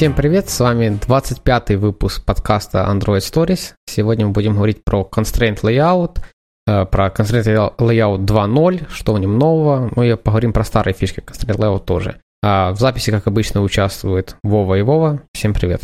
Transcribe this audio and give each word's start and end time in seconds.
Всем 0.00 0.14
привет, 0.14 0.48
с 0.48 0.58
вами 0.58 0.98
25 1.06 1.72
выпуск 1.72 2.24
подкаста 2.24 2.88
Android 2.90 3.18
Stories. 3.18 3.74
Сегодня 3.84 4.26
мы 4.26 4.32
будем 4.32 4.54
говорить 4.54 4.82
про 4.82 5.02
Constraint 5.02 5.60
Layout, 5.60 6.20
э, 6.66 6.86
про 6.86 7.08
Constraint 7.08 7.76
Layout 7.76 8.24
2.0, 8.24 8.86
что 8.90 9.12
в 9.12 9.18
нем 9.18 9.38
нового, 9.38 9.92
ну 9.94 10.02
и 10.02 10.16
поговорим 10.16 10.54
про 10.54 10.64
старые 10.64 10.94
фишки 10.94 11.20
Constraint 11.20 11.58
Layout 11.58 11.84
тоже. 11.84 12.18
А 12.42 12.72
в 12.72 12.78
записи, 12.78 13.10
как 13.10 13.26
обычно, 13.26 13.60
участвуют 13.60 14.36
Вова 14.42 14.76
и 14.76 14.80
Вова. 14.80 15.20
Всем 15.34 15.52
привет. 15.52 15.82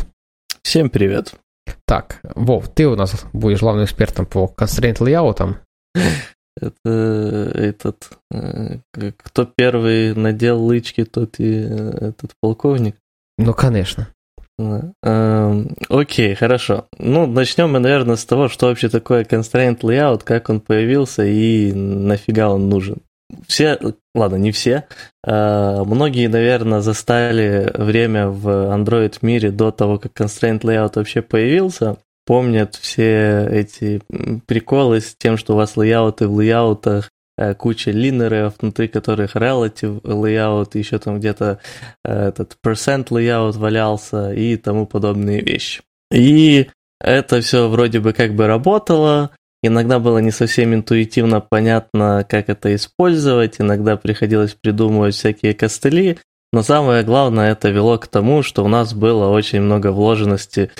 Всем 0.63 0.89
привет. 0.89 1.35
Так, 1.85 2.19
Вов, 2.33 2.69
ты 2.69 2.87
у 2.87 2.95
нас 2.95 3.23
будешь 3.33 3.59
главным 3.59 3.85
экспертом 3.85 4.25
по 4.25 4.51
Constraint 4.57 4.97
Layout. 4.97 5.57
Это 6.59 7.51
этот, 7.53 8.17
э, 8.31 8.79
кто 9.15 9.45
первый 9.45 10.15
надел 10.15 10.59
лычки, 10.65 11.05
тот 11.05 11.35
и 11.37 11.53
э, 11.53 12.07
этот 12.07 12.31
полковник. 12.41 12.95
Ну, 13.37 13.53
конечно. 13.53 14.07
Эм, 14.59 15.75
окей, 15.87 16.33
хорошо. 16.33 16.87
Ну, 16.97 17.27
начнем 17.27 17.71
мы, 17.71 17.79
наверное, 17.79 18.15
с 18.15 18.25
того, 18.25 18.47
что 18.47 18.67
вообще 18.67 18.89
такое 18.89 19.23
constraint 19.23 19.81
layout, 19.81 20.23
как 20.23 20.49
он 20.49 20.61
появился 20.61 21.23
и 21.25 21.71
нафига 21.73 22.49
он 22.49 22.69
нужен. 22.69 22.97
Все, 23.45 23.77
ладно, 24.15 24.37
не 24.37 24.51
все, 24.51 24.85
э, 25.25 25.83
многие, 25.85 26.27
наверное, 26.27 26.79
застали 26.79 27.69
время 27.75 28.29
в 28.29 28.47
Android 28.73 29.17
мире 29.21 29.51
до 29.51 29.71
того, 29.71 29.99
как 29.99 30.13
constraint 30.13 30.61
layout 30.61 30.93
вообще 30.95 31.21
появился. 31.21 31.97
Помнят 32.25 32.75
все 32.75 33.47
эти 33.49 34.01
приколы 34.47 35.01
с 35.01 35.15
тем, 35.17 35.37
что 35.37 35.53
у 35.53 35.57
вас 35.57 35.77
лейауты 35.77 36.27
в 36.27 36.35
лейаутах 36.35 37.09
куча 37.57 37.91
линеров, 37.91 38.55
внутри 38.59 38.87
которых 38.87 39.35
relative 39.35 40.01
layout, 40.01 40.77
еще 40.77 40.97
там 40.97 41.19
где-то 41.19 41.59
э, 42.03 42.29
этот 42.29 42.57
percent 42.65 43.07
layout 43.09 43.57
валялся 43.57 44.33
и 44.33 44.57
тому 44.57 44.87
подобные 44.87 45.41
вещи. 45.41 45.81
И 46.11 46.67
это 46.99 47.41
все 47.41 47.69
вроде 47.69 47.99
бы 47.99 48.13
как 48.13 48.33
бы 48.33 48.47
работало, 48.47 49.31
иногда 49.61 49.99
было 49.99 50.17
не 50.17 50.31
совсем 50.31 50.73
интуитивно 50.73 51.41
понятно, 51.41 52.25
как 52.27 52.49
это 52.49 52.73
использовать, 52.75 53.61
иногда 53.61 53.97
приходилось 53.97 54.53
придумывать 54.53 55.15
всякие 55.15 55.53
костыли, 55.53 56.17
но 56.53 56.63
самое 56.63 57.03
главное, 57.03 57.51
это 57.51 57.69
вело 57.69 57.97
к 57.97 58.07
тому, 58.07 58.41
что 58.41 58.63
у 58.63 58.67
нас 58.67 58.93
было 58.93 59.29
очень 59.29 59.61
много 59.61 59.91
вложенности 59.91 60.71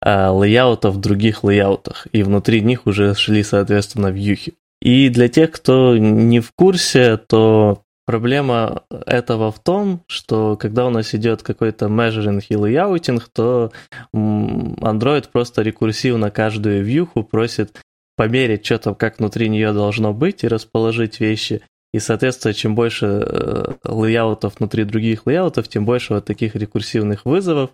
э, 0.00 0.28
лейаутов 0.28 0.94
в 0.94 1.00
других 1.00 1.42
лейаутах, 1.42 2.06
и 2.12 2.22
внутри 2.22 2.60
них 2.60 2.86
уже 2.86 3.14
шли, 3.14 3.42
соответственно, 3.42 4.06
вьюхи. 4.06 4.54
И 4.80 5.08
для 5.08 5.28
тех, 5.28 5.50
кто 5.50 5.96
не 5.96 6.40
в 6.40 6.52
курсе, 6.52 7.16
то 7.16 7.82
проблема 8.06 8.84
этого 9.06 9.50
в 9.50 9.58
том, 9.58 10.02
что 10.06 10.56
когда 10.56 10.86
у 10.86 10.90
нас 10.90 11.14
идет 11.14 11.42
какой-то 11.42 11.86
measuring 11.86 12.42
и 12.48 12.54
layouting, 12.54 13.22
то 13.32 13.72
Android 14.14 15.28
просто 15.32 15.62
рекурсивно 15.62 16.30
каждую 16.30 16.84
вьюху 16.84 17.22
просит 17.24 17.76
померить 18.16 18.64
что-то, 18.64 18.94
как 18.94 19.18
внутри 19.18 19.48
нее 19.48 19.72
должно 19.72 20.14
быть, 20.14 20.44
и 20.44 20.48
расположить 20.48 21.20
вещи. 21.20 21.62
И, 21.92 21.98
соответственно, 21.98 22.54
чем 22.54 22.74
больше 22.74 23.06
э, 23.06 23.72
лейаутов 23.84 24.58
внутри 24.58 24.84
других 24.84 25.26
лейаутов, 25.26 25.68
тем 25.68 25.84
больше 25.84 26.14
вот 26.14 26.24
таких 26.24 26.54
рекурсивных 26.54 27.24
вызовов, 27.24 27.70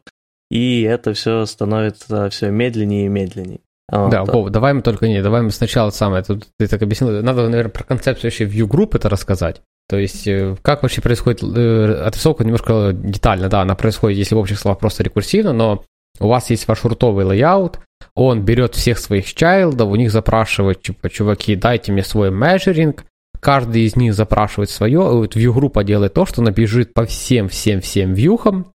и 0.50 0.82
это 0.82 1.14
все 1.14 1.46
становится 1.46 2.28
все 2.30 2.50
медленнее 2.50 3.06
и 3.06 3.08
медленнее. 3.08 3.60
Вот. 3.90 4.10
Да, 4.10 4.24
Вов, 4.24 4.50
давай 4.50 4.72
мы 4.72 4.82
только 4.82 5.08
не, 5.08 5.22
давай 5.22 5.42
мы 5.42 5.50
сначала 5.50 5.90
самое, 5.90 6.22
тут 6.22 6.46
ты 6.58 6.66
так 6.66 6.82
объяснил, 6.82 7.22
надо, 7.22 7.48
наверное, 7.48 7.70
про 7.70 7.84
концепцию 7.84 8.30
вообще 8.30 8.44
view 8.44 8.68
group 8.68 8.96
это 8.96 9.08
рассказать. 9.08 9.60
То 9.88 9.98
есть, 9.98 10.26
э, 10.26 10.56
как 10.62 10.82
вообще 10.82 11.02
происходит 11.02 11.42
э, 11.42 12.02
отрисовка 12.06 12.44
немножко 12.44 12.92
детально, 12.92 13.48
да, 13.48 13.62
она 13.62 13.74
происходит, 13.74 14.18
если 14.18 14.34
в 14.34 14.38
общих 14.38 14.58
словах, 14.58 14.78
просто 14.78 15.02
рекурсивно, 15.02 15.52
но 15.52 15.84
у 16.20 16.28
вас 16.28 16.50
есть 16.50 16.68
ваш 16.68 16.84
рутовый 16.84 17.24
лейаут, 17.24 17.80
он 18.14 18.42
берет 18.42 18.74
всех 18.74 18.98
своих 18.98 19.32
чайлдов, 19.34 19.90
у 19.90 19.96
них 19.96 20.10
запрашивает, 20.10 20.82
типа, 20.82 21.10
чуваки, 21.10 21.56
дайте 21.56 21.92
мне 21.92 22.04
свой 22.04 22.30
measuring, 22.30 22.98
каждый 23.40 23.82
из 23.82 23.96
них 23.96 24.14
запрашивает 24.14 24.70
свое, 24.70 25.00
вот 25.00 25.36
view 25.36 25.52
группа 25.52 25.84
делает 25.84 26.14
то, 26.14 26.24
что 26.24 26.40
она 26.40 26.52
бежит 26.52 26.94
по 26.94 27.04
всем-всем-всем 27.04 28.14
вьюхам, 28.14 28.72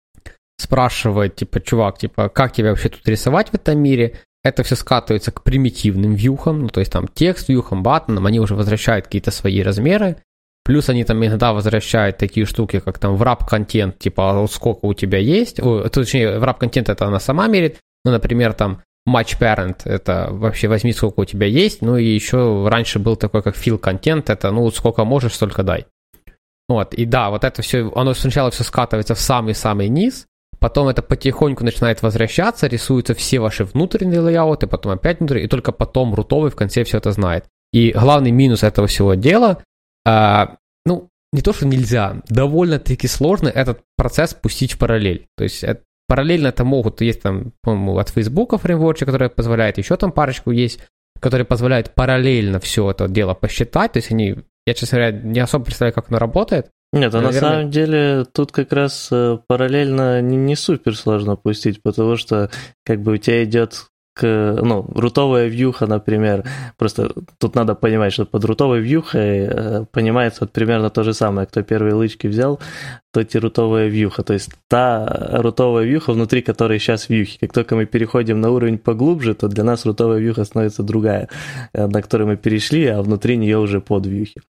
спрашивает, 0.58 1.34
типа, 1.34 1.60
чувак, 1.60 1.98
типа, 1.98 2.28
как 2.28 2.52
тебе 2.52 2.70
вообще 2.70 2.88
тут 2.88 3.06
рисовать 3.08 3.50
в 3.50 3.54
этом 3.54 3.78
мире, 3.80 4.20
это 4.44 4.62
все 4.62 4.76
скатывается 4.76 5.30
к 5.30 5.42
примитивным 5.42 6.14
вьюхам, 6.14 6.62
ну, 6.62 6.68
то 6.68 6.80
есть 6.80 6.92
там 6.92 7.08
текст 7.08 7.48
вьюхам, 7.48 7.82
баттонам, 7.82 8.26
они 8.26 8.40
уже 8.40 8.54
возвращают 8.54 9.06
какие-то 9.06 9.30
свои 9.30 9.62
размеры, 9.62 10.16
плюс 10.64 10.88
они 10.88 11.04
там 11.04 11.24
иногда 11.24 11.52
возвращают 11.52 12.18
такие 12.18 12.46
штуки, 12.46 12.80
как 12.80 12.98
там 12.98 13.16
wrap 13.16 13.43
content, 13.43 13.98
типа 13.98 14.42
«А 14.42 14.48
сколько 14.48 14.86
у 14.86 14.94
тебя 14.94 15.18
есть, 15.18 15.60
точнее, 15.92 16.38
wrap-контент 16.38 16.88
это 16.88 17.06
она 17.06 17.20
сама 17.20 17.46
мерит, 17.46 17.78
ну, 18.04 18.10
например, 18.10 18.52
там 18.52 18.82
match 19.08 19.38
parent, 19.38 19.82
это 19.84 20.28
вообще 20.30 20.68
возьми 20.68 20.92
сколько 20.92 21.20
у 21.20 21.24
тебя 21.24 21.46
есть, 21.46 21.82
ну 21.82 21.96
и 21.96 22.04
еще 22.04 22.68
раньше 22.68 22.98
был 22.98 23.16
такой 23.16 23.42
как 23.42 23.56
fill 23.56 23.78
контент, 23.78 24.30
это 24.30 24.50
ну 24.50 24.70
сколько 24.70 25.04
можешь, 25.04 25.34
столько 25.34 25.62
дай. 25.62 25.86
Вот, 26.68 26.94
и 26.94 27.04
да, 27.04 27.30
вот 27.30 27.44
это 27.44 27.62
все, 27.62 27.92
оно 27.94 28.14
сначала 28.14 28.50
все 28.50 28.62
скатывается 28.62 29.14
в 29.14 29.20
самый-самый 29.20 29.88
низ, 29.88 30.26
потом 30.62 30.86
это 30.86 31.02
потихоньку 31.02 31.64
начинает 31.64 32.02
возвращаться, 32.02 32.68
рисуются 32.68 33.14
все 33.14 33.40
ваши 33.40 33.64
внутренние 33.64 34.20
лейауты, 34.20 34.68
потом 34.68 34.92
опять 34.92 35.18
внутри, 35.18 35.42
и 35.42 35.48
только 35.48 35.72
потом 35.72 36.14
рутовый 36.14 36.52
в 36.52 36.56
конце 36.56 36.84
все 36.84 36.98
это 36.98 37.10
знает. 37.10 37.46
И 37.72 37.90
главный 37.90 38.30
минус 38.30 38.62
этого 38.62 38.86
всего 38.86 39.14
дела, 39.14 39.64
э, 40.06 40.46
ну, 40.86 41.08
не 41.32 41.42
то, 41.42 41.52
что 41.52 41.66
нельзя, 41.66 42.22
довольно-таки 42.28 43.08
сложно 43.08 43.48
этот 43.48 43.80
процесс 43.96 44.34
пустить 44.34 44.74
в 44.74 44.78
параллель. 44.78 45.26
То 45.36 45.42
есть 45.42 45.64
это, 45.64 45.82
параллельно 46.06 46.48
это 46.48 46.64
могут, 46.64 47.00
есть 47.00 47.22
там, 47.22 47.52
по-моему, 47.62 47.98
от 47.98 48.10
Facebook 48.10 48.60
фреймворчик, 48.60 49.06
который 49.06 49.30
позволяет, 49.30 49.78
еще 49.78 49.96
там 49.96 50.12
парочку 50.12 50.52
есть, 50.52 50.78
которые 51.18 51.44
позволяют 51.44 51.92
параллельно 51.94 52.60
все 52.60 52.88
это 52.88 53.08
дело 53.08 53.34
посчитать, 53.34 53.92
то 53.92 53.96
есть 53.98 54.12
они, 54.12 54.36
я, 54.66 54.74
честно 54.74 54.98
говоря, 54.98 55.18
не 55.18 55.40
особо 55.40 55.64
представляю, 55.64 55.94
как 55.94 56.08
оно 56.08 56.20
работает, 56.20 56.70
нет, 56.92 57.14
а 57.14 57.20
Наверное... 57.20 57.40
на 57.40 57.48
самом 57.48 57.70
деле 57.70 58.24
тут 58.32 58.52
как 58.52 58.72
раз 58.72 59.08
э, 59.10 59.38
параллельно 59.46 60.20
не, 60.20 60.36
не 60.36 60.56
супер 60.56 60.96
сложно 60.96 61.36
пустить, 61.36 61.82
потому 61.82 62.16
что 62.16 62.50
как 62.84 63.00
бы 63.00 63.12
у 63.12 63.16
тебя 63.16 63.44
идет 63.44 63.86
ну, 64.20 64.86
рутовая 64.94 65.48
вьюха, 65.48 65.86
например, 65.86 66.44
просто 66.76 67.12
тут 67.38 67.54
надо 67.54 67.74
понимать, 67.74 68.12
что 68.12 68.26
под 68.26 68.44
рутовой 68.44 68.80
вьюхой 68.80 69.38
э, 69.46 69.84
понимается 69.90 70.40
вот 70.42 70.52
примерно 70.52 70.90
то 70.90 71.02
же 71.02 71.14
самое. 71.14 71.46
Кто 71.46 71.62
первые 71.62 71.94
лычки 71.94 72.26
взял, 72.26 72.60
тот 73.12 73.34
и 73.34 73.38
рутовая 73.38 73.88
вьюха. 73.88 74.22
То 74.22 74.34
есть 74.34 74.50
та 74.68 75.06
рутовая 75.32 75.84
вьюха, 75.84 76.12
внутри 76.12 76.42
которой 76.42 76.78
сейчас 76.78 77.08
вьюхи. 77.08 77.38
Как 77.38 77.52
только 77.52 77.76
мы 77.76 77.86
переходим 77.86 78.40
на 78.40 78.50
уровень 78.50 78.78
поглубже, 78.78 79.34
то 79.34 79.48
для 79.48 79.64
нас 79.64 79.86
рутовая 79.86 80.18
вьюха 80.18 80.44
становится 80.44 80.82
другая, 80.82 81.28
э, 81.72 81.86
на 81.86 82.02
которую 82.02 82.28
мы 82.28 82.36
перешли, 82.36 82.86
а 82.86 83.02
внутри 83.02 83.36
нее 83.36 83.58
уже 83.58 83.80
под 83.80 84.06
вьюхи. 84.06 84.42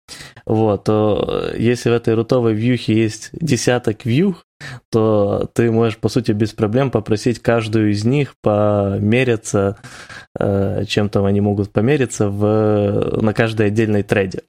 Вот, 0.46 0.84
то 0.84 1.50
если 1.56 1.90
в 1.90 1.92
этой 1.92 2.14
рутовой 2.14 2.54
вьюхе 2.54 2.94
есть 2.94 3.30
десяток 3.32 4.04
вьюх, 4.04 4.44
то 4.90 5.48
ты 5.54 5.70
можешь, 5.70 5.98
по 5.98 6.08
сути, 6.08 6.32
без 6.32 6.52
проблем 6.52 6.90
попросить 6.90 7.40
каждую 7.40 7.90
из 7.90 8.04
них 8.04 8.34
помериться, 8.42 9.76
э, 10.38 10.84
чем 10.86 11.08
там 11.08 11.24
они 11.24 11.40
могут 11.40 11.70
помериться 11.70 12.28
в, 12.28 13.20
на 13.20 13.32
каждой 13.32 13.68
отдельной 13.68 14.02
треде. 14.02 14.40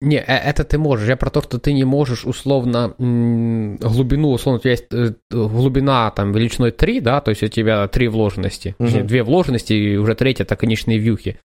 Не, 0.00 0.18
э, 0.18 0.22
это 0.26 0.64
ты 0.64 0.78
можешь. 0.78 1.08
Я 1.08 1.16
про 1.16 1.30
то, 1.30 1.42
что 1.42 1.58
ты 1.58 1.72
не 1.72 1.84
можешь 1.84 2.24
условно 2.24 2.94
глубину, 2.98 4.32
условно, 4.32 4.58
у 4.58 4.60
тебя 4.60 4.72
есть 4.72 4.86
э, 4.92 5.14
глубина 5.30 6.10
там 6.10 6.32
величиной 6.32 6.72
3, 6.72 7.00
да, 7.00 7.20
то 7.20 7.30
есть 7.30 7.42
у 7.42 7.48
тебя 7.48 7.88
три 7.88 8.08
вложенности, 8.08 8.76
угу. 8.78 9.00
две 9.02 9.22
вложенности 9.22 9.72
и 9.72 9.96
уже 9.96 10.14
третья 10.14 10.44
это 10.44 10.56
конечные 10.56 10.98
вьюхи. 10.98 11.38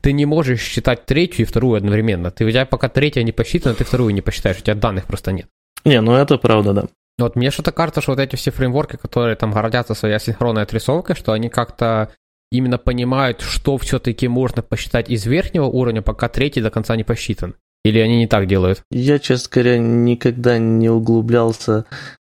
Ты 0.00 0.12
не 0.12 0.24
можешь 0.24 0.60
считать 0.60 1.04
третью 1.04 1.44
и 1.44 1.48
вторую 1.48 1.76
одновременно. 1.76 2.30
Ты, 2.30 2.44
у 2.44 2.50
тебя 2.50 2.64
пока 2.64 2.88
третья 2.88 3.22
не 3.22 3.32
посчитана, 3.32 3.74
ты 3.74 3.84
вторую 3.84 4.14
не 4.14 4.20
посчитаешь, 4.20 4.58
у 4.58 4.62
тебя 4.62 4.74
данных 4.74 5.06
просто 5.06 5.32
нет. 5.32 5.48
Не, 5.84 6.00
ну 6.00 6.14
это 6.14 6.38
правда, 6.38 6.72
да. 6.72 6.84
Вот 7.18 7.34
мне 7.34 7.50
что-то 7.50 7.72
кажется, 7.72 8.00
что 8.00 8.12
вот 8.12 8.20
эти 8.20 8.36
все 8.36 8.50
фреймворки, 8.50 8.96
которые 8.96 9.36
там 9.36 9.52
гордятся 9.52 9.94
своей 9.94 10.16
асинхронной 10.16 10.62
отрисовкой, 10.62 11.16
что 11.16 11.32
они 11.32 11.48
как-то 11.48 12.10
именно 12.50 12.78
понимают, 12.78 13.40
что 13.40 13.78
все-таки 13.78 14.28
можно 14.28 14.62
посчитать 14.62 15.08
из 15.08 15.24
верхнего 15.26 15.64
уровня, 15.64 16.02
пока 16.02 16.28
третий 16.28 16.60
до 16.60 16.70
конца 16.70 16.94
не 16.94 17.04
посчитан. 17.04 17.56
Или 17.84 18.00
они 18.00 18.18
не 18.18 18.26
так 18.26 18.46
делают? 18.46 18.82
Я, 18.90 19.18
честно 19.18 19.48
говоря, 19.52 19.78
никогда 19.78 20.58
не 20.58 20.88
углублялся, 20.90 21.86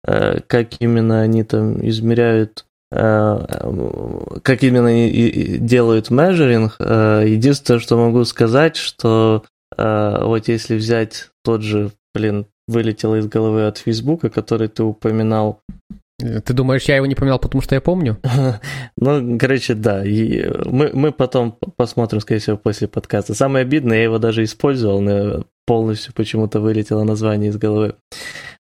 э, 0.06 0.40
как 0.46 0.80
именно 0.80 1.22
они 1.22 1.44
там 1.44 1.86
измеряют 1.86 2.66
э, 2.92 4.38
как 4.42 4.62
именно 4.62 4.88
они 4.88 5.58
делают 5.58 6.10
межеринг. 6.10 6.76
Э, 6.78 7.24
единственное, 7.26 7.80
что 7.80 7.96
могу 7.96 8.24
сказать, 8.24 8.76
что 8.76 9.44
вот 9.76 10.48
если 10.48 10.76
взять 10.76 11.28
тот 11.42 11.60
же, 11.60 11.90
блин, 12.14 12.46
вылетело 12.68 13.16
из 13.16 13.26
головы 13.26 13.66
от 13.66 13.78
Фейсбука, 13.78 14.30
который 14.30 14.68
ты 14.68 14.82
упоминал. 14.82 15.60
Ты 16.18 16.54
думаешь, 16.54 16.84
я 16.84 16.96
его 16.96 17.06
не 17.06 17.14
поменял, 17.14 17.38
потому 17.38 17.60
что 17.60 17.74
я 17.74 17.80
помню? 17.82 18.16
ну, 18.96 19.38
короче, 19.38 19.74
да. 19.74 20.04
И 20.04 20.48
мы, 20.64 20.90
мы 20.94 21.12
потом 21.12 21.58
посмотрим, 21.76 22.20
скорее 22.20 22.40
всего, 22.40 22.56
после 22.56 22.88
подкаста. 22.88 23.34
Самое 23.34 23.64
обидное, 23.64 23.98
я 23.98 24.04
его 24.04 24.18
даже 24.18 24.42
использовал, 24.42 25.00
но 25.02 25.44
полностью 25.66 26.14
почему-то 26.14 26.60
вылетело 26.60 27.04
название 27.04 27.50
из 27.50 27.58
головы. 27.58 27.96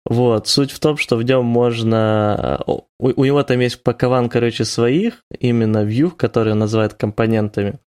Вот, 0.05 0.47
суть 0.47 0.71
в 0.71 0.79
том, 0.79 0.97
что 0.97 1.15
в 1.15 1.23
нем 1.23 1.45
можно... 1.45 2.59
У, 2.65 2.81
у 2.99 3.23
него 3.23 3.43
там 3.43 3.59
есть 3.59 3.83
пакован, 3.83 4.29
короче, 4.29 4.65
своих, 4.65 5.21
именно 5.39 5.85
view, 5.85 6.09
которые 6.09 6.55
называют 6.55 6.95
компонентами. 6.95 7.79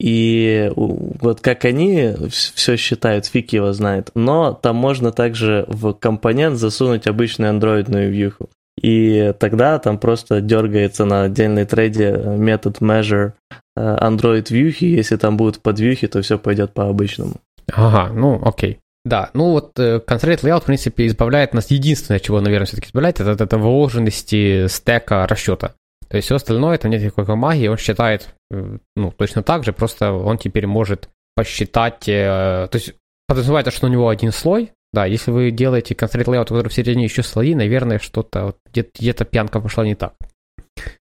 И 0.00 0.72
вот 0.74 1.42
как 1.42 1.66
они 1.66 2.14
все 2.30 2.76
считают, 2.78 3.26
фиг 3.26 3.52
его 3.52 3.72
знает. 3.74 4.10
Но 4.14 4.54
там 4.54 4.76
можно 4.76 5.12
также 5.12 5.66
в 5.68 5.92
компонент 5.92 6.56
засунуть 6.56 7.06
обычную 7.06 7.50
андроидную 7.50 8.10
вьюху. 8.10 8.48
И 8.80 9.34
тогда 9.38 9.78
там 9.78 9.98
просто 9.98 10.40
дергается 10.40 11.04
на 11.04 11.24
отдельной 11.24 11.66
трейде 11.66 12.12
метод 12.12 12.78
measure 12.78 13.32
э, 13.76 13.98
Android 14.00 14.46
вьюхи. 14.48 14.86
Если 14.86 15.16
там 15.16 15.36
будут 15.36 15.60
подвьюхи, 15.60 16.06
то 16.06 16.22
все 16.22 16.38
пойдет 16.38 16.72
по 16.72 16.88
обычному. 16.88 17.34
Ага, 17.70 18.10
ну 18.14 18.40
окей. 18.42 18.78
Да, 19.04 19.28
ну 19.34 19.50
вот 19.50 19.78
э, 19.78 20.00
Constraint 20.06 20.40
Layout, 20.42 20.62
в 20.62 20.64
принципе, 20.64 21.06
избавляет 21.06 21.52
нас, 21.52 21.70
единственное, 21.70 22.20
чего, 22.20 22.40
наверное, 22.40 22.66
все-таки 22.66 22.88
избавляет, 22.88 23.20
это, 23.20 23.44
это 23.44 23.58
вложенности 23.58 24.66
стека 24.68 25.26
расчета. 25.26 25.74
То 26.10 26.16
есть 26.16 26.26
все 26.26 26.36
остальное, 26.36 26.74
это 26.74 26.88
нет 26.88 27.02
никакой 27.02 27.36
магии, 27.36 27.68
он 27.68 27.78
считает, 27.78 28.34
э, 28.50 28.78
ну, 28.96 29.12
точно 29.12 29.42
так 29.42 29.64
же, 29.64 29.72
просто 29.72 30.12
он 30.12 30.38
теперь 30.38 30.66
может 30.66 31.08
посчитать, 31.36 32.00
то 32.00 32.68
есть 32.72 32.94
подразумевается, 33.28 33.70
что 33.70 33.86
у 33.86 33.90
него 33.90 34.08
один 34.08 34.32
слой, 34.32 34.72
да, 34.92 35.06
если 35.06 35.30
вы 35.30 35.50
делаете 35.52 35.94
Constraint 35.94 36.24
Layout, 36.24 36.42
у 36.42 36.46
которого 36.46 36.68
в 36.68 36.74
середине 36.74 37.04
еще 37.04 37.22
слои, 37.22 37.54
наверное, 37.54 37.98
что-то, 38.00 38.56
где-то, 38.66 38.90
где-то 38.98 39.24
пьянка 39.24 39.60
пошла 39.60 39.84
не 39.84 39.94
так. 39.94 40.14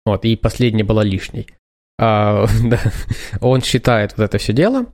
Вот, 0.06 0.26
и 0.26 0.36
последняя 0.36 0.84
была 0.84 1.04
лишней. 1.04 1.48
А, 2.00 2.48
да, 2.64 2.80
он 3.42 3.62
считает 3.62 4.18
вот 4.18 4.24
это 4.24 4.38
все 4.40 4.54
дело. 4.54 4.88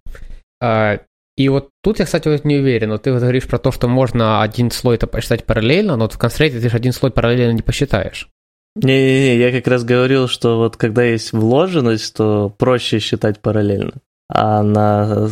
А, 0.62 1.00
и 1.38 1.50
вот 1.50 1.70
тут 1.82 2.00
я, 2.00 2.06
кстати, 2.06 2.28
вот 2.28 2.44
не 2.44 2.58
уверен. 2.58 2.92
Вот 2.92 3.04
ты 3.04 3.14
вот 3.14 3.22
говоришь 3.22 3.48
про 3.48 3.58
то, 3.58 3.72
что 3.72 3.88
можно 3.88 4.42
один 4.42 4.70
слой 4.70 4.96
это 4.96 5.08
посчитать 5.08 5.46
параллельно, 5.46 5.96
но 5.96 6.06
вот 6.06 6.14
в 6.14 6.20
Constraint 6.20 6.60
ты 6.60 6.70
же 6.70 6.76
один 6.76 6.92
слой 6.92 7.12
параллельно 7.12 7.54
не 7.54 7.62
посчитаешь. 7.62 8.28
Не-не-не, 8.76 9.38
я 9.38 9.52
как 9.52 9.68
раз 9.68 9.84
говорил, 9.84 10.28
что 10.28 10.58
вот 10.58 10.78
когда 10.78 11.04
есть 11.04 11.34
вложенность, 11.34 12.16
то 12.16 12.50
проще 12.50 13.00
считать 13.00 13.40
параллельно. 13.40 13.94
А 14.34 14.64
на, 14.64 15.28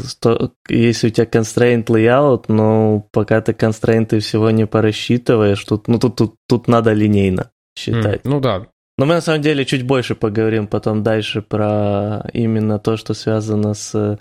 если 0.67 1.07
у 1.07 1.09
тебя 1.09 1.25
constraint 1.25 1.85
layout, 1.85 2.45
ну, 2.49 3.07
пока 3.13 3.39
ты 3.39 3.53
констрейнты 3.53 4.19
всего 4.19 4.51
не 4.51 4.67
порасчитываешь, 4.67 5.63
тут, 5.63 5.87
ну, 5.87 5.99
тут, 5.99 6.17
тут, 6.17 6.35
тут 6.49 6.67
надо 6.67 6.91
линейно 6.91 7.51
считать. 7.77 8.25
Mm, 8.25 8.29
ну 8.29 8.39
да. 8.41 8.67
Но 8.97 9.05
мы 9.05 9.13
на 9.13 9.21
самом 9.21 9.41
деле 9.41 9.63
чуть 9.63 9.83
больше 9.83 10.15
поговорим 10.15 10.67
потом 10.67 11.03
дальше 11.03 11.41
про 11.41 12.29
именно 12.33 12.77
то, 12.77 12.97
что 12.97 13.13
связано 13.13 13.73
с 13.73 14.19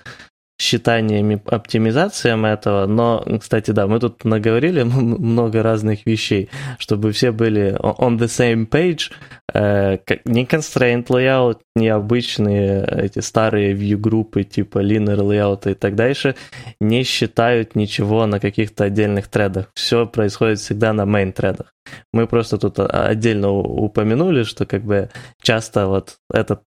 считаниями, 0.61 1.41
оптимизациям 1.47 2.45
этого, 2.45 2.87
но, 2.87 3.25
кстати, 3.41 3.71
да, 3.71 3.87
мы 3.87 4.01
тут 4.01 4.25
наговорили 4.25 4.83
много 4.85 5.63
разных 5.63 6.05
вещей, 6.05 6.51
чтобы 6.79 7.13
все 7.13 7.31
были 7.31 7.77
on 7.81 8.19
the 8.19 8.27
same 8.27 8.69
page, 8.69 9.13
э, 9.55 9.99
не 10.25 10.45
constraint 10.45 11.07
layout, 11.07 11.61
не 11.77 11.89
обычные 11.89 12.85
эти 12.85 13.21
старые 13.21 13.73
view-группы 13.73 14.43
типа 14.43 14.79
linear 14.79 15.19
layout 15.19 15.71
и 15.71 15.75
так 15.75 15.95
дальше 15.95 16.35
не 16.81 17.05
считают 17.05 17.77
ничего 17.77 18.27
на 18.27 18.41
каких-то 18.41 18.85
отдельных 18.85 19.29
тредах. 19.29 19.71
Все 19.75 20.07
происходит 20.07 20.59
всегда 20.59 20.93
на 20.93 21.03
main 21.03 21.33
тредах. 21.33 21.73
Мы 22.13 22.27
просто 22.27 22.59
тут 22.59 22.81
отдельно 22.81 23.51
упомянули, 23.51 24.43
что 24.43 24.67
как 24.67 24.83
бы 24.83 25.09
часто 25.41 25.87
вот 25.87 26.17
этот 26.33 26.63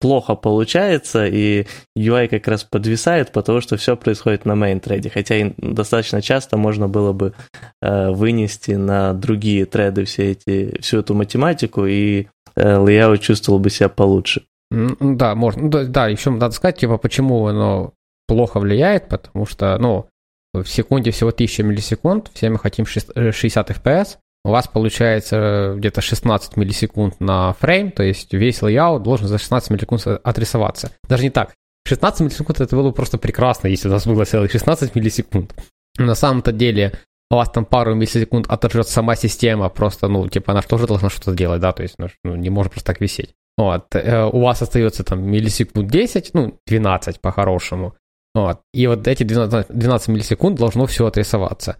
плохо 0.00 0.34
получается, 0.34 1.26
и 1.26 1.66
UI 1.96 2.28
как 2.28 2.46
раз 2.48 2.64
подвисает, 2.64 3.32
потому 3.32 3.60
что 3.60 3.76
все 3.76 3.96
происходит 3.96 4.44
на 4.44 4.52
main 4.52 4.80
трейде. 4.80 5.10
Хотя 5.10 5.52
достаточно 5.56 6.22
часто 6.22 6.56
можно 6.56 6.88
было 6.88 7.12
бы 7.12 7.34
э, 7.82 8.10
вынести 8.10 8.72
на 8.72 9.12
другие 9.12 9.66
треды 9.66 10.04
все 10.04 10.32
эти, 10.32 10.80
всю 10.80 10.98
эту 10.98 11.14
математику, 11.14 11.86
и 11.86 12.26
э, 12.56 12.76
layout 12.76 13.18
чувствовал 13.18 13.58
бы 13.58 13.70
себя 13.70 13.88
получше. 13.88 14.42
Да, 14.70 15.34
можно. 15.34 15.62
Ну, 15.62 15.68
да, 15.68 15.84
да, 15.84 16.08
еще 16.08 16.30
надо 16.30 16.54
сказать, 16.54 16.78
типа, 16.78 16.98
почему 16.98 17.46
оно 17.46 17.92
плохо 18.26 18.60
влияет, 18.60 19.08
потому 19.08 19.46
что, 19.46 19.78
ну, 19.78 20.06
в 20.52 20.66
секунде 20.66 21.10
всего 21.10 21.30
1000 21.30 21.62
миллисекунд, 21.62 22.30
все 22.34 22.50
мы 22.50 22.58
хотим 22.58 22.86
60 22.86 23.70
FPS, 23.70 24.18
у 24.48 24.50
вас 24.50 24.66
получается 24.66 25.74
где-то 25.76 26.00
16 26.00 26.56
миллисекунд 26.56 27.20
на 27.20 27.52
фрейм, 27.52 27.90
то 27.90 28.02
есть 28.02 28.32
весь 28.32 28.62
лейаут 28.62 29.02
должен 29.02 29.28
за 29.28 29.36
16 29.36 29.70
миллисекунд 29.70 30.06
отрисоваться. 30.24 30.90
Даже 31.06 31.22
не 31.22 31.30
так. 31.30 31.54
16 31.86 32.20
миллисекунд 32.20 32.60
это 32.62 32.74
было 32.74 32.90
просто 32.90 33.18
прекрасно, 33.18 33.68
если 33.68 33.88
у 33.88 33.90
нас 33.90 34.06
было 34.06 34.24
целых 34.24 34.50
16 34.50 34.94
миллисекунд. 34.94 35.54
На 35.98 36.14
самом-то 36.14 36.52
деле 36.52 36.94
у 37.30 37.34
вас 37.34 37.50
там 37.50 37.66
пару 37.66 37.94
миллисекунд 37.94 38.46
отожжет 38.48 38.88
сама 38.88 39.16
система, 39.16 39.68
просто, 39.68 40.08
ну, 40.08 40.26
типа, 40.28 40.52
она 40.52 40.62
тоже 40.62 40.86
должна 40.86 41.10
что-то 41.10 41.34
делать, 41.34 41.60
да, 41.60 41.72
то 41.72 41.82
есть, 41.82 41.96
ну 42.24 42.34
не 42.34 42.48
может 42.48 42.72
просто 42.72 42.86
так 42.86 43.02
висеть. 43.02 43.34
Вот, 43.58 43.94
э, 43.94 44.24
у 44.24 44.40
вас 44.40 44.62
остается 44.62 45.04
там 45.04 45.22
миллисекунд 45.24 45.90
10, 45.90 46.30
ну, 46.32 46.58
12 46.66 47.20
по-хорошему. 47.20 47.94
Вот, 48.34 48.60
и 48.72 48.86
вот 48.86 49.06
эти 49.06 49.24
12, 49.24 49.66
12 49.68 50.08
миллисекунд 50.08 50.58
должно 50.58 50.86
все 50.86 51.04
отрисоваться. 51.04 51.76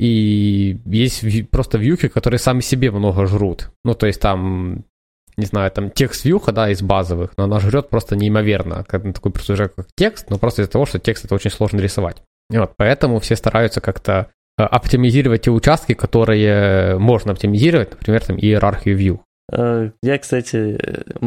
И 0.00 0.78
есть 0.86 1.50
просто 1.50 1.78
вьюхи, 1.78 2.08
которые 2.08 2.38
сами 2.38 2.60
себе 2.60 2.90
много 2.90 3.26
жрут. 3.26 3.70
Ну, 3.84 3.94
то 3.94 4.06
есть 4.06 4.20
там, 4.20 4.84
не 5.36 5.46
знаю, 5.46 5.70
там 5.70 5.90
текст 5.90 6.24
вьюха, 6.24 6.52
да, 6.52 6.70
из 6.70 6.82
базовых, 6.82 7.32
но 7.36 7.44
она 7.44 7.60
жрет 7.60 7.90
просто 7.90 8.16
неимоверно. 8.16 8.84
Как, 8.88 9.02
такой 9.14 9.32
просто 9.32 9.56
как 9.68 9.86
текст, 9.96 10.30
но 10.30 10.38
просто 10.38 10.62
из-за 10.62 10.72
того, 10.72 10.86
что 10.86 10.98
текст 10.98 11.24
это 11.24 11.34
очень 11.34 11.50
сложно 11.50 11.80
рисовать. 11.80 12.22
И 12.50 12.58
вот, 12.58 12.72
поэтому 12.76 13.20
все 13.20 13.36
стараются 13.36 13.80
как-то 13.80 14.28
э, 14.58 14.62
оптимизировать 14.62 15.42
те 15.42 15.50
участки, 15.50 15.94
которые 15.94 16.98
можно 16.98 17.32
оптимизировать, 17.32 17.92
например, 17.92 18.24
там 18.24 18.36
иерархию 18.36 18.98
view. 18.98 19.20
Э, 19.52 19.90
я, 20.02 20.18
кстати, 20.18 20.78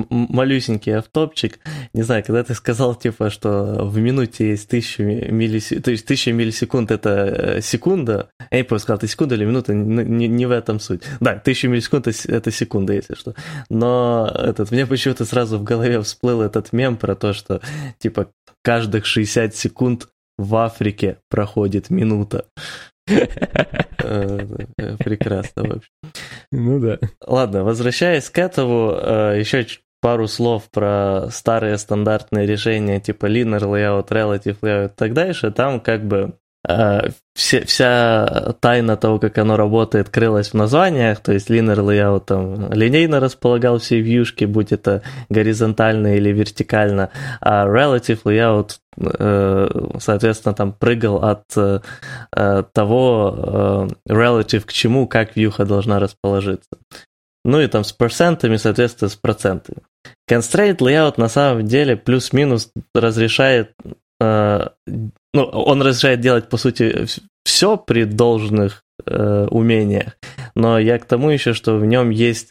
малюсенький 0.10 0.94
автопчик. 0.94 1.60
Не 1.94 2.04
знаю, 2.04 2.24
когда 2.24 2.44
ты 2.44 2.54
сказал, 2.54 2.96
типа, 2.96 3.30
что 3.30 3.86
в 3.86 3.98
минуте 4.00 4.50
есть 4.50 4.70
тысяча 4.70 5.04
миллисекунд, 5.04 5.86
то 5.86 5.92
есть 5.92 6.06
тысяча 6.06 6.34
миллисекунд 6.34 6.92
это 6.92 7.10
э, 7.10 7.62
секунда. 7.62 8.30
Я 8.52 8.60
не 8.60 8.64
помню, 8.64 8.80
сказал, 8.80 9.00
ты 9.00 9.08
секунда 9.08 9.36
или 9.36 9.46
минута, 9.46 9.74
не, 9.74 10.28
не 10.28 10.46
в 10.46 10.52
этом 10.52 10.80
суть. 10.80 11.04
Да, 11.20 11.36
тысяча 11.36 11.68
миллисекунд 11.68 12.08
это 12.08 12.52
секунда, 12.52 12.94
если 12.94 13.16
что. 13.16 13.36
Но 13.70 14.32
этот, 14.34 14.72
мне 14.72 14.86
почему-то 14.86 15.26
сразу 15.26 15.60
в 15.60 15.64
голове 15.64 16.02
всплыл 16.02 16.42
этот 16.42 16.74
мем 16.74 16.98
про 16.98 17.16
то, 17.16 17.34
что, 17.34 17.62
типа, 18.00 18.32
каждых 18.64 19.06
60 19.06 19.56
секунд 19.56 20.08
в 20.38 20.56
Африке 20.56 21.18
проходит 21.30 21.90
минута. 21.90 22.46
Э, 23.08 24.40
прекрасно 25.00 25.64
вообще. 25.64 25.90
Ну 26.52 26.80
да. 26.80 27.00
Ладно, 27.26 27.64
возвращаясь 27.64 28.30
к 28.30 28.38
этому, 28.38 28.92
э, 28.92 29.40
еще 29.40 29.66
пару 30.02 30.28
слов 30.28 30.70
про 30.72 31.30
старые 31.32 31.78
стандартные 31.78 32.46
решения 32.46 33.00
типа 33.00 33.26
linear 33.26 33.62
layout, 33.62 34.10
relative 34.10 34.60
layout 34.62 34.86
и 34.88 34.96
так 34.96 35.14
дальше. 35.14 35.52
Там 35.52 35.80
как 35.80 36.06
бы 36.06 36.38
вся, 36.64 37.62
вся 37.66 38.56
тайна 38.60 38.98
того, 38.98 39.20
как 39.20 39.38
оно 39.38 39.58
работает, 39.58 40.10
крылась 40.10 40.50
в 40.50 40.54
названиях, 40.54 41.20
то 41.20 41.32
есть 41.32 41.50
linear 41.50 41.78
layout 41.78 42.26
там 42.26 42.72
линейно 42.74 43.20
располагал 43.20 43.80
все 43.80 44.02
вьюшки, 44.02 44.46
будь 44.46 44.72
это 44.72 45.02
горизонтально 45.30 46.18
или 46.18 46.32
вертикально, 46.32 47.10
а 47.42 47.66
relative 47.66 48.24
layout 48.24 48.78
Э, 49.00 49.68
соответственно, 50.00 50.56
там 50.56 50.74
прыгал 50.74 51.24
от 51.24 51.44
э, 51.56 51.82
э, 52.36 52.64
того 52.74 53.88
relative 54.10 54.62
к 54.62 54.74
чему, 54.74 55.08
как 55.08 55.36
вьюха 55.36 55.66
должна 55.66 56.00
расположиться. 56.00 56.70
Ну 57.46 57.62
и 57.62 57.68
там 57.68 57.84
с 57.84 57.94
процентами, 57.94 58.58
соответственно, 58.58 59.10
с 59.10 59.16
процентами. 59.16 59.80
Constraint 60.30 60.78
layout 60.80 61.14
на 61.18 61.30
самом 61.30 61.66
деле 61.66 61.96
плюс-минус 61.96 62.72
разрешает, 62.94 63.74
ну, 65.38 65.44
он 65.44 65.82
разрешает 65.82 66.20
делать, 66.20 66.50
по 66.50 66.58
сути, 66.58 67.06
все 67.44 67.78
при 67.78 68.04
должных 68.04 68.84
умениях. 69.06 70.18
Но 70.56 70.80
я 70.80 70.98
к 70.98 71.06
тому 71.06 71.30
еще, 71.30 71.54
что 71.54 71.78
в 71.78 71.86
нем 71.86 72.10
есть, 72.10 72.50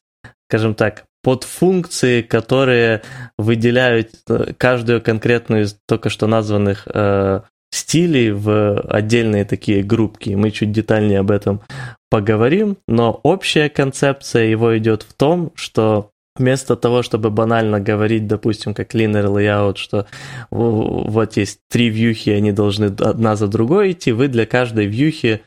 скажем 0.49 0.75
так, 0.75 1.07
подфункции, 1.27 2.23
которые 2.23 3.03
выделяют 3.37 4.11
э, 4.29 4.53
каждую 4.57 5.03
конкретную 5.03 5.65
из 5.65 5.77
только 5.89 6.09
что 6.09 6.29
названных 6.29 6.87
э, 6.87 7.41
стилей 7.73 8.31
в 8.31 8.81
отдельные 8.83 9.45
такие 9.45 9.83
группки. 9.83 10.31
Мы 10.31 10.53
чуть 10.53 10.71
детальнее 10.71 11.19
об 11.19 11.33
этом 11.33 11.63
поговорим, 12.11 12.77
но 12.87 13.19
общая 13.25 13.69
концепция 13.69 14.45
его 14.45 14.79
идет 14.79 15.03
в 15.03 15.15
том, 15.15 15.51
что 15.57 16.13
вместо 16.39 16.77
того, 16.77 17.03
чтобы 17.03 17.31
банально 17.31 17.81
говорить, 17.81 18.27
допустим, 18.27 18.75
как 18.75 18.95
linear 18.95 19.27
layout, 19.27 19.77
что 19.77 20.07
вот 20.51 21.37
есть 21.37 21.61
три 21.71 21.91
вьюхи, 21.91 22.31
они 22.31 22.53
должны 22.53 22.87
одна 22.87 23.37
за 23.37 23.49
другой 23.49 23.93
идти, 23.93 24.13
вы 24.13 24.29
для 24.29 24.47
каждой 24.47 24.87
вьюхи 24.87 25.43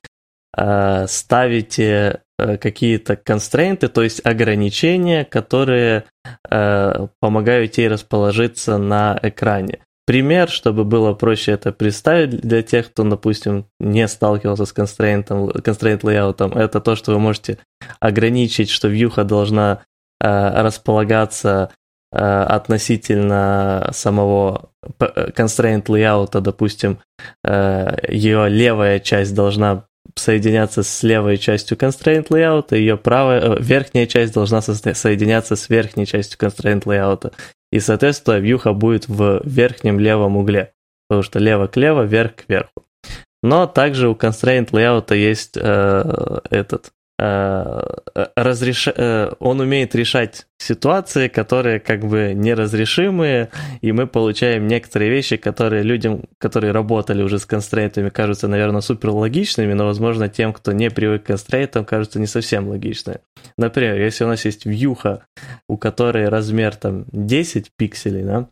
э, 0.57 1.07
ставите 1.07 2.21
какие-то 2.39 3.15
констрейнты, 3.15 3.87
то 3.87 4.01
есть 4.01 4.25
ограничения, 4.25 5.25
которые 5.25 6.05
э, 6.49 7.07
помогают 7.19 7.77
ей 7.77 7.87
расположиться 7.87 8.77
на 8.77 9.19
экране. 9.21 9.79
Пример, 10.05 10.49
чтобы 10.49 10.85
было 10.85 11.13
проще 11.13 11.51
это 11.51 11.71
представить 11.71 12.31
для 12.41 12.63
тех, 12.63 12.87
кто, 12.87 13.03
допустим, 13.03 13.65
не 13.79 14.07
сталкивался 14.07 14.65
с 14.65 14.73
constraint, 14.73 15.27
layout, 15.27 16.57
это 16.57 16.81
то, 16.81 16.95
что 16.95 17.11
вы 17.13 17.19
можете 17.19 17.59
ограничить, 17.99 18.69
что 18.69 18.87
вьюха 18.87 19.23
должна 19.23 19.83
располагаться 20.21 21.71
э, 22.11 22.17
относительно 22.17 23.89
самого 23.93 24.71
э, 24.99 25.29
constraint 25.35 25.85
layout, 25.85 26.39
допустим, 26.41 26.99
э, 27.43 27.97
ее 28.07 28.49
левая 28.49 28.99
часть 28.99 29.33
должна 29.33 29.85
соединяться 30.15 30.83
с 30.83 31.03
левой 31.03 31.37
частью 31.37 31.77
constraint 31.77 32.27
layout, 32.29 32.75
ее 32.75 32.97
правая, 32.97 33.41
э, 33.41 33.57
верхняя 33.59 34.05
часть 34.05 34.33
должна 34.33 34.61
соединяться 34.61 35.55
с 35.55 35.69
верхней 35.69 36.05
частью 36.05 36.39
constraint 36.39 36.83
layout 36.83 37.31
и, 37.71 37.79
соответственно, 37.79 38.37
вьюха 38.37 38.73
будет 38.73 39.07
в 39.07 39.41
верхнем 39.43 39.99
левом 39.99 40.37
угле, 40.37 40.73
потому 41.07 41.23
что 41.23 41.39
лево 41.39 41.67
к 41.67 41.77
лево, 41.77 42.03
вверх 42.03 42.35
к 42.35 42.49
верху. 42.49 42.85
Но 43.41 43.67
также 43.67 44.09
у 44.09 44.15
constraint 44.15 44.71
layout 44.71 45.15
есть 45.15 45.55
э, 45.55 46.39
этот 46.49 46.87
э, 46.87 46.89
разреш... 47.19 48.87
э, 48.87 49.31
он 49.39 49.59
умеет 49.59 49.95
решать 49.95 50.47
ситуации, 50.57 51.27
которые 51.27 51.79
как 51.79 52.01
бы 52.01 52.33
неразрешимые, 52.33 53.49
и 53.81 53.91
мы 53.91 54.07
получаем 54.07 54.67
некоторые 54.67 55.11
вещи, 55.11 55.37
которые 55.37 55.83
людям, 55.83 56.23
которые 56.37 56.71
работали 56.71 57.21
уже 57.21 57.39
с 57.39 57.45
констрейнтами, 57.45 58.09
кажутся, 58.09 58.47
наверное, 58.47 58.81
супер 58.81 59.09
логичными, 59.09 59.73
но, 59.73 59.85
возможно, 59.85 60.29
тем, 60.29 60.53
кто 60.53 60.71
не 60.71 60.89
привык 60.89 61.23
к 61.23 61.27
констрейнтам, 61.27 61.85
кажутся 61.85 62.19
не 62.19 62.27
совсем 62.27 62.69
логичными. 62.69 63.19
Например, 63.57 63.99
если 63.99 64.23
у 64.23 64.27
нас 64.27 64.45
есть 64.45 64.65
вьюха, 64.65 65.25
у 65.67 65.77
которой 65.77 66.29
размер 66.29 66.75
там 66.75 67.05
10 67.11 67.71
пикселей, 67.77 68.23
да, 68.23 68.49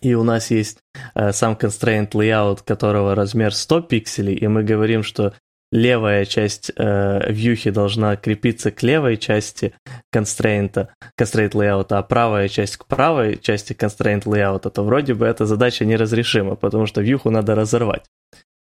и 0.00 0.14
у 0.14 0.22
нас 0.22 0.50
есть 0.50 0.78
э, 1.14 1.32
сам 1.32 1.54
constraint 1.54 2.10
layout, 2.10 2.60
которого 2.64 3.14
размер 3.14 3.54
100 3.54 3.82
пикселей, 3.82 4.34
и 4.34 4.46
мы 4.48 4.62
говорим, 4.62 5.02
что 5.02 5.34
левая 5.74 6.24
часть 6.24 6.70
э, 6.76 7.32
вьюхи 7.32 7.70
должна 7.70 8.14
крепиться 8.14 8.70
к 8.70 8.80
левой 8.84 9.16
части 9.16 9.74
constraint, 10.14 10.86
constraint 11.20 11.50
layout, 11.50 11.86
а 11.90 12.02
правая 12.04 12.48
часть 12.48 12.76
к 12.76 12.86
правой 12.86 13.38
части 13.42 13.72
constraint 13.72 14.22
layout, 14.22 14.70
то 14.70 14.84
вроде 14.84 15.14
бы 15.14 15.26
эта 15.26 15.46
задача 15.46 15.84
неразрешима, 15.84 16.54
потому 16.54 16.86
что 16.86 17.00
вьюху 17.00 17.30
надо 17.30 17.56
разорвать. 17.56 18.04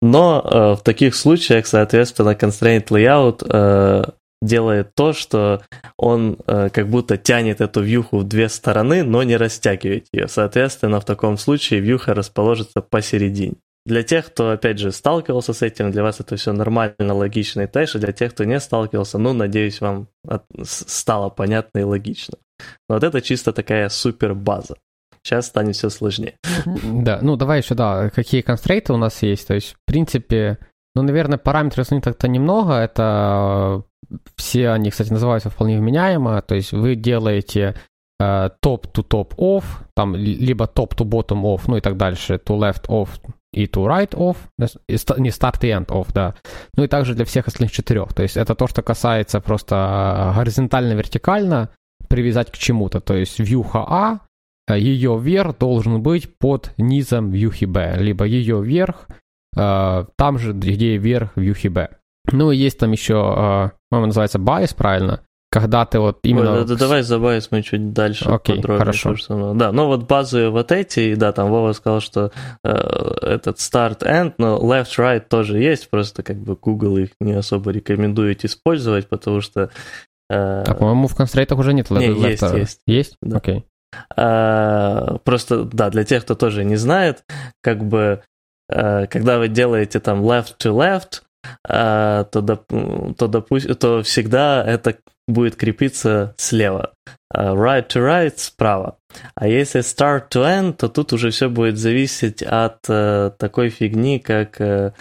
Но 0.02 0.42
э, 0.42 0.80
в 0.80 0.84
таких 0.84 1.14
случаях, 1.16 1.68
соответственно, 1.68 2.30
constraint 2.30 2.88
layout 2.88 3.46
э, 3.46 4.06
делает 4.42 4.96
то, 4.96 5.12
что 5.12 5.62
он 5.98 6.38
э, 6.48 6.70
как 6.70 6.88
будто 6.88 7.18
тянет 7.18 7.60
эту 7.60 7.82
вьюху 7.82 8.20
в 8.20 8.24
две 8.24 8.48
стороны, 8.48 9.04
но 9.04 9.22
не 9.24 9.36
растягивает 9.36 10.06
ее. 10.14 10.30
Соответственно, 10.30 11.02
в 11.02 11.06
таком 11.06 11.38
случае 11.38 11.82
вьюха 11.82 12.14
расположится 12.14 12.82
посередине. 12.82 13.56
Для 13.86 14.04
тех, 14.04 14.28
кто, 14.28 14.52
опять 14.52 14.78
же, 14.78 14.92
сталкивался 14.92 15.54
с 15.54 15.64
этим, 15.64 15.92
для 15.92 16.04
вас 16.04 16.20
это 16.20 16.36
все 16.36 16.54
нормально, 16.54 17.14
логично 17.14 17.62
и 17.62 17.68
дальше. 17.68 17.98
Для 17.98 18.12
тех, 18.12 18.34
кто 18.34 18.44
не 18.44 18.60
сталкивался, 18.60 19.18
ну, 19.18 19.34
надеюсь, 19.34 19.82
вам 19.82 20.08
стало 20.64 21.30
понятно 21.30 21.80
и 21.80 21.84
логично. 21.84 22.38
Но 22.88 22.96
вот 22.96 23.04
это 23.04 23.22
чисто 23.22 23.54
такая 23.54 23.90
супер 23.90 24.36
база. 24.36 24.76
Сейчас 25.24 25.48
станет 25.48 25.76
все 25.76 25.90
сложнее. 25.90 26.36
Да, 26.66 27.20
ну 27.22 27.36
давай 27.36 27.62
еще, 27.62 27.74
да, 27.74 28.10
какие 28.10 28.42
констрейты 28.42 28.94
у 28.94 28.98
нас 28.98 29.24
есть. 29.24 29.48
То 29.48 29.56
есть, 29.56 29.74
в 29.74 29.78
принципе, 29.88 30.60
ну, 30.96 31.02
наверное, 31.02 31.40
параметры 31.40 31.84
у 31.90 31.94
них 31.96 32.04
так-то 32.04 32.28
немного. 32.28 32.74
Это 32.74 33.84
все 34.36 34.70
они, 34.70 34.92
кстати, 34.92 35.12
называются 35.12 35.50
вполне 35.50 35.80
вменяемо. 35.80 36.42
То 36.44 36.56
есть 36.56 36.72
вы 36.72 36.96
делаете 36.96 37.76
топ 38.20 38.86
to 38.96 39.04
top 39.08 39.36
off, 39.38 39.64
там 39.96 40.16
либо 40.16 40.66
top 40.66 40.96
to 40.96 41.04
bottom 41.04 41.42
off, 41.42 41.62
ну 41.66 41.78
и 41.78 41.82
так 41.82 41.98
дальше, 41.98 42.36
to 42.36 42.56
left 42.60 42.88
off 42.88 43.10
и 43.54 43.66
to 43.66 43.86
right 43.86 44.12
off, 44.12 44.38
не 44.58 45.30
start 45.30 45.58
и 45.64 45.70
end 45.70 45.88
off, 45.88 46.08
да. 46.14 46.36
Ну 46.76 46.84
и 46.84 46.88
также 46.88 47.16
для 47.16 47.26
всех 47.26 47.48
остальных 47.48 47.72
четырех. 47.72 48.14
То 48.14 48.24
есть 48.24 48.38
это 48.38 48.56
то, 48.56 48.68
что 48.68 48.82
касается 48.82 49.42
просто 49.42 50.34
горизонтально-вертикально 50.38 51.70
привязать 52.08 52.52
к 52.52 52.58
чему-то. 52.58 53.02
То 53.02 53.16
есть 53.16 53.40
вьюха 53.40 53.86
А, 53.88 54.20
ее 54.74 55.20
вверх 55.20 55.58
должен 55.58 56.02
быть 56.02 56.38
под 56.38 56.72
низом 56.78 57.32
вьюхи 57.32 57.66
Б, 57.66 57.98
либо 57.98 58.26
ее 58.26 58.62
вверх 58.64 59.08
там 59.54 60.38
же, 60.38 60.54
где 60.54 60.96
вверх 60.96 61.32
вьюхи 61.36 61.68
Б. 61.68 61.90
Ну 62.32 62.52
и 62.52 62.58
есть 62.58 62.80
там 62.80 62.92
еще, 62.92 63.72
по-моему, 63.90 64.08
называется 64.08 64.38
bias, 64.38 64.74
правильно? 64.76 65.22
Когда 65.52 65.86
ты 65.86 66.00
вот 66.00 66.20
именно... 66.24 66.54
Ой, 66.54 66.60
да, 66.60 66.74
да, 66.74 66.76
давай 66.76 67.02
за 67.02 67.20
мы 67.20 67.62
чуть 67.62 67.92
дальше 67.92 68.24
Окей, 68.30 68.56
подробнее. 68.56 68.80
хорошо. 68.80 69.16
Что, 69.18 69.54
да, 69.54 69.74
ну 69.74 69.88
вот 69.88 70.08
базовые 70.08 70.50
вот 70.50 70.72
эти, 70.72 71.14
да, 71.16 71.34
там 71.34 71.50
Вова 71.50 71.74
сказал, 71.74 72.00
что 72.00 72.32
э, 72.64 72.70
этот 73.22 73.58
start-end, 73.58 74.36
но 74.38 74.58
left-right 74.58 75.26
тоже 75.28 75.60
есть, 75.60 75.90
просто 75.90 76.24
как 76.24 76.38
бы 76.38 76.56
Google 76.56 76.98
их 76.98 77.10
не 77.20 77.34
особо 77.34 77.72
рекомендует 77.72 78.46
использовать, 78.46 79.10
потому 79.10 79.42
что... 79.42 79.70
Э, 80.30 80.64
а, 80.64 80.74
по-моему, 80.74 81.10
в 81.10 81.16
констрейтах 81.16 81.60
уже 81.60 81.74
нет 81.74 81.92
left 81.92 82.00
Не, 82.00 82.30
есть, 82.30 82.42
есть. 82.42 82.80
Есть? 82.88 83.18
Да. 83.22 83.38
Окей. 83.38 83.66
А, 84.16 85.18
просто, 85.26 85.66
да, 85.66 85.90
для 85.90 86.06
тех, 86.06 86.24
кто 86.24 86.36
тоже 86.36 86.64
не 86.64 86.78
знает, 86.78 87.26
как 87.62 87.84
бы, 87.84 88.24
э, 88.70 89.06
когда 89.08 89.38
вы 89.38 89.50
делаете 89.50 90.00
там 90.00 90.24
left 90.24 90.56
to 90.64 90.74
left, 90.74 91.24
а, 91.68 92.24
то, 92.26 92.42
доп, 92.42 92.68
то, 93.18 93.26
допу- 93.26 93.74
то 93.74 94.04
всегда 94.04 94.64
это 94.64 94.96
будет 95.34 95.56
крепиться 95.56 96.34
слева. 96.38 96.94
А 97.34 97.54
right 97.54 97.88
to 97.88 98.02
right 98.02 98.34
справа. 98.36 98.98
А 99.36 99.48
если 99.48 99.82
start 99.82 100.30
to 100.32 100.44
end, 100.44 100.74
то 100.74 100.90
тут 100.90 101.14
уже 101.14 101.30
все 101.32 101.50
будет 101.50 101.78
зависеть 101.78 102.44
от 102.44 102.80
э, 102.90 103.32
такой 103.38 103.70
фигни, 103.70 104.20
как... 104.20 104.60
Э, 104.60 104.92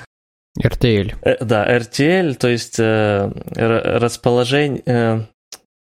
RTL. 0.58 1.14
Э, 1.22 1.44
да, 1.44 1.76
RTL, 1.76 2.34
то 2.34 2.48
есть 2.48 2.78
э, 2.78 3.30
расположение... 3.56 4.82
Э, 4.86 5.20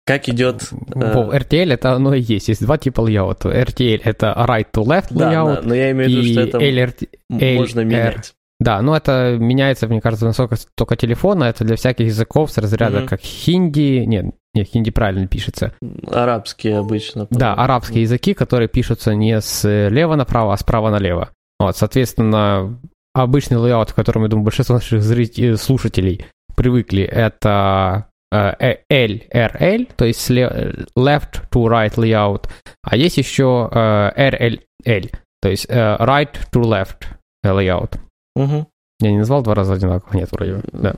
как 0.06 0.28
идет... 0.28 0.70
Э... 0.96 1.38
RTL 1.38 1.74
это 1.74 1.92
оно 1.92 2.16
и 2.16 2.22
есть. 2.22 2.48
Есть 2.48 2.62
два 2.62 2.80
типа 2.80 3.02
лейаута. 3.02 3.50
RTL 3.50 4.02
это 4.04 4.34
right 4.48 4.68
to 4.74 4.84
left 4.84 5.12
layout. 5.12 5.62
Да, 5.62 5.62
но 5.64 5.76
я 5.76 5.92
имею 5.92 6.10
в 6.10 6.14
виду, 6.14 6.32
что 6.32 6.42
это 6.42 6.58
LRT... 6.58 7.56
можно 7.58 7.82
менять. 7.82 8.34
Да, 8.60 8.82
но 8.82 8.96
это 8.96 9.38
меняется, 9.40 9.88
мне 9.88 10.02
кажется, 10.02 10.26
насколько 10.26 10.58
только 10.76 10.98
телефона. 10.98 11.46
Это 11.46 11.64
для 11.64 11.78
всяких 11.78 12.08
языков 12.08 12.52
с 12.52 12.58
разряда 12.58 13.00
mm-hmm. 13.00 13.08
как 13.08 13.22
хинди. 13.22 14.04
Нет, 14.06 14.36
нет, 14.54 14.68
хинди 14.68 14.92
правильно 14.92 15.28
пишется. 15.28 15.74
Арабские 16.08 16.78
обычно. 16.78 17.28
Да, 17.30 17.54
арабские 17.54 18.02
языки, 18.02 18.34
которые 18.34 18.68
пишутся 18.68 19.14
не 19.14 19.40
слева 19.42 20.16
направо, 20.16 20.54
а 20.54 20.58
справа 20.58 20.90
налево. 20.90 21.30
Вот, 21.60 21.78
соответственно, 21.78 22.80
обычный 23.14 23.58
лейаут, 23.58 23.92
к 23.92 23.96
которому, 23.96 24.26
я 24.26 24.30
думаю, 24.30 24.46
большинство 24.46 24.76
наших 24.76 25.04
зрителей, 25.04 25.58
слушателей 25.58 26.26
привыкли, 26.56 27.04
это 27.04 28.08
э, 28.32 28.78
LRL, 28.92 29.90
то 29.96 30.06
есть 30.06 30.30
left 30.30 31.50
to 31.52 31.68
right 31.68 31.96
layout, 31.96 32.50
а 32.84 32.98
есть 32.98 33.18
еще 33.18 33.70
э, 33.72 34.12
RLL, 34.18 35.14
то 35.42 35.50
есть 35.50 35.68
э, 35.70 35.98
right 36.00 36.36
to 36.52 36.62
left 36.64 37.08
layout. 37.46 37.98
Угу. 38.36 38.68
Я 39.02 39.12
не 39.12 39.20
назвал 39.20 39.44
два 39.44 39.56
раза 39.56 39.74
одинаково, 39.74 40.18
нет, 40.18 40.32
вроде 40.32 40.56
бы. 40.56 40.64
Да. 40.74 40.96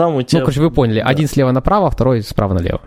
Там 0.00 0.14
у 0.14 0.22
тебя... 0.22 0.40
Ну, 0.40 0.46
короче, 0.46 0.62
вы 0.62 0.70
поняли. 0.70 1.00
Да. 1.00 1.08
Один 1.08 1.28
слева 1.28 1.52
направо, 1.52 1.90
второй 1.90 2.22
справа 2.22 2.54
налево. 2.54 2.80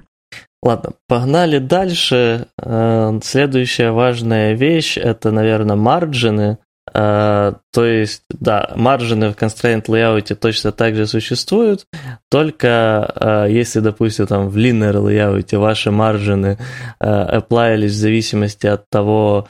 Ладно, 0.63 0.93
погнали 1.08 1.60
дальше. 1.60 2.48
Э, 2.60 3.20
следующая 3.22 3.91
важная 3.91 4.53
вещь 4.53 4.98
это, 4.98 5.29
наверное, 5.29 5.75
марджины. 5.75 6.58
Uh, 6.93 7.55
то 7.72 7.86
есть, 7.86 8.24
да, 8.29 8.74
маржины 8.75 9.32
в 9.32 9.38
constraint 9.38 9.86
layout 9.86 10.36
точно 10.36 10.74
так 10.74 10.96
же 10.96 11.08
существуют, 11.08 11.86
только 12.29 13.10
uh, 13.15 13.50
если, 13.50 13.79
допустим, 13.79 14.27
там 14.27 14.50
в 14.50 14.58
linear 14.58 14.96
layout 14.96 15.58
ваши 15.58 15.91
маржины 15.91 16.60
applyились 17.00 17.91
в 17.91 17.96
зависимости 17.96 18.67
от 18.67 18.89
того, 18.89 19.48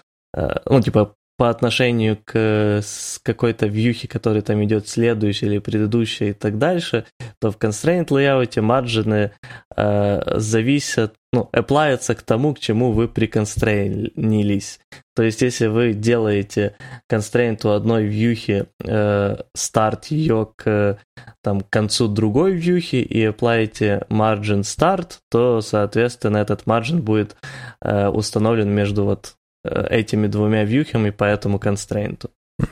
ну, 0.66 0.80
типа, 0.80 1.16
по 1.38 1.50
отношению 1.50 2.18
к 2.24 2.82
какой-то 3.24 3.66
вьюхе, 3.68 4.08
который 4.08 4.42
там 4.42 4.64
идет 4.64 4.88
следующий 4.88 5.48
или 5.48 5.60
предыдущий 5.60 6.30
и 6.30 6.34
так 6.34 6.58
дальше, 6.58 7.06
то 7.40 7.52
в 7.52 7.58
constraint 7.58 8.08
layout 8.08 8.62
марджины 8.62 9.32
э, 9.76 10.40
зависят, 10.40 11.16
ну, 11.32 11.50
appliятся 11.52 12.14
к 12.14 12.22
тому, 12.22 12.54
к 12.54 12.60
чему 12.60 12.92
вы 12.92 13.08
приконстрейнились. 13.08 14.80
То 15.16 15.24
есть, 15.24 15.42
если 15.42 15.68
вы 15.68 15.94
делаете 15.94 16.76
constraint 17.12 17.66
у 17.66 17.70
одной 17.70 18.06
вьюхи, 18.06 18.68
э, 18.84 19.38
старт 19.56 20.06
ее 20.06 20.50
к 20.56 21.00
там, 21.44 21.62
концу 21.62 22.08
другой 22.08 22.54
вьюхи 22.54 22.98
и 22.98 23.24
appliете 23.26 24.06
margin 24.10 24.62
start, 24.62 25.18
то, 25.32 25.62
соответственно, 25.62 26.38
этот 26.38 26.64
margin 26.64 27.00
будет 27.00 27.36
э, 27.82 28.08
установлен 28.08 28.70
между 28.70 29.06
вот 29.06 29.36
этими 29.64 30.28
двумя 30.28 30.64
вьюхами 30.64 31.10
по 31.10 31.24
этому 31.24 31.60
констрейнту. 31.60 32.30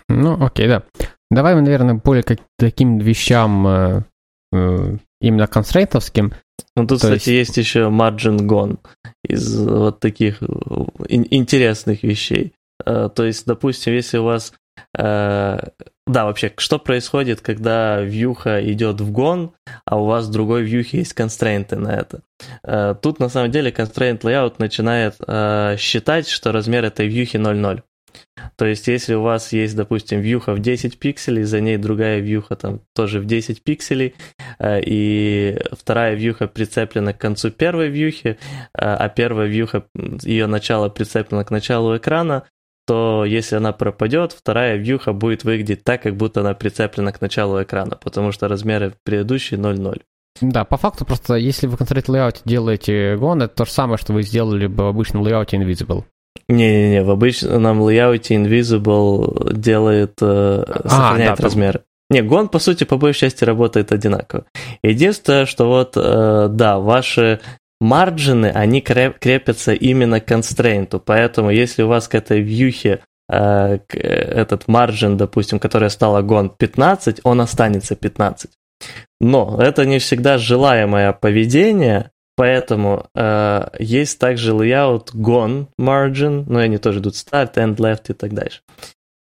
Ну, 0.09 0.43
окей, 0.43 0.67
да. 0.67 0.83
Давай 1.29 1.55
мы, 1.55 1.61
наверное, 1.61 1.95
более 1.95 2.23
к 2.23 2.37
таким 2.57 2.97
вещам, 2.99 3.67
э, 3.67 4.03
э, 4.53 4.97
именно 5.21 5.47
констрейнтовским. 5.47 6.33
Ну, 6.75 6.87
тут, 6.87 7.01
То 7.01 7.07
кстати, 7.07 7.29
есть... 7.29 7.55
есть 7.55 7.57
еще 7.57 7.89
margin 7.89 8.39
gone 8.39 8.77
из 9.23 9.57
вот 9.57 9.99
таких 9.99 10.41
интересных 11.07 12.03
вещей. 12.03 12.53
То 12.83 13.13
есть, 13.17 13.45
допустим, 13.45 13.93
если 13.93 14.17
у 14.17 14.23
вас 14.23 14.53
да, 16.11 16.25
вообще, 16.25 16.51
что 16.57 16.77
происходит, 16.77 17.39
когда 17.39 18.01
вьюха 18.01 18.61
идет 18.69 18.99
в 18.99 19.11
гон, 19.11 19.53
а 19.85 19.97
у 19.97 20.05
вас 20.05 20.27
в 20.27 20.31
другой 20.31 20.63
вьюхе 20.63 20.99
есть 20.99 21.13
констрейнты 21.13 21.77
на 21.77 21.95
это? 21.95 22.21
Э, 22.63 22.95
тут 23.01 23.19
на 23.19 23.29
самом 23.29 23.49
деле 23.49 23.71
constraint 23.71 24.19
layout 24.19 24.55
начинает 24.57 25.15
э, 25.25 25.77
считать, 25.79 26.27
что 26.27 26.51
размер 26.51 26.83
этой 26.83 27.07
вьюхи 27.07 27.37
0,0. 27.37 27.83
То 28.57 28.65
есть, 28.65 28.89
если 28.89 29.13
у 29.13 29.21
вас 29.21 29.53
есть, 29.53 29.73
допустим, 29.77 30.19
вьюха 30.19 30.51
в 30.51 30.59
10 30.59 30.99
пикселей, 30.99 31.43
за 31.43 31.61
ней 31.61 31.77
другая 31.77 32.19
вьюха 32.19 32.57
там 32.57 32.81
тоже 32.93 33.21
в 33.21 33.25
10 33.25 33.63
пикселей, 33.63 34.13
э, 34.59 34.81
и 34.85 35.61
вторая 35.71 36.15
вьюха 36.15 36.47
прицеплена 36.47 37.13
к 37.13 37.19
концу 37.19 37.51
первой 37.51 37.87
вьюхи, 37.87 38.37
а 38.73 39.07
первая 39.07 39.47
вьюха, 39.47 39.85
ее 40.23 40.47
начало 40.47 40.89
прицеплено 40.89 41.45
к 41.45 41.51
началу 41.51 41.95
экрана, 41.95 42.43
то 42.85 43.25
если 43.25 43.55
она 43.55 43.71
пропадет, 43.71 44.31
вторая 44.31 44.77
вьюха 44.77 45.13
будет 45.13 45.43
выглядеть 45.43 45.83
так, 45.83 46.03
как 46.03 46.15
будто 46.15 46.41
она 46.41 46.53
прицеплена 46.53 47.11
к 47.11 47.21
началу 47.21 47.61
экрана, 47.61 47.97
потому 48.01 48.31
что 48.31 48.47
размеры 48.47 48.93
предыдущие 49.03 49.59
0,0. 49.59 50.01
Да, 50.41 50.65
по 50.65 50.77
факту 50.77 51.05
просто, 51.05 51.35
если 51.35 51.67
вы 51.67 51.77
в 51.77 51.81
Layout 51.81 52.41
делаете 52.45 53.15
gone, 53.17 53.43
это 53.43 53.55
то 53.55 53.65
же 53.65 53.71
самое, 53.71 53.97
что 53.97 54.13
вы 54.13 54.23
сделали 54.23 54.67
бы 54.67 54.85
в 54.85 54.87
обычном 54.87 55.21
лейауте 55.23 55.57
Invisible. 55.57 56.05
Не-не-не, 56.47 57.03
в 57.03 57.11
обычном 57.11 57.81
лейауте 57.81 58.35
Invisible 58.35 59.53
делает, 59.53 60.13
э, 60.21 60.63
а, 60.67 60.89
сохраняет 60.89 61.33
а, 61.33 61.35
да, 61.35 61.43
размеры. 61.43 61.79
Там... 61.79 61.85
Не, 62.11 62.21
gone, 62.23 62.49
по 62.49 62.59
сути, 62.59 62.83
по 62.83 62.97
большей 62.97 63.21
части 63.21 63.43
работает 63.43 63.91
одинаково. 63.91 64.45
Единственное, 64.83 65.45
что 65.45 65.67
вот, 65.67 65.93
э, 65.95 66.47
да, 66.49 66.79
ваши 66.79 67.39
марджины, 67.81 68.45
они 68.45 68.79
крепятся 68.79 69.73
именно 69.73 70.21
к 70.21 70.25
констрейнту, 70.25 70.99
поэтому 70.99 71.49
если 71.49 71.81
у 71.81 71.87
вас 71.87 72.07
к 72.07 72.15
этой 72.15 72.39
вьюхе 72.39 72.99
э, 73.27 73.79
этот 73.89 74.67
марджин, 74.67 75.17
допустим, 75.17 75.59
который 75.59 75.89
стала 75.89 76.21
gone 76.21 76.49
15, 76.49 77.21
он 77.23 77.41
останется 77.41 77.95
15. 77.95 78.51
Но 79.19 79.59
это 79.59 79.85
не 79.85 79.99
всегда 79.99 80.37
желаемое 80.37 81.11
поведение, 81.11 82.11
поэтому 82.35 83.07
э, 83.15 83.67
есть 83.79 84.19
также 84.19 84.51
layout 84.51 85.13
gone 85.15 85.67
margin, 85.79 86.45
но 86.47 86.59
они 86.59 86.77
тоже 86.77 86.99
идут 86.99 87.15
start, 87.15 87.55
end, 87.55 87.77
left 87.77 88.03
и 88.09 88.13
так 88.13 88.33
дальше. 88.33 88.61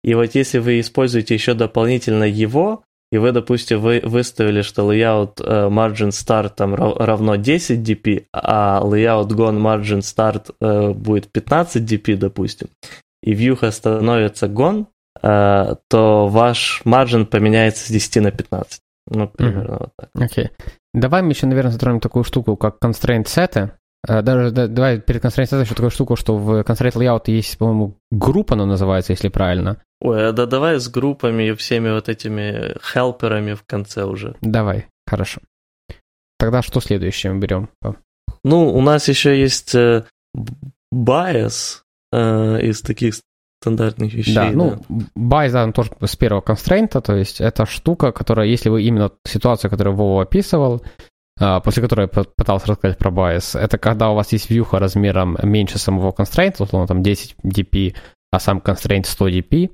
И 0.04 0.14
вот 0.14 0.34
если 0.34 0.58
вы 0.58 0.80
используете 0.80 1.34
еще 1.34 1.54
дополнительно 1.54 2.24
его, 2.24 2.84
и 3.12 3.18
вы, 3.18 3.32
допустим, 3.32 3.80
вы 3.80 4.00
выставили, 4.04 4.62
что 4.62 4.92
layout 4.92 5.36
uh, 5.36 5.68
margin 5.68 6.10
start 6.10 6.52
там 6.56 6.74
равно 6.74 7.36
10 7.36 7.80
dp, 7.80 8.26
а 8.32 8.80
layout 8.84 9.28
gone 9.28 9.58
margin 9.58 10.00
start 10.00 10.50
uh, 10.62 10.94
будет 10.94 11.30
15 11.32 11.82
dp, 11.82 12.16
допустим, 12.16 12.68
и 13.22 13.34
вьюха 13.34 13.72
становится 13.72 14.46
gone, 14.46 14.86
uh, 15.22 15.76
то 15.88 16.28
ваш 16.28 16.82
margin 16.84 17.26
поменяется 17.26 17.86
с 17.86 17.90
10 17.90 18.22
на 18.22 18.30
15. 18.30 18.80
Ну, 19.12 19.28
примерно 19.28 19.72
mm-hmm. 19.72 19.78
вот 19.80 19.90
так. 19.96 20.10
Окей. 20.14 20.44
Okay. 20.44 20.50
Давай 20.94 21.22
мы 21.22 21.30
еще, 21.30 21.46
наверное, 21.46 21.72
затронем 21.72 22.00
такую 22.00 22.24
штуку, 22.24 22.56
как 22.56 22.78
constraint 22.82 23.26
сеты. 23.26 23.72
Даже 24.06 24.50
да, 24.50 24.66
давай 24.66 24.98
перед 24.98 25.22
constraint 25.22 25.60
еще 25.60 25.74
такую 25.74 25.90
штуку, 25.90 26.16
что 26.16 26.36
в 26.36 26.60
constraint 26.60 26.94
layout 26.94 27.24
есть, 27.26 27.58
по-моему, 27.58 27.98
группа, 28.10 28.54
она 28.54 28.66
называется, 28.66 29.12
если 29.12 29.28
правильно. 29.28 29.82
Ой, 30.00 30.28
а 30.28 30.32
да 30.32 30.46
давай 30.46 30.80
с 30.80 30.88
группами 30.88 31.48
и 31.48 31.54
всеми 31.54 31.90
вот 31.90 32.08
этими 32.08 32.74
хелперами 32.82 33.52
в 33.52 33.64
конце 33.64 34.04
уже. 34.04 34.36
Давай, 34.40 34.86
хорошо. 35.06 35.42
Тогда 36.38 36.62
что 36.62 36.80
следующее 36.80 37.32
мы 37.32 37.40
берем? 37.40 37.68
Ну, 38.42 38.74
у 38.74 38.80
нас 38.80 39.08
еще 39.08 39.38
есть 39.38 39.74
э, 39.74 40.04
bias 40.94 41.80
э, 42.12 42.62
из 42.62 42.80
таких 42.80 43.16
стандартных 43.60 44.14
вещей. 44.14 44.34
Да, 44.34 44.50
ну, 44.50 44.82
да. 44.88 45.04
bias, 45.14 45.52
да, 45.52 45.70
тоже 45.72 45.90
с 46.00 46.16
первого 46.16 46.40
констрейнта, 46.40 47.02
то 47.02 47.14
есть 47.14 47.42
это 47.42 47.66
штука, 47.66 48.12
которая, 48.12 48.46
если 48.46 48.70
вы 48.70 48.82
именно 48.82 49.12
ситуацию, 49.26 49.70
которую 49.70 49.94
Вова 49.96 50.22
описывал, 50.22 50.82
после 51.64 51.82
которой 51.82 52.02
я 52.02 52.24
пытался 52.24 52.68
рассказать 52.68 52.98
про 52.98 53.10
bias, 53.10 53.58
это 53.58 53.78
когда 53.78 54.10
у 54.10 54.14
вас 54.14 54.32
есть 54.32 54.50
вьюха 54.50 54.78
размером 54.78 55.36
меньше 55.42 55.78
самого 55.78 56.12
констрейнта, 56.12 56.62
условно 56.62 56.86
там 56.86 57.02
10 57.02 57.36
dp, 57.44 57.94
а 58.30 58.40
сам 58.40 58.60
констрейнт 58.60 59.06
100 59.06 59.28
dp, 59.28 59.70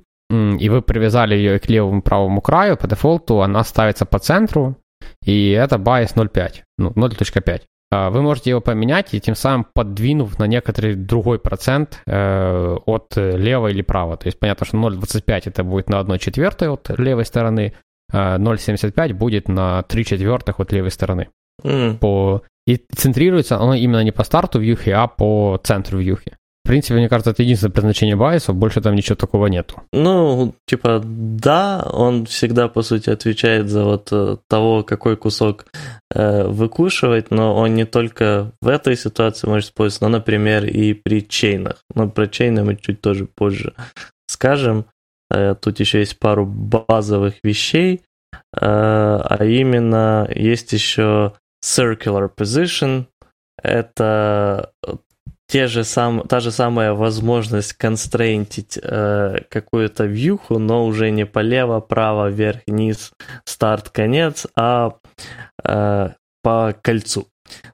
и 0.59 0.69
вы 0.69 0.81
привязали 0.81 1.35
ее 1.35 1.59
к 1.59 1.69
левому 1.69 2.01
правому 2.01 2.41
краю, 2.41 2.77
по 2.77 2.87
дефолту 2.87 3.41
она 3.41 3.63
ставится 3.63 4.05
по 4.05 4.19
центру, 4.19 4.77
и 5.25 5.51
это 5.51 5.75
bias 5.75 6.15
0.5, 6.15 6.63
ну, 6.77 6.91
0.5. 6.91 7.61
А, 7.89 8.09
вы 8.09 8.21
можете 8.21 8.49
его 8.49 8.61
поменять 8.61 9.13
и 9.13 9.21
тем 9.21 9.35
самым 9.35 9.65
подвинув 9.73 10.37
на 10.39 10.45
некоторый 10.45 10.95
другой 10.95 11.39
процент 11.39 12.01
э, 12.05 12.77
от 12.85 13.15
левой 13.15 13.71
или 13.71 13.81
права. 13.81 14.17
То 14.17 14.27
есть 14.27 14.39
понятно, 14.39 14.65
что 14.65 14.77
0.25 14.77 15.41
это 15.45 15.63
будет 15.63 15.89
на 15.89 15.99
1 15.99 16.17
четвертой 16.17 16.69
от 16.69 16.89
левой 16.97 17.25
стороны, 17.25 17.73
а 18.11 18.37
0.75 18.37 19.13
будет 19.13 19.47
на 19.47 19.83
3 19.83 20.05
четвертых 20.05 20.59
от 20.59 20.73
левой 20.73 20.91
стороны. 20.91 21.29
Mm. 21.63 21.97
По... 21.97 22.43
И 22.65 22.77
центрируется 22.95 23.57
оно 23.57 23.73
именно 23.75 24.03
не 24.03 24.11
по 24.11 24.23
старту 24.23 24.59
вьюхи, 24.59 24.89
а 24.89 25.07
по 25.07 25.59
центру 25.63 25.99
вьюхи. 25.99 26.37
В 26.65 26.67
принципе, 26.67 26.95
мне 26.95 27.07
кажется, 27.07 27.31
это 27.31 27.43
единственное 27.43 27.71
предназначение 27.71 28.17
байсов, 28.17 28.57
больше 28.57 28.81
там 28.81 28.93
ничего 28.93 29.15
такого 29.15 29.47
нету. 29.47 29.83
Ну, 29.93 30.53
типа, 30.65 31.01
да, 31.01 31.87
он 31.93 32.25
всегда, 32.25 32.67
по 32.67 32.81
сути, 32.81 33.09
отвечает 33.09 33.69
за 33.69 33.85
вот 33.85 34.09
э, 34.11 34.35
того, 34.49 34.83
какой 34.83 35.15
кусок 35.15 35.67
э, 36.13 36.45
выкушивать, 36.45 37.31
но 37.31 37.55
он 37.55 37.73
не 37.75 37.85
только 37.85 38.51
в 38.61 38.67
этой 38.67 38.97
ситуации 38.97 39.47
может 39.47 39.69
использоваться, 39.69 40.03
но, 40.03 40.09
например, 40.09 40.65
и 40.65 40.93
при 40.93 41.25
чейнах. 41.25 41.85
Но 41.95 42.09
про 42.09 42.27
чейны 42.27 42.65
мы 42.65 42.75
чуть 42.75 42.99
тоже 42.99 43.27
позже 43.33 43.73
скажем. 44.27 44.85
Э, 45.29 45.55
тут 45.55 45.79
еще 45.79 45.99
есть 45.99 46.19
пару 46.19 46.45
базовых 46.45 47.35
вещей, 47.43 48.01
э, 48.33 48.39
а 48.61 49.37
именно 49.43 50.27
есть 50.33 50.73
еще 50.73 51.33
circular 51.63 52.29
position, 52.33 53.05
это 53.61 54.71
те 55.47 55.67
же 55.67 55.83
сам, 55.83 56.27
та 56.27 56.39
же 56.39 56.51
самая 56.51 56.93
возможность 56.93 57.73
констрейнтить 57.73 58.77
э, 58.81 59.37
какую-то 59.49 60.05
вьюху, 60.05 60.59
но 60.59 60.85
уже 60.85 61.09
не 61.09 61.25
полево, 61.25 61.79
право, 61.79 62.29
вверх, 62.29 62.61
низ, 62.67 63.11
старт, 63.45 63.89
конец, 63.89 64.45
а 64.55 64.95
э, 65.63 66.09
по 66.43 66.75
кольцу. 66.81 67.27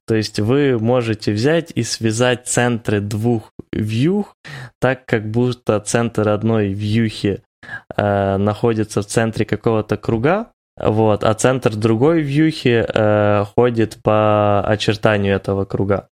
То 0.06 0.14
есть 0.16 0.40
вы 0.40 0.78
можете 0.80 1.34
взять 1.34 1.72
и 1.74 1.82
связать 1.82 2.48
центры 2.48 3.00
двух 3.00 3.52
вьюх 3.72 4.36
так, 4.80 5.06
как 5.06 5.32
будто 5.32 5.80
центр 5.80 6.30
одной 6.30 6.74
вьюхи 6.74 7.42
э, 7.98 8.38
находится 8.38 9.02
в 9.02 9.08
центре 9.08 9.46
какого-то 9.46 9.98
круга, 9.98 10.53
вот, 10.78 11.24
а 11.24 11.34
центр 11.34 11.76
другой 11.76 12.22
вьюхи 12.22 12.86
э, 12.88 13.46
ходит 13.56 14.00
по 14.02 14.62
очертанию 14.66 15.36
этого 15.36 15.66
круга. 15.66 16.10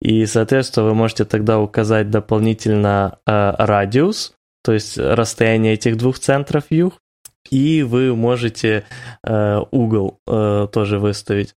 И, 0.00 0.26
соответственно, 0.26 0.86
вы 0.86 0.94
можете 0.94 1.24
тогда 1.24 1.58
указать 1.58 2.10
дополнительно 2.10 3.18
э, 3.26 3.54
радиус, 3.58 4.34
то 4.62 4.72
есть 4.72 4.98
расстояние 4.98 5.74
этих 5.74 5.96
двух 5.96 6.18
центров 6.18 6.64
юг, 6.70 7.00
и 7.50 7.82
вы 7.82 8.14
можете 8.14 8.84
э, 9.24 9.60
угол 9.70 10.20
э, 10.26 10.68
тоже 10.72 10.98
выставить. 10.98 11.54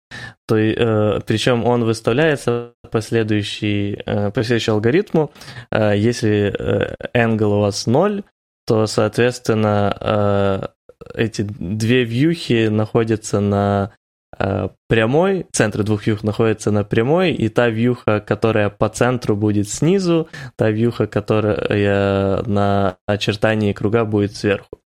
То, 0.47 0.57
э, 0.57 1.21
причем 1.27 1.65
он 1.65 1.85
выставляется 1.85 2.73
по, 2.91 3.01
следующей, 3.01 4.01
э, 4.05 4.31
по 4.31 4.43
следующему 4.43 4.77
алгоритму. 4.77 5.33
Э, 5.71 5.95
если 5.97 6.55
э, 6.57 6.95
angle 7.15 7.57
у 7.57 7.61
вас 7.61 7.87
0, 7.87 8.23
то, 8.67 8.87
соответственно, 8.87 9.97
э, 10.01 10.67
эти 11.15 11.43
две 11.43 12.05
вьюхи 12.05 12.69
находятся 12.69 13.41
на 13.41 13.93
Э, 14.37 14.69
прямой, 14.89 15.47
центр 15.53 15.83
двух 15.83 16.07
вьюх 16.07 16.23
находится 16.23 16.71
на 16.71 16.85
прямой, 16.85 17.33
и 17.33 17.49
та 17.49 17.69
вьюха, 17.69 18.21
которая 18.21 18.71
по 18.71 18.89
центру 18.89 19.37
будет 19.37 19.69
снизу, 19.69 20.29
та 20.57 20.71
вьюха, 20.71 21.07
которая 21.07 22.43
на 22.45 22.99
очертании 23.07 23.73
круга 23.73 24.05
будет 24.05 24.37
сверху. 24.37 24.81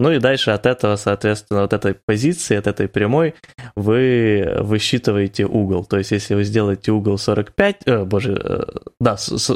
Ну 0.00 0.12
и 0.12 0.20
дальше 0.20 0.52
от 0.52 0.64
этого, 0.66 0.94
соответственно, 0.96 1.64
от 1.64 1.72
этой 1.72 1.94
позиции, 1.94 2.56
от 2.56 2.68
этой 2.68 2.86
прямой, 2.88 3.34
вы 3.74 4.48
высчитываете 4.60 5.44
угол. 5.44 5.84
То 5.84 5.98
есть, 5.98 6.12
если 6.12 6.34
вы 6.34 6.44
сделаете 6.44 6.92
угол 6.92 7.18
45, 7.18 7.76
э, 7.86 8.04
боже, 8.04 8.40
э, 8.42 8.62
да, 9.00 9.16
с, 9.16 9.36
с, 9.36 9.50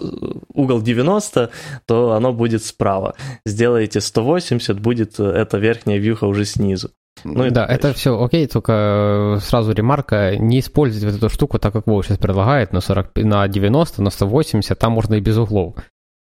угол 0.53 0.83
90, 0.83 1.51
то 1.87 2.13
оно 2.13 2.33
будет 2.33 2.65
справа. 2.65 3.15
Сделаете 3.47 4.01
180, 4.01 4.81
будет 4.81 5.21
эта 5.21 5.59
верхняя 5.59 5.99
вьюха 5.99 6.25
уже 6.25 6.45
снизу. 6.45 6.91
Ну, 7.25 7.49
да, 7.51 7.65
это 7.65 7.93
все 7.93 8.21
окей, 8.21 8.49
только 8.49 9.37
э, 9.37 9.41
сразу 9.41 9.73
ремарка, 9.73 10.37
не 10.37 10.59
используйте 10.59 11.07
вот 11.07 11.17
эту 11.17 11.29
штуку 11.29 11.61
так, 11.61 11.73
как 11.73 11.87
Вов 11.87 12.05
сейчас 12.05 12.19
предлагает, 12.19 12.73
на, 12.73 12.81
40, 12.81 13.17
на 13.17 13.47
90, 13.47 14.03
на 14.03 14.11
180, 14.11 14.77
там 14.77 14.93
можно 14.93 15.15
и 15.15 15.21
без 15.21 15.37
углов. 15.37 15.77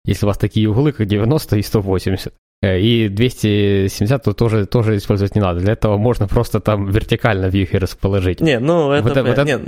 Если 0.05 0.25
у 0.25 0.29
вас 0.29 0.39
такие 0.39 0.69
углы, 0.69 0.93
как 0.93 1.07
90 1.07 1.57
и 1.57 1.63
180. 1.63 2.33
Э, 2.65 2.81
и 2.81 3.09
270 3.09 4.23
тут 4.23 4.37
тоже, 4.37 4.67
тоже 4.67 4.97
использовать 4.97 5.35
не 5.35 5.41
надо. 5.41 5.61
Для 5.61 5.73
этого 5.73 5.99
можно 5.99 6.29
просто 6.29 6.61
там 6.61 6.91
вертикально 6.91 7.47
вьюхи 7.47 7.77
расположить. 7.77 8.41
Не, 8.41 8.59
ну 8.59 8.91
это... 8.93 9.23
Вот, 9.23 9.37
вот, 9.37 9.47
нет. 9.47 9.61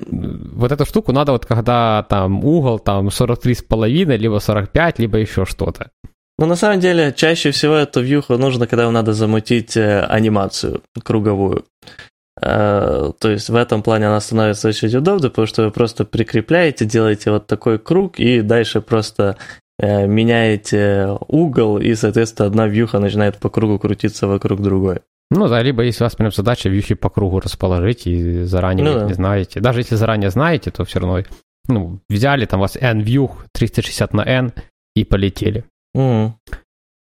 вот 0.52 0.72
эту 0.72 0.86
штуку 0.86 1.12
надо 1.12 1.32
вот 1.32 1.46
когда 1.46 2.06
там 2.08 2.44
угол 2.44 2.78
там 2.78 3.08
43,5, 3.08 4.16
либо 4.16 4.38
45, 4.38 4.98
либо 4.98 5.18
еще 5.18 5.44
что-то. 5.44 5.90
Ну, 6.38 6.46
на 6.46 6.56
самом 6.56 6.80
деле, 6.80 7.14
чаще 7.16 7.50
всего 7.50 7.74
эту 7.74 8.02
вьюху 8.02 8.36
нужно, 8.36 8.66
когда 8.66 8.84
вам 8.84 8.94
надо 8.94 9.12
замутить 9.12 9.76
э, 9.76 10.00
анимацию 10.00 10.82
круговую. 11.02 11.64
Э, 12.42 13.12
то 13.18 13.30
есть 13.30 13.48
в 13.48 13.56
этом 13.56 13.82
плане 13.82 14.08
она 14.08 14.20
становится 14.20 14.68
очень 14.68 14.94
удобной, 14.94 15.30
потому 15.30 15.46
что 15.46 15.64
вы 15.64 15.70
просто 15.70 16.04
прикрепляете, 16.04 16.84
делаете 16.84 17.30
вот 17.30 17.46
такой 17.46 17.78
круг, 17.78 18.20
и 18.20 18.42
дальше 18.42 18.80
просто 18.80 19.36
Э, 19.38 19.65
меняете 19.78 21.18
угол, 21.28 21.78
и, 21.78 21.94
соответственно, 21.94 22.48
одна 22.48 22.66
вьюха 22.66 22.98
начинает 22.98 23.38
по 23.38 23.50
кругу 23.50 23.78
крутиться 23.78 24.26
вокруг 24.26 24.62
другой. 24.62 25.00
Ну 25.30 25.48
да, 25.48 25.60
либо 25.62 25.82
если 25.82 26.04
у 26.04 26.06
вас 26.06 26.14
прям 26.14 26.30
задача 26.30 26.68
вьюхи 26.68 26.94
по 26.94 27.10
кругу 27.10 27.40
расположить, 27.40 28.06
и 28.06 28.44
заранее 28.44 28.84
ну, 28.84 29.00
да. 29.00 29.06
не 29.06 29.14
знаете. 29.14 29.60
Даже 29.60 29.80
если 29.80 29.96
заранее 29.96 30.30
знаете, 30.30 30.70
то 30.70 30.84
все 30.84 31.00
равно 31.00 31.22
ну, 31.68 32.00
взяли, 32.08 32.46
там 32.46 32.60
у 32.60 32.62
вас 32.62 32.76
n 32.76 33.00
вьюх 33.00 33.46
360 33.52 34.12
на 34.14 34.22
n 34.22 34.52
и 34.94 35.04
полетели. 35.04 35.64
Mm. 35.96 36.32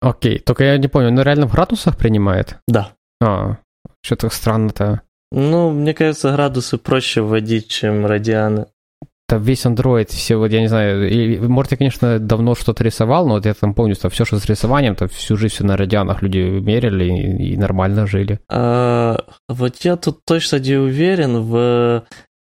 Окей, 0.02 0.40
только 0.40 0.64
я 0.64 0.78
не 0.78 0.88
понял, 0.88 1.10
он 1.10 1.22
реально 1.22 1.48
в 1.48 1.52
градусах 1.52 1.98
принимает? 1.98 2.58
Да. 2.68 2.92
А, 3.22 3.58
что-то 4.02 4.30
странно-то. 4.30 5.02
Ну, 5.32 5.72
мне 5.72 5.94
кажется, 5.94 6.32
градусы 6.32 6.78
проще 6.78 7.22
вводить, 7.22 7.68
чем 7.68 8.06
радианы 8.06 8.68
это 9.34 9.44
весь 9.44 9.66
Android, 9.66 10.08
все, 10.08 10.36
вот 10.36 10.52
я 10.52 10.62
не 10.62 10.68
знаю, 10.68 11.10
и, 11.10 11.40
может, 11.40 11.72
я, 11.72 11.78
конечно, 11.78 12.20
давно 12.20 12.56
что-то 12.56 12.84
рисовал, 12.84 13.28
но 13.28 13.36
вот 13.36 13.46
я 13.46 13.54
там 13.54 13.74
помню, 13.74 13.96
что 13.96 14.10
все, 14.10 14.26
что 14.26 14.40
с 14.40 14.46
рисованием, 14.46 14.96
то 14.96 15.08
всю 15.08 15.38
жизнь 15.38 15.56
все 15.56 15.64
на 15.66 15.78
радианах 15.78 16.22
люди 16.22 16.38
мерили 16.38 17.06
и, 17.06 17.54
и 17.54 17.58
нормально 17.58 18.08
жили. 18.08 18.40
А, 18.50 19.24
вот 19.50 19.78
я 19.82 19.96
тут 19.96 20.20
точно 20.26 20.58
не 20.58 20.76
уверен, 20.76 21.42
в, 21.42 22.04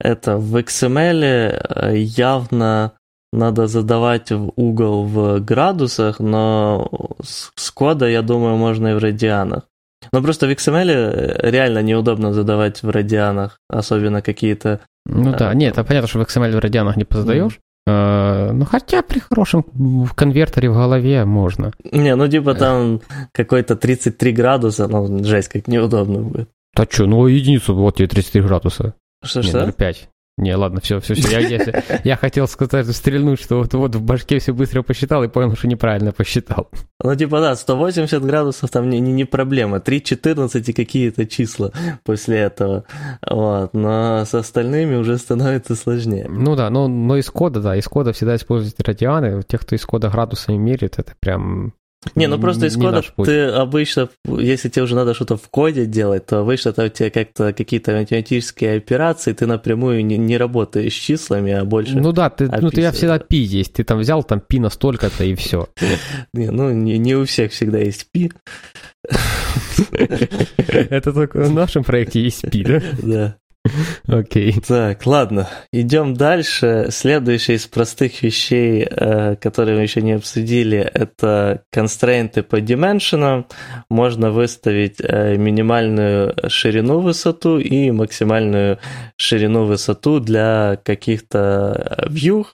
это, 0.01 0.37
в 0.37 0.57
XML 0.57 1.23
э, 1.23 1.97
явно 1.97 2.93
надо 3.33 3.67
задавать 3.67 4.33
в 4.33 4.53
угол 4.57 5.05
в 5.05 5.41
градусах, 5.41 6.19
но 6.19 6.91
с 7.23 7.71
кода, 7.71 8.07
я 8.07 8.23
думаю, 8.23 8.57
можно 8.57 8.89
и 8.89 8.95
в 8.95 8.99
радианах. 8.99 9.65
Но 10.13 10.23
просто 10.23 10.47
в 10.47 10.51
XML 10.51 10.91
э, 10.91 11.51
реально 11.51 11.83
неудобно 11.83 12.33
задавать 12.33 12.83
в 12.83 12.91
радианах, 12.91 13.59
особенно 13.69 14.23
какие-то 14.23 14.81
ну 15.09 15.35
да, 15.35 15.55
нет, 15.55 15.73
это 15.73 15.85
понятно, 15.85 16.07
что 16.07 16.19
в 16.19 16.23
XML 16.23 16.55
в 16.55 16.59
радианах 16.59 16.97
не 16.97 17.05
позадаешь. 17.05 17.55
Mm. 17.55 18.53
Ну, 18.53 18.67
хотя 18.67 19.03
при 19.03 19.19
хорошем 19.19 19.65
конвертере 20.15 20.69
в 20.69 20.75
голове 20.75 21.25
можно. 21.25 21.73
Не, 21.91 22.15
ну 22.17 22.29
типа 22.29 22.55
там 22.55 23.01
какой-то 23.33 23.77
33 23.77 24.33
градуса, 24.33 24.89
ну, 24.89 25.25
жесть, 25.25 25.49
как 25.49 25.69
неудобно 25.69 26.21
будет. 26.21 26.51
Да 26.77 26.87
что, 26.89 27.07
ну 27.07 27.27
единицу, 27.27 27.75
вот 27.75 27.97
тебе 27.97 28.09
33 28.09 28.43
градуса. 28.43 28.95
Что-что? 29.25 29.65
0,5. 29.65 29.97
Не, 30.39 30.55
ладно, 30.55 30.81
все, 30.81 31.01
все, 31.01 31.15
все. 31.15 31.41
Я, 31.41 31.49
я, 31.49 31.83
я 32.05 32.17
хотел 32.17 32.47
сказать, 32.47 32.87
стрельнуть, 32.95 33.41
что 33.41 33.59
вот, 33.59 33.75
вот 33.75 33.97
в 33.97 34.03
башке 34.03 34.39
все 34.39 34.55
быстро 34.55 34.83
посчитал 34.83 35.25
и 35.25 35.29
понял, 35.29 35.57
что 35.57 35.67
неправильно 35.67 36.13
посчитал. 36.13 36.69
Ну, 37.03 37.15
типа, 37.17 37.41
да, 37.41 37.57
180 37.57 38.23
градусов 38.25 38.71
там 38.71 38.89
не, 38.89 39.01
не, 39.01 39.13
не 39.13 39.25
проблема. 39.25 39.79
3,14 39.79 40.63
и 40.65 40.73
какие-то 40.73 41.27
числа 41.27 41.73
после 42.05 42.39
этого. 42.39 42.85
Вот. 43.29 43.75
Но 43.75 44.25
с 44.25 44.33
остальными 44.33 44.95
уже 44.95 45.19
становится 45.19 45.75
сложнее. 45.75 46.29
Ну 46.29 46.55
да, 46.55 46.71
но, 46.71 46.87
но 46.87 47.17
из 47.17 47.29
кода, 47.31 47.61
да, 47.61 47.77
из 47.77 47.89
кода 47.89 48.13
всегда 48.13 48.37
используют 48.37 48.81
радианы. 48.81 49.43
Тех, 49.43 49.63
кто 49.63 49.75
из 49.75 49.85
кода 49.85 50.09
градусами 50.09 50.57
мерит, 50.57 51.01
это 51.01 51.15
прям 51.19 51.73
не, 52.15 52.29
ну 52.29 52.39
просто 52.39 52.67
из 52.67 52.77
кода 52.77 53.03
ты 53.25 53.47
обычно, 53.47 54.09
если 54.25 54.69
тебе 54.69 54.85
уже 54.85 54.95
надо 54.95 55.15
что-то 55.15 55.37
в 55.37 55.49
коде 55.49 55.85
делать, 55.85 56.27
то 56.27 56.39
обычно 56.41 56.73
там 56.73 56.87
у 56.87 56.89
тебя 56.89 57.11
как-то 57.11 57.53
какие-то 57.53 57.93
математические 57.93 58.77
операции, 58.77 59.33
ты 59.33 59.47
напрямую 59.47 60.05
не, 60.05 60.17
не 60.17 60.37
работаешь 60.37 60.93
с 60.93 60.97
числами, 60.97 61.53
а 61.53 61.65
больше 61.65 61.97
Ну 61.99 62.13
да, 62.13 62.31
ты, 62.31 62.49
ну 62.61 62.71
ты 62.71 62.83
я 62.83 62.93
всегда 62.93 63.19
пи 63.19 63.39
есть, 63.39 63.75
ты 63.75 63.85
там 63.85 63.99
взял 63.99 64.23
там 64.23 64.41
пи 64.41 64.61
на 64.61 64.71
столько-то 64.71 65.25
и 65.25 65.35
все. 65.35 65.69
Не, 66.33 66.51
ну 66.51 66.71
не, 66.71 66.99
не 66.99 67.15
у 67.17 67.25
всех 67.25 67.53
всегда 67.53 67.79
есть 67.79 68.07
пи. 68.13 68.31
Это 70.69 71.13
только 71.13 71.41
в 71.41 71.53
нашем 71.53 71.85
проекте 71.85 72.23
есть 72.23 72.49
пи, 72.51 72.65
да? 72.65 72.83
Да. 73.03 73.37
Окей. 74.09 74.53
Okay. 74.53 74.65
Так, 74.67 75.05
ладно. 75.07 75.49
Идем 75.71 76.15
дальше. 76.15 76.87
Следующее 76.91 77.59
из 77.59 77.67
простых 77.67 78.23
вещей, 78.23 78.87
э, 78.89 79.37
которые 79.37 79.77
мы 79.77 79.83
еще 79.83 80.01
не 80.01 80.13
обсудили, 80.13 80.79
это 80.79 81.65
констрейнты 81.71 82.43
по 82.43 82.57
dimension. 82.57 83.45
Можно 83.91 84.31
выставить 84.31 84.97
э, 85.01 85.37
минимальную 85.37 86.35
ширину 86.49 87.01
высоту 87.01 87.59
и 87.59 87.91
максимальную 87.91 88.79
ширину 89.17 89.67
высоту 89.67 90.21
для 90.21 90.81
каких-то 90.83 92.07
view. 92.09 92.47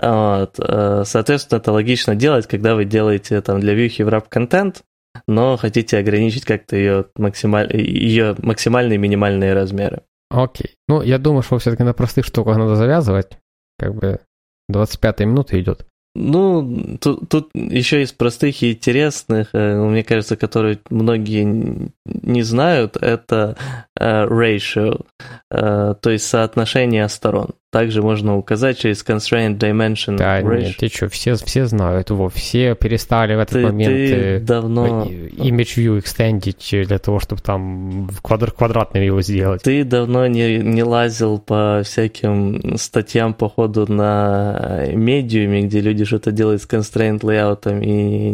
Вот. 0.00 0.58
Э, 0.58 1.02
соответственно, 1.04 1.58
это 1.58 1.72
логично 1.72 2.16
делать, 2.16 2.46
когда 2.46 2.74
вы 2.74 2.86
делаете 2.86 3.42
там 3.42 3.60
для 3.60 3.74
вьюхи 3.74 4.00
wrap 4.00 4.24
контент, 4.30 4.84
но 5.26 5.58
хотите 5.58 5.98
ограничить 5.98 6.46
как-то 6.46 6.76
ее, 6.76 7.04
максималь... 7.16 7.76
ее 7.76 8.34
максимальные 8.38 8.96
и 8.96 8.98
минимальные 8.98 9.52
размеры. 9.52 10.00
Окей. 10.32 10.76
Ну, 10.88 11.02
я 11.02 11.18
думаю, 11.18 11.42
что 11.42 11.58
все-таки 11.58 11.82
на 11.82 11.92
простых 11.92 12.24
штуках 12.24 12.56
надо 12.56 12.74
завязывать. 12.74 13.38
Как 13.78 13.94
бы 13.94 14.20
25 14.68 15.20
минута 15.20 15.60
идет. 15.60 15.86
Ну, 16.14 16.98
тут, 17.00 17.28
тут 17.28 17.50
еще 17.54 18.02
из 18.02 18.12
простых 18.12 18.62
и 18.62 18.72
интересных, 18.72 19.48
э, 19.54 19.76
мне 19.76 20.04
кажется, 20.04 20.36
которые 20.36 20.78
многие 20.90 21.90
не 22.04 22.42
знают, 22.42 22.98
это 22.98 23.56
э, 23.98 24.24
ratio, 24.26 25.06
э, 25.50 25.94
то 25.98 26.10
есть 26.10 26.26
соотношение 26.26 27.08
сторон. 27.08 27.54
Также 27.72 28.02
можно 28.02 28.36
указать 28.36 28.78
через 28.78 29.02
constraint 29.02 29.56
dimension 29.56 30.18
да, 30.18 30.42
ratio. 30.42 30.60
нет, 30.60 30.76
ты 30.76 30.88
что, 30.88 31.08
все, 31.08 31.36
все 31.36 31.64
знают 31.64 32.10
его, 32.10 32.28
все 32.28 32.74
перестали 32.74 33.34
в 33.34 33.38
этот 33.38 33.54
ты, 33.54 33.62
момент 33.62 33.94
ты 33.94 34.40
давно... 34.40 35.06
image 35.06 35.78
view 35.78 35.98
extendить 35.98 36.86
для 36.86 36.98
того, 36.98 37.18
чтобы 37.18 37.40
там 37.40 38.10
квадр, 38.20 38.50
квадратным 38.50 39.02
его 39.02 39.22
сделать. 39.22 39.62
Ты 39.62 39.84
давно 39.84 40.26
не, 40.26 40.58
не 40.58 40.82
лазил 40.82 41.38
по 41.38 41.80
всяким 41.82 42.76
статьям 42.76 43.32
по 43.32 43.48
ходу 43.48 43.90
на 43.90 44.84
медиуме, 44.92 45.62
где 45.62 45.80
люди 45.80 46.04
что-то 46.04 46.30
делают 46.30 46.60
с 46.60 46.68
constraint 46.68 47.20
layout, 47.20 47.72
и 47.82 48.32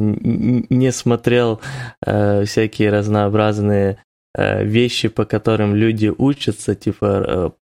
не 0.68 0.90
смотрел 0.90 1.60
э, 2.04 2.42
всякие 2.44 2.90
разнообразные 2.90 3.98
Э, 3.98 4.07
вещи, 4.62 5.08
по 5.08 5.24
которым 5.24 5.74
люди 5.74 6.12
учатся, 6.16 6.74
типа 6.74 7.06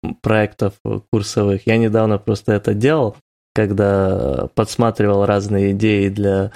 э, 0.03 0.13
проектов 0.23 0.75
курсовых. 1.11 1.67
Я 1.67 1.77
недавно 1.77 2.19
просто 2.19 2.53
это 2.53 2.75
делал, 2.75 3.17
когда 3.55 4.49
подсматривал 4.55 5.27
разные 5.27 5.73
идеи 5.73 6.09
для 6.09 6.53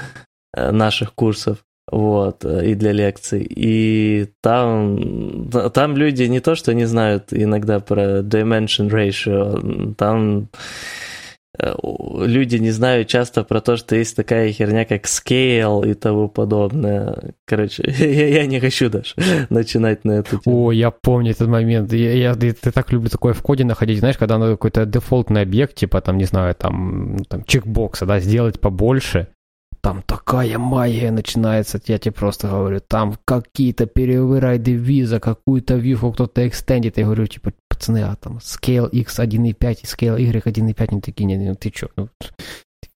э, 0.54 0.70
наших 0.70 1.12
курсов 1.14 1.58
вот, 1.90 2.44
и 2.44 2.74
для 2.74 2.92
лекций. 2.92 3.46
И 3.48 4.28
там, 4.42 5.50
там 5.72 5.96
люди 5.96 6.24
не 6.24 6.40
то, 6.40 6.54
что 6.54 6.74
не 6.74 6.84
знают 6.84 7.32
иногда 7.32 7.80
про 7.80 8.20
dimension 8.20 8.88
ratio, 8.88 9.94
там 9.94 10.48
Э, 10.48 11.05
люди 11.58 12.56
не 12.56 12.70
знают 12.70 13.08
часто 13.08 13.44
про 13.44 13.60
то, 13.60 13.76
что 13.76 13.96
есть 13.96 14.16
такая 14.16 14.52
херня, 14.52 14.84
как 14.84 15.04
scale 15.04 15.90
и 15.90 15.94
тому 15.94 16.28
подобное. 16.28 17.34
Короче, 17.44 17.82
я, 17.98 18.28
я 18.28 18.46
не 18.46 18.60
хочу 18.60 18.88
даже 18.88 19.14
начинать 19.50 20.04
на 20.04 20.12
эту 20.12 20.38
тему. 20.38 20.66
О, 20.66 20.72
я 20.72 20.90
помню 20.90 21.32
этот 21.32 21.48
момент. 21.48 21.92
Я, 21.92 22.12
я, 22.12 22.30
я, 22.32 22.52
я 22.64 22.72
так 22.72 22.92
люблю 22.92 23.08
такое 23.08 23.32
в 23.32 23.42
коде 23.42 23.64
находить, 23.64 23.98
знаешь, 23.98 24.18
когда 24.18 24.38
надо 24.38 24.52
какой-то 24.52 24.86
дефолтный 24.86 25.42
объект, 25.42 25.74
типа 25.74 26.00
там, 26.00 26.18
не 26.18 26.24
знаю, 26.24 26.54
там, 26.54 27.18
там 27.28 27.44
чекбокса, 27.44 28.06
да, 28.06 28.20
сделать 28.20 28.60
побольше, 28.60 29.28
там 29.86 30.02
такая 30.02 30.58
магия 30.58 31.12
начинается, 31.12 31.80
я 31.86 31.98
тебе 31.98 32.10
просто 32.10 32.48
говорю, 32.48 32.80
там 32.80 33.16
какие-то 33.24 33.86
перевырайды 33.86 34.72
виза, 34.72 35.20
какую-то 35.20 35.76
вьюху 35.76 36.10
кто-то 36.10 36.48
экстендит, 36.48 36.98
я 36.98 37.04
говорю, 37.04 37.28
типа, 37.28 37.52
пацаны, 37.68 38.02
а 38.02 38.16
там 38.16 38.38
Scale 38.38 38.90
X 38.90 39.20
1.5 39.20 39.78
и 39.82 39.86
Scale 39.86 40.20
Y 40.20 40.42
1.5, 40.44 40.86
они 40.90 41.00
такие, 41.00 41.24
не, 41.26 41.36
ну 41.36 41.54
ты 41.54 41.70
чё, 41.70 41.88
ну, 41.96 42.08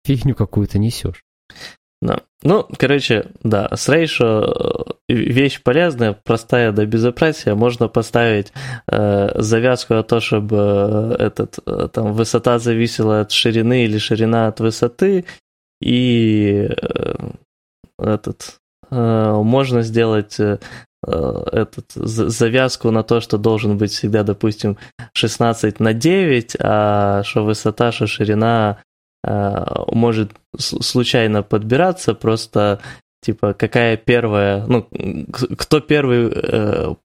фигню 0.04 0.34
какую-то 0.34 0.80
несешь. 0.80 1.24
Да. 2.02 2.22
Ну, 2.42 2.68
короче, 2.80 3.26
да, 3.44 3.70
с 3.76 3.88
ratio 3.88 4.96
э, 5.10 5.14
вещь 5.14 5.62
полезная, 5.62 6.14
простая 6.14 6.72
до 6.72 6.88
безопасия. 6.88 7.54
Можно 7.54 7.88
поставить 7.88 8.52
э, 8.88 9.40
завязку 9.40 9.94
на 9.94 10.04
то, 10.04 10.22
чтобы 10.22 10.58
э, 10.58 11.16
этот, 11.26 11.60
э, 11.68 11.88
там, 11.94 12.14
высота 12.14 12.58
зависела 12.58 13.22
от 13.22 13.32
ширины 13.32 13.84
или 13.84 14.00
ширина 14.00 14.48
от 14.48 14.60
высоты, 14.60 15.26
и 15.82 16.70
э, 16.70 17.16
этот 17.98 18.60
э, 18.90 19.34
можно 19.44 19.82
сделать 19.82 20.40
э, 20.40 20.58
этот, 21.06 21.92
завязку 21.94 22.92
на 22.92 23.04
то, 23.04 23.22
что 23.22 23.38
должен 23.38 23.78
быть 23.78 23.92
всегда, 23.92 24.24
допустим, 24.24 24.78
16 25.14 25.80
на 25.80 25.94
9, 25.94 26.58
а 26.60 27.24
что 27.24 27.46
высота, 27.46 27.92
что 27.92 28.08
ширина 28.08 28.82
может 29.26 30.32
случайно 30.58 31.44
подбираться, 31.44 32.14
просто 32.14 32.80
типа 33.22 33.54
какая 33.54 33.98
первая, 33.98 34.66
ну, 34.68 34.88
кто 35.58 35.80
первый 35.82 36.32
э, 36.34 36.96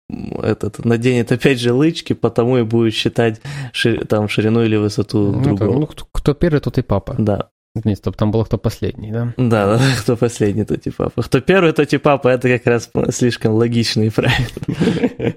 этот 0.42 0.84
наденет 0.84 1.32
опять 1.32 1.58
же 1.60 1.72
лычки, 1.72 2.12
потому 2.12 2.58
и 2.58 2.62
будет 2.62 2.94
считать 2.94 3.40
шир, 3.72 4.06
там 4.06 4.28
ширину 4.28 4.62
или 4.62 4.76
высоту 4.76 5.32
ну, 5.32 5.42
другого. 5.42 5.80
Ну, 5.80 5.86
кто, 5.86 6.06
кто 6.12 6.34
первый, 6.34 6.60
тот 6.60 6.78
и 6.78 6.82
папа. 6.82 7.16
Да. 7.18 7.48
Нет, 7.82 7.98
чтобы 7.98 8.16
там 8.16 8.30
было 8.30 8.44
кто 8.44 8.56
последний, 8.56 9.10
да? 9.10 9.34
Да, 9.36 9.78
да, 9.78 9.80
кто 9.98 10.16
последний, 10.16 10.64
тот 10.64 10.86
и 10.86 10.90
папа. 10.90 11.22
Кто 11.22 11.40
первый, 11.40 11.72
тот 11.72 11.92
и 11.92 11.98
папа, 11.98 12.28
это 12.28 12.48
как 12.48 12.66
раз 12.66 12.90
слишком 13.10 13.54
логично 13.54 14.02
и 14.02 14.10
правильно. 14.10 15.34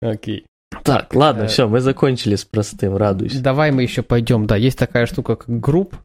Окей. 0.00 0.46
Так, 0.84 1.14
ладно, 1.14 1.46
все, 1.48 1.68
мы 1.68 1.80
закончили 1.80 2.36
с 2.36 2.44
простым, 2.44 2.96
радуйся. 2.96 3.42
Давай 3.42 3.72
мы 3.72 3.82
еще 3.82 4.02
пойдем, 4.02 4.46
да, 4.46 4.56
есть 4.56 4.78
такая 4.78 5.06
штука, 5.06 5.34
как 5.34 5.60
групп 5.60 5.96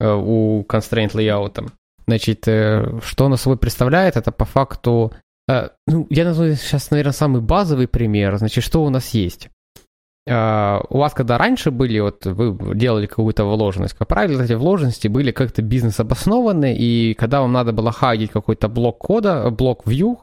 э, 0.00 0.12
у 0.12 0.64
constraint 0.68 1.12
layout. 1.12 1.70
Значит, 2.06 2.48
э, 2.48 2.98
что 3.02 3.26
она 3.26 3.36
собой 3.36 3.58
представляет, 3.58 4.16
это 4.16 4.32
по 4.32 4.44
факту, 4.44 5.12
э, 5.48 5.68
ну, 5.86 6.06
я 6.10 6.24
назову 6.24 6.52
сейчас, 6.54 6.90
наверное, 6.90 7.12
самый 7.12 7.40
базовый 7.40 7.86
пример. 7.86 8.36
Значит, 8.38 8.64
что 8.64 8.84
у 8.84 8.90
нас 8.90 9.10
есть? 9.10 9.50
Uh, 10.28 10.84
у 10.90 10.98
вас, 10.98 11.14
когда 11.14 11.38
раньше 11.38 11.70
были, 11.70 12.00
вот 12.00 12.26
вы 12.26 12.74
делали 12.74 13.06
какую-то 13.06 13.44
вложенность, 13.44 13.94
как 13.94 14.08
правило, 14.08 14.42
эти 14.42 14.52
вложенности 14.52 15.08
были 15.08 15.30
как-то 15.30 15.62
бизнес 15.62 16.00
обоснованы, 16.00 16.76
и 16.76 17.14
когда 17.14 17.40
вам 17.40 17.52
надо 17.52 17.72
было 17.72 17.92
хайдить 17.92 18.30
какой-то 18.30 18.68
блок 18.68 18.98
кода, 18.98 19.50
блок 19.50 19.86
view, 19.86 20.18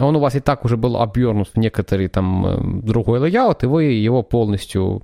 он 0.00 0.16
у 0.16 0.20
вас 0.20 0.34
и 0.34 0.40
так 0.40 0.64
уже 0.64 0.76
был 0.76 1.00
обернут 1.00 1.48
в 1.54 1.56
некоторый 1.58 2.08
там 2.08 2.46
э, 2.46 2.82
другой 2.82 3.18
лейаут, 3.18 3.64
и 3.64 3.66
вы 3.66 3.84
его 3.84 4.22
полностью, 4.22 5.02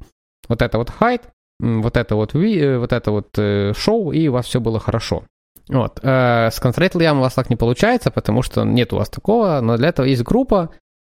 вот 0.49 0.62
это 0.62 0.79
вот 0.79 0.90
hide, 0.90 1.23
вот 1.59 1.97
это 1.97 2.16
вот, 2.16 2.35
э, 2.35 2.79
вот 2.79 2.93
это 2.93 3.11
вот 3.11 3.29
э, 3.38 3.73
шоу, 3.77 4.12
и 4.12 4.29
у 4.29 4.33
вас 4.33 4.47
все 4.47 4.61
было 4.61 4.79
хорошо. 4.81 5.25
Вот. 5.69 6.01
С 6.03 6.61
Constraint 6.61 6.95
Layout 6.95 7.19
у 7.19 7.21
вас 7.21 7.35
так 7.35 7.49
не 7.49 7.55
получается, 7.55 8.11
потому 8.11 8.43
что 8.43 8.64
нет 8.64 8.93
у 8.93 8.97
вас 8.97 9.09
такого, 9.09 9.61
но 9.61 9.77
для 9.77 9.90
этого 9.90 10.07
есть 10.07 10.25
группа. 10.25 10.71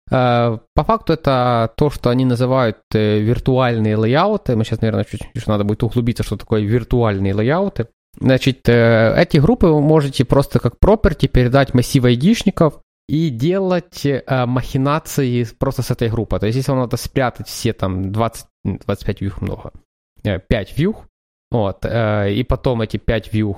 По 0.09 0.59
факту 0.75 1.13
это 1.13 1.71
то, 1.75 1.89
что 1.89 2.09
они 2.09 2.25
называют 2.25 2.77
виртуальные 2.93 3.97
лейауты. 3.97 4.55
Мы 4.55 4.63
сейчас, 4.63 4.81
наверное, 4.81 5.03
чуть 5.03 5.21
чуть 5.33 5.47
надо 5.47 5.63
будет 5.63 5.83
углубиться, 5.83 6.23
что 6.23 6.37
такое 6.37 6.61
виртуальные 6.61 7.33
лейауты. 7.33 7.87
Значит, 8.19 8.69
эти 8.69 9.37
группы 9.37 9.67
вы 9.67 9.81
можете 9.81 10.25
просто 10.25 10.59
как 10.59 10.75
property 10.81 11.27
передать 11.27 11.73
массив 11.73 12.03
айдишников, 12.05 12.81
и 13.07 13.29
делать 13.29 14.05
э, 14.05 14.45
махинации 14.45 15.45
просто 15.57 15.81
с 15.81 15.91
этой 15.91 16.09
группы. 16.09 16.39
То 16.39 16.45
есть, 16.45 16.57
если 16.57 16.71
вам 16.71 16.81
надо 16.81 16.97
спрятать 16.97 17.47
все 17.47 17.73
там 17.73 18.11
20, 18.11 18.45
25 18.63 19.21
вьюх 19.21 19.41
много, 19.41 19.71
5 20.23 20.51
э, 20.51 20.65
вьюх, 20.75 21.07
вот, 21.49 21.85
э, 21.85 22.33
и 22.33 22.43
потом 22.43 22.81
эти 22.81 22.97
5 22.97 23.33
вьюх 23.33 23.57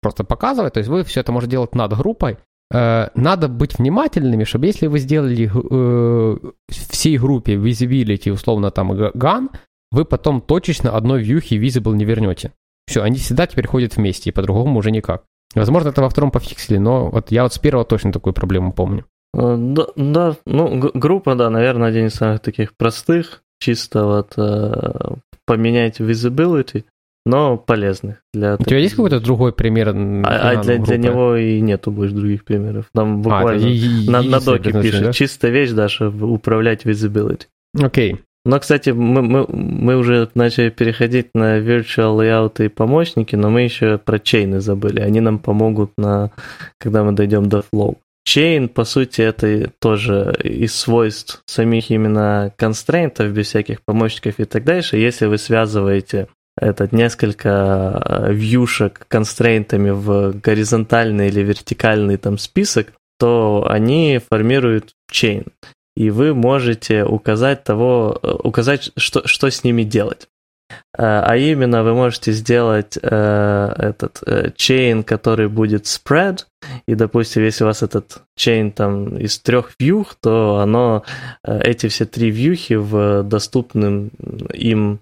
просто 0.00 0.24
показывать, 0.24 0.72
то 0.72 0.78
есть 0.78 0.88
вы 0.88 1.04
все 1.04 1.20
это 1.20 1.30
можете 1.30 1.52
делать 1.52 1.74
над 1.74 1.94
группой, 1.94 2.32
э, 2.32 2.38
надо 2.70 3.48
быть 3.48 3.78
внимательными, 3.78 4.44
чтобы 4.44 4.66
если 4.66 4.88
вы 4.88 4.98
сделали 4.98 5.50
э, 5.52 6.36
всей 6.68 7.16
группе 7.16 7.54
visibility, 7.54 8.30
условно 8.30 8.70
там 8.70 8.92
gun, 8.92 9.48
вы 9.90 10.04
потом 10.04 10.40
точечно 10.40 10.94
одной 10.94 11.22
вьюхи 11.22 11.54
visible 11.54 11.94
не 11.94 12.04
вернете. 12.04 12.52
Все, 12.86 13.02
они 13.02 13.16
всегда 13.16 13.46
теперь 13.46 13.66
ходят 13.66 13.96
вместе, 13.96 14.30
и 14.30 14.32
по-другому 14.32 14.78
уже 14.78 14.90
никак. 14.90 15.24
Возможно, 15.54 15.88
это 15.88 16.02
во 16.02 16.10
втором 16.10 16.30
пофиксили, 16.30 16.78
но 16.78 17.10
вот 17.10 17.30
я 17.30 17.42
вот 17.42 17.54
с 17.54 17.58
первого 17.58 17.84
точно 17.84 18.12
такую 18.12 18.34
проблему 18.34 18.72
помню. 18.72 19.04
Э, 19.34 19.56
да, 19.58 19.86
да 19.96 20.36
ну, 20.46 20.90
группа, 20.94 21.34
да, 21.34 21.50
наверное, 21.50 21.88
один 21.88 22.06
из 22.06 22.14
самых 22.14 22.40
таких 22.40 22.76
простых, 22.76 23.42
чисто 23.60 24.04
вот 24.04 24.34
э, 24.36 25.16
поменять 25.46 26.00
visibility, 26.00 26.84
но 27.28 27.58
полезных. 27.58 28.22
Для 28.32 28.54
У 28.54 28.64
тебя 28.64 28.78
есть 28.78 28.94
какой-то 28.94 29.20
другой 29.20 29.52
пример? 29.52 29.90
А, 29.90 29.92
а 30.24 30.62
для, 30.62 30.78
для 30.78 30.96
него 30.96 31.36
и 31.36 31.60
нету 31.60 31.90
больше 31.90 32.14
других 32.14 32.44
примеров. 32.44 32.86
Там 32.94 33.20
а, 33.20 33.22
буквально 33.22 33.66
а, 33.66 33.70
и, 33.70 34.08
на, 34.08 34.22
на 34.22 34.40
доке 34.40 34.72
пишет, 34.72 35.02
да? 35.02 35.12
чистая 35.12 35.52
вещь, 35.52 35.70
Даша, 35.70 36.08
управлять 36.08 36.86
visibility. 36.86 37.42
Окей. 37.78 38.14
Okay. 38.14 38.18
Но, 38.46 38.58
кстати, 38.60 38.90
мы, 38.90 39.20
мы, 39.20 39.46
мы 39.46 39.96
уже 39.96 40.30
начали 40.34 40.70
переходить 40.70 41.28
на 41.34 41.58
virtual 41.58 42.16
layout 42.16 42.64
и 42.64 42.68
помощники, 42.68 43.36
но 43.36 43.50
мы 43.50 43.60
еще 43.60 43.98
про 43.98 44.18
чейны 44.18 44.60
забыли. 44.60 45.00
Они 45.00 45.20
нам 45.20 45.38
помогут, 45.38 45.92
на, 45.98 46.30
когда 46.78 47.04
мы 47.04 47.12
дойдем 47.12 47.50
до 47.50 47.58
flow. 47.58 47.96
Чейн, 48.24 48.70
по 48.70 48.84
сути, 48.84 49.20
это 49.20 49.70
тоже 49.80 50.34
из 50.42 50.74
свойств 50.74 51.42
самих 51.44 51.90
именно 51.90 52.52
констрейнтов, 52.56 53.32
без 53.32 53.48
всяких 53.48 53.82
помощников 53.84 54.40
и 54.40 54.44
так 54.44 54.64
дальше. 54.64 54.96
Если 54.96 55.26
вы 55.26 55.36
связываете 55.36 56.28
этот 56.60 56.92
несколько 56.92 57.48
э, 57.48 58.32
вьюшек 58.32 59.06
констрейнтами 59.08 59.90
в 59.90 60.32
горизонтальный 60.40 61.28
или 61.28 61.40
вертикальный 61.40 62.16
там 62.16 62.38
список, 62.38 62.92
то 63.18 63.66
они 63.68 64.20
формируют 64.30 64.92
чейн 65.10 65.46
и 65.96 66.10
вы 66.10 66.32
можете 66.32 67.04
указать 67.04 67.64
того, 67.64 68.18
э, 68.22 68.30
указать, 68.44 68.92
что, 68.96 69.26
что 69.26 69.50
с 69.50 69.64
ними 69.64 69.82
делать. 69.82 70.28
Э, 70.96 71.22
а 71.26 71.36
именно 71.36 71.82
вы 71.82 71.94
можете 71.94 72.30
сделать 72.32 72.96
этот 72.96 74.22
chain, 74.56 75.02
который 75.02 75.48
будет 75.48 75.86
spread, 75.86 76.44
и, 76.86 76.94
допустим, 76.94 77.42
если 77.42 77.64
у 77.64 77.66
вас 77.66 77.82
этот 77.82 78.22
chain 78.38 78.70
там 78.70 79.18
из 79.18 79.38
трех 79.40 79.72
вьюх, 79.80 80.14
то 80.20 80.58
оно, 80.58 81.04
эти 81.42 81.88
все 81.88 82.04
три 82.04 82.30
вьюхи 82.30 82.74
в 82.74 83.24
доступным 83.24 84.08
им 84.52 85.00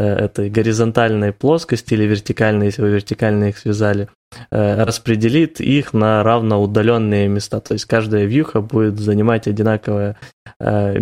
этой 0.00 0.50
горизонтальной 0.50 1.32
плоскости 1.32 1.94
или 1.94 2.04
вертикальной, 2.04 2.66
если 2.66 2.82
вы 2.82 2.90
вертикально 2.90 3.44
их 3.50 3.58
связали, 3.58 4.08
э, 4.50 4.84
распределит 4.84 5.60
их 5.60 5.92
на 5.92 6.22
равноудаленные 6.22 7.28
места. 7.28 7.60
То 7.60 7.74
есть 7.74 7.84
каждая 7.84 8.24
вьюха 8.24 8.60
будет 8.60 8.98
занимать 8.98 9.48
одинаковое... 9.48 10.16
Э, 10.60 10.98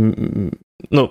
ну, 0.90 1.10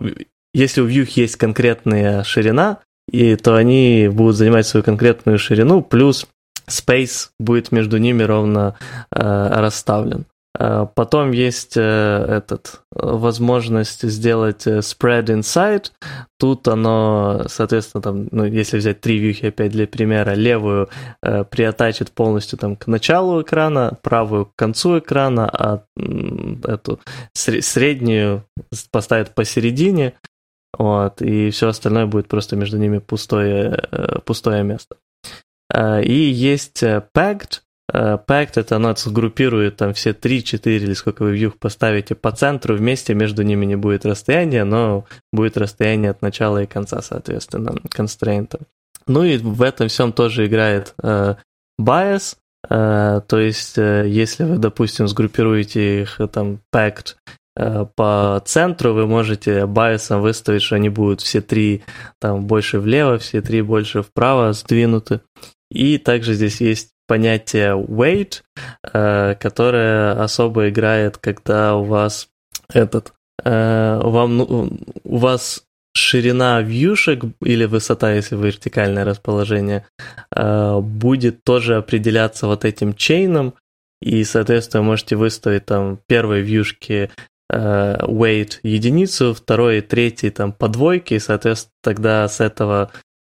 если 0.54 0.82
у 0.82 0.86
вьюх 0.86 1.10
есть 1.10 1.36
конкретная 1.36 2.24
ширина, 2.24 2.80
и, 3.12 3.36
то 3.36 3.56
они 3.56 4.10
будут 4.12 4.36
занимать 4.36 4.66
свою 4.66 4.84
конкретную 4.84 5.38
ширину, 5.38 5.82
плюс 5.82 6.28
space 6.68 7.30
будет 7.40 7.72
между 7.72 7.98
ними 7.98 8.24
ровно 8.24 8.76
расставлен. 9.12 10.26
Э, 10.58 10.88
потом 10.94 11.32
есть 11.32 11.76
э, 11.76 11.82
этот, 11.82 12.82
возможность 12.92 14.04
сделать 14.04 14.68
э, 14.68 14.80
spread 14.80 15.26
inside. 15.26 15.92
Тут 16.40 16.68
оно, 16.68 17.46
соответственно, 17.48 18.02
там, 18.02 18.28
ну, 18.32 18.46
если 18.46 18.78
взять 18.78 19.02
три 19.02 19.18
вьюхи 19.18 19.48
опять 19.48 19.72
для 19.72 19.88
примера, 19.88 20.32
левую 20.32 20.90
э, 21.22 21.44
приотачит 21.44 22.12
полностью 22.12 22.58
там, 22.58 22.76
к 22.76 22.88
началу 22.88 23.42
экрана, 23.42 23.98
правую 24.02 24.46
к 24.46 24.56
концу 24.56 25.00
экрана, 25.00 25.50
а 25.50 25.84
эту 26.64 27.00
среднюю 27.34 28.46
поставит 28.92 29.34
посередине, 29.36 30.14
вот, 30.78 31.22
и 31.22 31.52
все 31.52 31.70
остальное 31.70 32.06
будет 32.06 32.28
просто 32.28 32.56
между 32.56 32.78
ними 32.78 33.00
пустое, 33.00 34.22
пустое 34.26 34.64
место. 34.64 34.98
И 35.74 36.14
есть 36.14 36.84
packed, 36.84 37.62
Э, 37.96 38.18
Pact 38.18 38.52
это 38.56 38.76
оно 38.76 38.94
сгруппирует 38.96 39.78
там 39.78 39.94
все 39.94 40.10
3-4 40.12 40.76
или 40.76 40.94
сколько 40.94 41.24
вы 41.24 41.32
вьюх 41.32 41.58
поставите 41.58 42.14
по 42.14 42.32
центру, 42.32 42.76
вместе 42.76 43.14
между 43.14 43.44
ними 43.44 43.66
не 43.66 43.78
будет 43.78 44.06
расстояния, 44.06 44.66
но 44.66 45.06
будет 45.32 45.58
расстояние 45.58 46.12
от 46.12 46.22
начала 46.22 46.64
и 46.64 46.66
конца, 46.66 47.02
соответственно, 47.02 47.76
констрейнта. 47.90 48.60
Ну 49.08 49.24
и 49.24 49.38
в 49.38 49.62
этом 49.62 49.88
всем 49.88 50.12
тоже 50.12 50.48
играет 50.48 50.94
э, 51.02 51.36
э, 51.80 53.22
то 53.28 53.40
есть 53.40 53.78
э, 53.78 54.06
если 54.08 54.44
вы, 54.44 54.58
допустим, 54.58 55.08
сгруппируете 55.08 56.02
их 56.02 56.20
э, 56.20 56.28
там 56.28 56.60
packed 56.74 57.16
э, 57.56 57.86
по 57.96 58.44
центру, 58.46 58.94
вы 58.94 59.08
можете 59.08 59.68
байсом 59.68 60.22
выставить, 60.22 60.64
что 60.64 60.76
они 60.76 60.90
будут 60.90 61.22
все 61.22 61.40
три 61.40 61.84
там 62.20 62.46
больше 62.46 62.80
влево, 62.80 63.20
все 63.20 63.42
три 63.42 63.62
больше 63.62 64.02
вправо 64.02 64.52
сдвинуты. 64.52 65.22
И 65.72 65.98
также 65.98 66.34
здесь 66.34 66.62
есть 66.62 66.95
понятие 67.08 67.76
weight, 67.76 68.42
э, 68.84 69.36
которое 69.36 70.12
особо 70.14 70.70
играет, 70.70 71.18
когда 71.18 71.76
у 71.76 71.84
вас 71.84 72.30
этот 72.74 73.14
э, 73.44 74.00
вам 74.04 74.38
ну, 74.38 74.78
у 75.04 75.18
вас 75.18 75.64
ширина 75.94 76.62
вьюшек 76.62 77.24
или 77.42 77.66
высота, 77.66 78.14
если 78.14 78.36
вертикальное 78.36 79.06
расположение, 79.06 79.86
э, 80.36 80.80
будет 80.80 81.44
тоже 81.44 81.78
определяться 81.78 82.48
вот 82.48 82.66
этим 82.66 82.94
чейном, 82.94 83.54
и, 84.02 84.24
соответственно, 84.24 84.84
можете 84.84 85.16
выставить 85.16 85.66
там 85.66 86.00
первой 86.08 86.42
вьюшки 86.42 87.10
weight 87.52 88.58
единицу, 88.64 89.36
второй, 89.36 89.82
третий 89.82 90.32
там 90.32 90.52
по 90.52 90.68
двойке, 90.68 91.16
и, 91.16 91.20
соответственно, 91.20 91.74
тогда 91.82 92.28
с 92.28 92.42
этого 92.42 92.92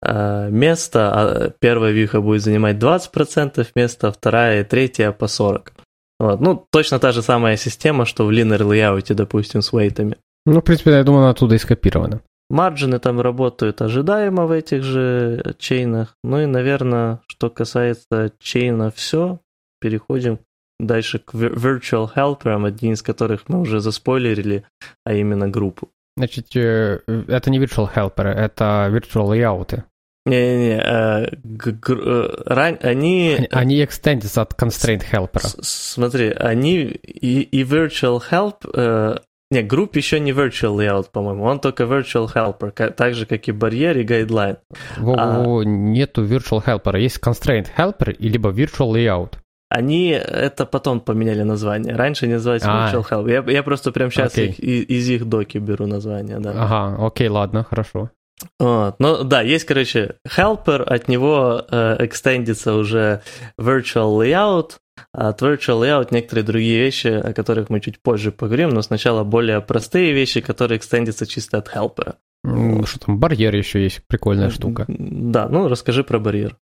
место, 0.03 1.11
а 1.13 1.51
первая 1.59 1.93
вьюха 1.93 2.21
будет 2.21 2.43
занимать 2.43 2.77
20% 2.77 3.67
места, 3.75 4.11
вторая 4.13 4.61
и 4.61 4.65
третья 4.65 5.13
по 5.13 5.25
40%. 5.25 5.73
Вот. 6.19 6.41
Ну, 6.41 6.67
точно 6.71 6.99
та 6.99 7.13
же 7.13 7.23
самая 7.23 7.57
система, 7.57 8.07
что 8.07 8.27
в 8.27 8.31
linear 8.31 8.61
layout, 8.61 9.15
допустим, 9.15 9.63
с 9.63 9.73
вейтами. 9.73 10.17
Ну, 10.47 10.61
в 10.61 10.65
принципе, 10.65 10.93
я 10.93 11.05
думаю, 11.05 11.23
она 11.23 11.31
оттуда 11.31 11.55
и 11.55 11.59
скопирована. 11.59 12.21
Марджины 12.49 12.99
там 12.99 13.21
работают 13.21 13.83
ожидаемо 13.83 14.47
в 14.47 14.53
этих 14.53 14.83
же 14.83 15.55
чейнах. 15.59 16.15
Ну 16.23 16.41
и, 16.41 16.47
наверное, 16.47 17.21
что 17.27 17.51
касается 17.51 18.33
чейна 18.39 18.91
все, 18.91 19.41
переходим 19.81 20.39
дальше 20.79 21.19
к 21.19 21.35
virtual 21.35 22.09
helper, 22.15 22.65
один 22.65 22.93
из 22.93 23.03
которых 23.03 23.49
мы 23.49 23.61
уже 23.61 23.81
заспойлерили, 23.81 24.65
а 25.05 25.15
именно 25.15 25.49
группу. 25.49 25.91
Значит, 26.17 26.57
э, 26.57 27.01
это 27.29 27.51
не 27.51 27.59
virtual 27.59 27.89
helper, 27.95 28.27
это 28.27 28.89
virtual 28.91 29.29
layout. 29.29 29.83
Не-не-не, 30.25 30.81
э, 30.81 31.27
э, 31.89 32.77
они... 32.83 33.47
Они 33.51 33.85
экстендятся 33.85 34.43
от 34.43 34.55
constraint 34.55 35.05
helper. 35.13 35.41
Смотри, 35.61 36.31
они 36.31 36.79
и, 36.81 37.43
и 37.43 37.63
virtual 37.65 38.23
help... 38.31 39.21
Не, 39.49 39.63
групп 39.63 39.95
еще 39.95 40.19
не 40.19 40.33
virtual 40.33 40.75
layout, 40.77 41.11
по-моему, 41.13 41.45
он 41.45 41.61
только 41.61 41.85
virtual 41.85 42.29
helper, 42.35 42.73
так 42.91 43.15
же, 43.15 43.27
как 43.27 43.47
и 43.47 43.53
барьер 43.53 43.97
и 43.97 44.03
гайдлайн. 44.03 44.57
Во, 44.97 45.15
а... 45.17 45.65
Нету 45.65 46.25
virtual 46.25 46.65
helper, 46.65 46.99
есть 46.99 47.21
constraint 47.23 47.69
helper 47.79 48.13
и 48.13 48.29
либо 48.29 48.51
virtual 48.51 48.93
layout. 48.93 49.35
Они 49.69 50.11
это 50.11 50.65
потом 50.65 51.01
поменяли 51.01 51.43
название. 51.43 51.97
Раньше 51.97 52.27
не 52.27 52.35
назывались 52.35 52.63
а, 52.65 52.93
Virtual 52.93 53.09
Help. 53.09 53.31
Я, 53.31 53.53
я 53.53 53.63
просто 53.63 53.91
прямо 53.91 54.11
сейчас 54.11 54.39
их, 54.39 54.61
из, 54.61 54.85
из 54.89 55.11
их 55.11 55.25
доки 55.25 55.59
беру 55.59 55.87
название, 55.87 56.39
да. 56.39 56.53
Ага, 56.55 57.07
окей, 57.07 57.29
ладно, 57.29 57.65
хорошо. 57.65 58.11
Вот. 58.59 58.97
Ну 58.99 59.25
да, 59.25 59.41
есть, 59.41 59.65
короче, 59.65 60.17
helper, 60.29 60.83
от 60.83 61.09
него 61.09 61.65
э, 61.71 61.97
экстендится 62.01 62.75
уже 62.75 63.23
virtual 63.59 64.19
layout, 64.21 64.73
а 65.13 65.31
от 65.31 65.43
virtual 65.43 65.81
layout 65.81 66.09
некоторые 66.11 66.45
другие 66.45 66.79
вещи, 66.79 67.09
о 67.09 67.33
которых 67.33 67.71
мы 67.71 67.81
чуть 67.81 68.01
позже 68.01 68.33
поговорим, 68.33 68.71
но 68.71 68.83
сначала 68.83 69.25
более 69.25 69.61
простые 69.63 70.13
вещи, 70.13 70.41
которые 70.41 70.79
экстендятся 70.79 71.27
чисто 71.27 71.59
от 71.59 71.75
helper. 71.75 72.17
Что 72.85 73.01
там, 73.01 73.19
барьер 73.19 73.55
еще 73.55 73.83
есть, 73.83 74.03
прикольная 74.07 74.51
штука. 74.51 74.85
Да, 74.89 75.49
ну 75.49 75.69
расскажи 75.69 76.05
про 76.05 76.19
барьер. 76.19 76.57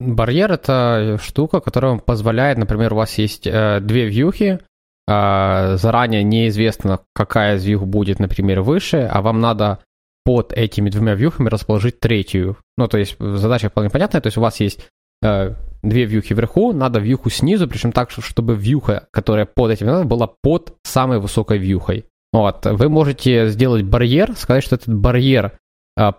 Барьер 0.00 0.52
это 0.52 1.18
штука, 1.22 1.60
которая 1.60 1.92
вам 1.92 2.00
позволяет, 2.00 2.58
например, 2.58 2.92
у 2.92 2.96
вас 2.96 3.16
есть 3.18 3.46
э, 3.46 3.80
две 3.80 4.06
вьюхи, 4.06 4.58
э, 5.06 5.76
заранее 5.76 6.24
неизвестно, 6.24 7.00
какая 7.14 7.56
из 7.56 7.64
вьюх 7.64 7.86
будет, 7.86 8.18
например, 8.18 8.62
выше, 8.62 9.08
а 9.10 9.22
вам 9.22 9.40
надо 9.40 9.78
под 10.24 10.52
этими 10.52 10.90
двумя 10.90 11.14
вьюхами 11.14 11.48
расположить 11.48 12.00
третью. 12.00 12.56
Ну, 12.76 12.88
то 12.88 12.98
есть 12.98 13.16
задача 13.18 13.70
вполне 13.70 13.90
понятная, 13.90 14.20
то 14.20 14.26
есть 14.26 14.36
у 14.38 14.42
вас 14.42 14.60
есть 14.60 14.86
э, 15.22 15.54
две 15.82 16.04
вьюхи 16.04 16.34
вверху, 16.34 16.72
надо 16.72 16.98
вьюху 16.98 17.30
снизу, 17.30 17.68
причем 17.68 17.92
так, 17.92 18.10
чтобы 18.10 18.56
вьюха, 18.56 19.08
которая 19.12 19.46
под 19.46 19.70
этим 19.70 20.08
была 20.08 20.30
под 20.42 20.74
самой 20.82 21.20
высокой 21.20 21.58
вьюхой. 21.58 22.06
Вот. 22.32 22.66
Вы 22.66 22.88
можете 22.88 23.48
сделать 23.48 23.84
барьер, 23.84 24.34
сказать, 24.36 24.64
что 24.64 24.76
этот 24.76 24.94
барьер 24.94 25.58
э, 25.96 26.12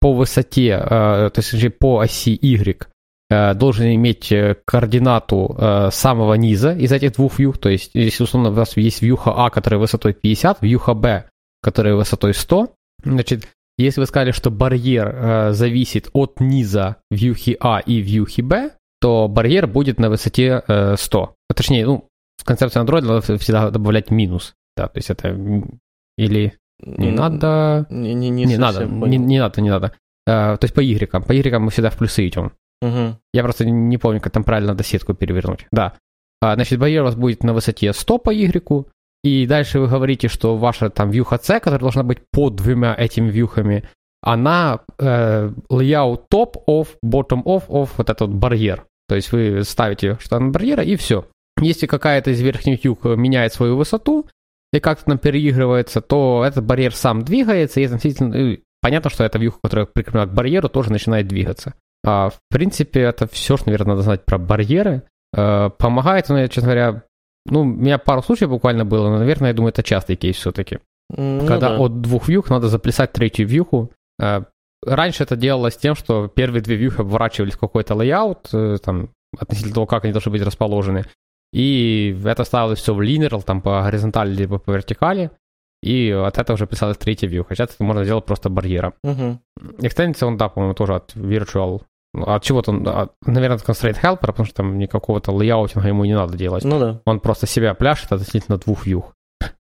по 0.00 0.12
высоте, 0.12 0.78
э, 0.80 1.30
то 1.30 1.32
есть 1.36 1.78
по 1.78 2.00
оси 2.00 2.38
Y, 2.40 2.86
э, 3.30 3.54
должен 3.54 3.86
иметь 3.94 4.32
координату 4.64 5.56
э, 5.58 5.90
самого 5.90 6.34
низа 6.34 6.72
из 6.72 6.92
этих 6.92 7.12
двух 7.14 7.38
вьюх. 7.38 7.58
То 7.58 7.68
есть, 7.68 7.90
если 7.94 8.22
условно 8.22 8.50
у 8.50 8.52
вас 8.52 8.76
есть 8.76 9.02
вьюха 9.02 9.32
А, 9.36 9.50
которая 9.50 9.80
высотой 9.80 10.14
50, 10.14 10.62
вьюха 10.62 10.94
Б, 10.94 11.28
которая 11.62 11.94
высотой 11.94 12.34
100, 12.34 12.72
значит, 13.04 13.48
если 13.78 14.00
вы 14.00 14.06
сказали, 14.06 14.30
что 14.30 14.50
барьер 14.50 15.08
э, 15.08 15.52
зависит 15.52 16.08
от 16.12 16.40
низа 16.40 16.96
вьюхи 17.10 17.56
А 17.60 17.80
и 17.80 17.98
вьюхи 17.98 18.40
Б, 18.40 18.70
то 19.00 19.28
барьер 19.28 19.66
будет 19.66 19.98
на 19.98 20.08
высоте 20.08 20.62
э, 20.66 20.96
100. 20.96 21.34
Точнее, 21.54 21.86
ну, 21.86 22.08
в 22.38 22.44
концепции 22.44 22.80
Android 22.80 23.02
надо 23.02 23.20
всегда 23.38 23.70
добавлять 23.70 24.10
минус. 24.10 24.54
Да, 24.76 24.88
то 24.88 24.98
есть 24.98 25.10
это 25.10 25.36
или 26.18 26.54
не 26.82 27.10
надо... 27.10 27.86
Не, 27.90 28.14
не, 28.14 28.30
не, 28.30 28.44
не 28.44 28.56
надо, 28.56 28.84
не, 28.84 29.16
не 29.16 29.38
надо, 29.38 29.60
не 29.60 29.70
надо. 29.70 29.92
А, 30.26 30.56
то 30.56 30.64
есть 30.64 30.74
по 30.74 30.80
Y. 30.80 31.08
По 31.08 31.32
Y 31.32 31.58
мы 31.58 31.70
всегда 31.70 31.90
в 31.90 31.96
плюсы 31.96 32.26
идем. 32.26 32.52
Угу. 32.82 33.16
Я 33.32 33.42
просто 33.42 33.64
не 33.64 33.96
помню, 33.96 34.20
как 34.20 34.32
там 34.32 34.44
правильно 34.44 34.72
надо 34.72 34.84
сетку 34.84 35.14
перевернуть. 35.14 35.66
Да. 35.70 35.94
А, 36.42 36.54
значит, 36.54 36.78
барьер 36.78 37.02
у 37.02 37.04
вас 37.06 37.14
будет 37.14 37.42
на 37.42 37.54
высоте 37.54 37.92
100 37.92 38.18
по 38.18 38.30
Y, 38.30 38.86
и 39.24 39.46
дальше 39.46 39.80
вы 39.80 39.88
говорите, 39.88 40.28
что 40.28 40.56
ваша 40.56 40.90
там 40.90 41.10
вьюха 41.10 41.38
C, 41.38 41.58
которая 41.58 41.80
должна 41.80 42.02
быть 42.02 42.18
под 42.30 42.56
двумя 42.56 42.94
этими 42.94 43.30
вьюхами, 43.30 43.84
она 44.22 44.80
э, 44.98 45.50
layout 45.70 46.24
top 46.32 46.54
of, 46.68 46.88
bottom 47.04 47.42
of, 47.44 47.66
of 47.68 47.90
вот 47.96 48.10
этот 48.10 48.20
вот 48.20 48.30
барьер. 48.30 48.86
То 49.08 49.14
есть 49.14 49.32
вы 49.32 49.62
ставите 49.64 50.18
штан 50.20 50.52
барьера 50.52 50.82
и 50.82 50.96
все. 50.96 51.26
Если 51.60 51.86
какая-то 51.86 52.30
из 52.30 52.40
верхних 52.40 52.84
вьюх 52.84 53.04
меняет 53.04 53.52
свою 53.52 53.76
высоту, 53.76 54.26
и 54.76 54.80
как-то 54.80 55.04
там 55.06 55.18
переигрывается, 55.18 56.00
то 56.00 56.44
этот 56.46 56.64
барьер 56.64 56.94
сам 56.94 57.22
двигается, 57.22 57.80
и 57.80 57.84
относительно... 57.84 58.58
понятно, 58.80 59.10
что 59.10 59.24
эта 59.24 59.38
вьюха, 59.38 59.58
которая 59.62 59.86
прикреплена 59.86 60.26
к 60.26 60.34
барьеру, 60.34 60.68
тоже 60.68 60.92
начинает 60.92 61.28
двигаться. 61.28 61.74
А, 62.04 62.30
в 62.30 62.38
принципе, 62.50 63.00
это 63.00 63.26
все, 63.26 63.56
что, 63.56 63.66
наверное, 63.66 63.90
надо 63.90 64.02
знать 64.02 64.24
про 64.24 64.38
барьеры. 64.38 65.02
А, 65.34 65.70
помогает, 65.70 66.28
ну, 66.28 66.46
честно 66.48 66.62
говоря, 66.62 67.02
ну, 67.46 67.60
у 67.60 67.64
меня 67.64 67.98
пару 67.98 68.22
случаев 68.22 68.50
буквально 68.50 68.84
было, 68.84 69.08
но, 69.08 69.18
наверное, 69.18 69.48
я 69.48 69.54
думаю, 69.54 69.70
это 69.70 69.82
частый 69.82 70.16
кейс 70.16 70.36
все-таки. 70.36 70.78
Ну, 71.10 71.46
Когда 71.46 71.70
да. 71.70 71.78
от 71.78 72.00
двух 72.00 72.28
вьюх 72.28 72.50
надо 72.50 72.68
заплясать 72.68 73.12
третью 73.12 73.46
вьюху. 73.46 73.92
А, 74.20 74.44
раньше 74.84 75.22
это 75.22 75.36
делалось 75.36 75.76
тем, 75.76 75.94
что 75.94 76.28
первые 76.28 76.62
две 76.62 76.76
вьюхи 76.76 77.00
обворачивались 77.00 77.54
в 77.54 77.60
какой-то 77.60 77.94
лейаут, 77.94 78.48
э, 78.52 78.78
там, 78.82 79.10
относительно 79.38 79.74
того, 79.74 79.86
как 79.86 80.04
они 80.04 80.12
должны 80.12 80.32
быть 80.32 80.42
расположены. 80.42 81.04
И 81.56 82.14
это 82.22 82.44
ставилось 82.44 82.80
все 82.80 82.92
в 82.92 83.00
linear, 83.00 83.42
там 83.42 83.62
по 83.62 83.82
горизонтали 83.82 84.34
либо 84.34 84.58
по 84.58 84.72
вертикали. 84.72 85.30
И 85.82 86.10
от 86.10 86.36
этого 86.36 86.56
уже 86.56 86.66
писалось 86.66 86.98
третий 86.98 87.26
view. 87.26 87.46
Хотя 87.48 87.64
это 87.64 87.72
можно 87.78 88.04
сделать 88.04 88.26
просто 88.26 88.50
барьером. 88.50 88.92
Угу. 89.02 89.38
Экстендится 89.78 90.26
он, 90.26 90.36
да, 90.36 90.50
по-моему, 90.50 90.74
тоже 90.74 90.94
от 90.94 91.16
virtual 91.16 91.80
от 92.14 92.42
чего-то, 92.42 92.72
от, 92.72 93.12
наверное, 93.26 93.56
от 93.56 93.62
constraint 93.62 94.00
helper, 94.02 94.26
потому 94.26 94.46
что 94.46 94.56
там 94.56 94.78
никакого-то 94.78 95.32
лейаутинга 95.32 95.88
ему 95.88 96.04
не 96.04 96.14
надо 96.14 96.36
делать. 96.36 96.64
Ну 96.64 96.78
да. 96.78 97.00
Он 97.04 97.20
просто 97.20 97.46
себя 97.46 97.74
пляшет 97.74 98.12
относительно 98.12 98.58
двух 98.58 98.86
вьюх. 98.86 99.14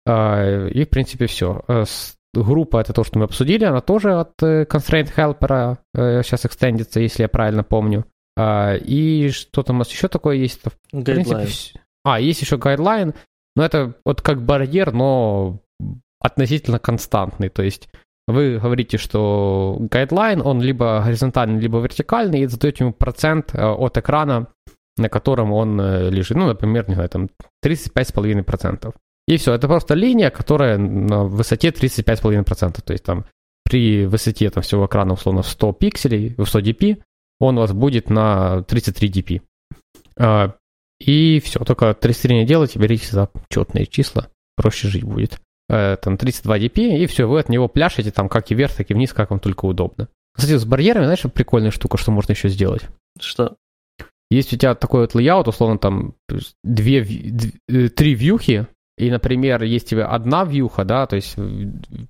А, 0.08 0.68
и, 0.68 0.86
в 0.86 0.90
принципе, 0.90 1.26
все. 1.28 1.64
Э, 1.68 1.86
группа, 2.34 2.78
это 2.78 2.94
то, 2.94 3.04
что 3.04 3.18
мы 3.18 3.26
обсудили, 3.26 3.66
она 3.66 3.82
тоже 3.82 4.20
от 4.20 4.34
э, 4.42 4.66
constraint 4.66 5.12
helper 5.16 5.78
сейчас 6.24 6.46
э, 6.46 6.48
экстендится, 6.48 7.00
если 7.00 7.24
я 7.24 7.30
правильно 7.30 7.64
помню. 7.64 8.06
А, 8.38 8.76
и 8.76 9.30
что 9.30 9.64
там 9.64 9.78
у 9.78 9.80
нас 9.80 9.90
еще 9.92 10.08
такое 10.08 10.36
есть? 10.38 10.62
В 10.92 11.04
принципе, 11.04 11.48
а, 12.04 12.20
есть 12.20 12.42
еще 12.42 12.58
гайдлайн, 12.58 13.14
но 13.56 13.64
это 13.64 13.94
вот 14.06 14.22
как 14.22 14.42
барьер, 14.44 14.92
но 14.92 15.60
относительно 16.20 16.80
константный. 16.80 17.50
То 17.50 17.64
есть 17.64 17.90
вы 18.28 18.58
говорите, 18.58 18.98
что 18.98 19.78
гайдлайн, 19.80 20.42
он 20.42 20.62
либо 20.62 21.02
горизонтальный, 21.04 21.60
либо 21.60 21.80
вертикальный, 21.80 22.42
и 22.42 22.48
задаете 22.48 22.86
ему 22.86 22.94
процент 22.94 23.54
э, 23.54 23.66
от 23.66 23.98
экрана, 23.98 24.48
на 24.98 25.10
котором 25.10 25.52
он 25.52 25.80
э, 25.80 26.10
лежит. 26.10 26.38
Ну, 26.38 26.48
например, 26.48 26.88
не 26.88 26.96
знаю, 26.96 27.10
там 27.10 27.30
35,5%. 27.66 28.94
И 29.28 29.38
все, 29.38 29.54
это 29.54 29.68
просто 29.68 29.94
линия, 29.94 30.30
которая 30.30 30.78
на 30.78 31.24
высоте 31.26 31.70
35,5%. 31.70 32.82
То 32.82 32.94
есть 32.94 33.04
там 33.04 33.26
при 33.66 34.06
высоте 34.06 34.50
там, 34.50 34.64
всего 34.64 34.86
экрана 34.86 35.14
условно 35.14 35.42
100 35.42 35.74
пикселей, 35.74 36.36
100 36.42 36.60
dp, 36.60 37.02
он 37.40 37.58
у 37.58 37.62
вас 37.62 37.74
будет 37.74 38.10
на 38.10 38.64
33 38.64 39.10
dp. 39.10 40.52
И 41.06 41.42
все, 41.44 41.60
только 41.60 41.94
33 41.94 42.36
не 42.36 42.46
делайте, 42.46 42.80
берите 42.80 43.08
за 43.12 43.30
четные 43.50 43.86
числа, 43.86 44.30
проще 44.56 44.88
жить 44.88 45.04
будет. 45.04 45.40
Э, 45.70 45.98
там 46.02 46.18
32 46.18 46.60
dp, 46.60 46.98
и 46.98 47.06
все, 47.08 47.28
вы 47.28 47.40
от 47.40 47.50
него 47.50 47.68
пляшете 47.68 48.12
там 48.12 48.30
как 48.30 48.52
и 48.52 48.56
вверх, 48.56 48.76
так 48.76 48.90
и 48.90 48.94
вниз, 48.94 49.14
как 49.14 49.32
вам 49.32 49.40
только 49.40 49.66
удобно. 49.66 50.08
Кстати, 50.34 50.58
с 50.58 50.66
барьерами, 50.66 51.06
знаешь, 51.06 51.22
прикольная 51.34 51.72
штука, 51.72 51.98
что 51.98 52.12
можно 52.12 52.32
еще 52.32 52.50
сделать? 52.50 52.84
Что? 53.20 53.56
Есть 54.32 54.54
у 54.54 54.58
тебя 54.58 54.74
такой 54.76 55.02
вот 55.02 55.16
layout, 55.16 55.48
условно, 55.48 55.78
там 55.78 56.16
две, 56.64 57.04
две, 57.04 57.90
три 57.90 58.16
вьюхи, 58.16 58.68
и, 58.98 59.12
например, 59.12 59.64
есть 59.64 59.88
у 59.88 59.90
тебя 59.90 60.08
одна 60.08 60.44
вьюха, 60.44 60.86
да, 60.86 61.06
то 61.06 61.16
есть 61.16 61.36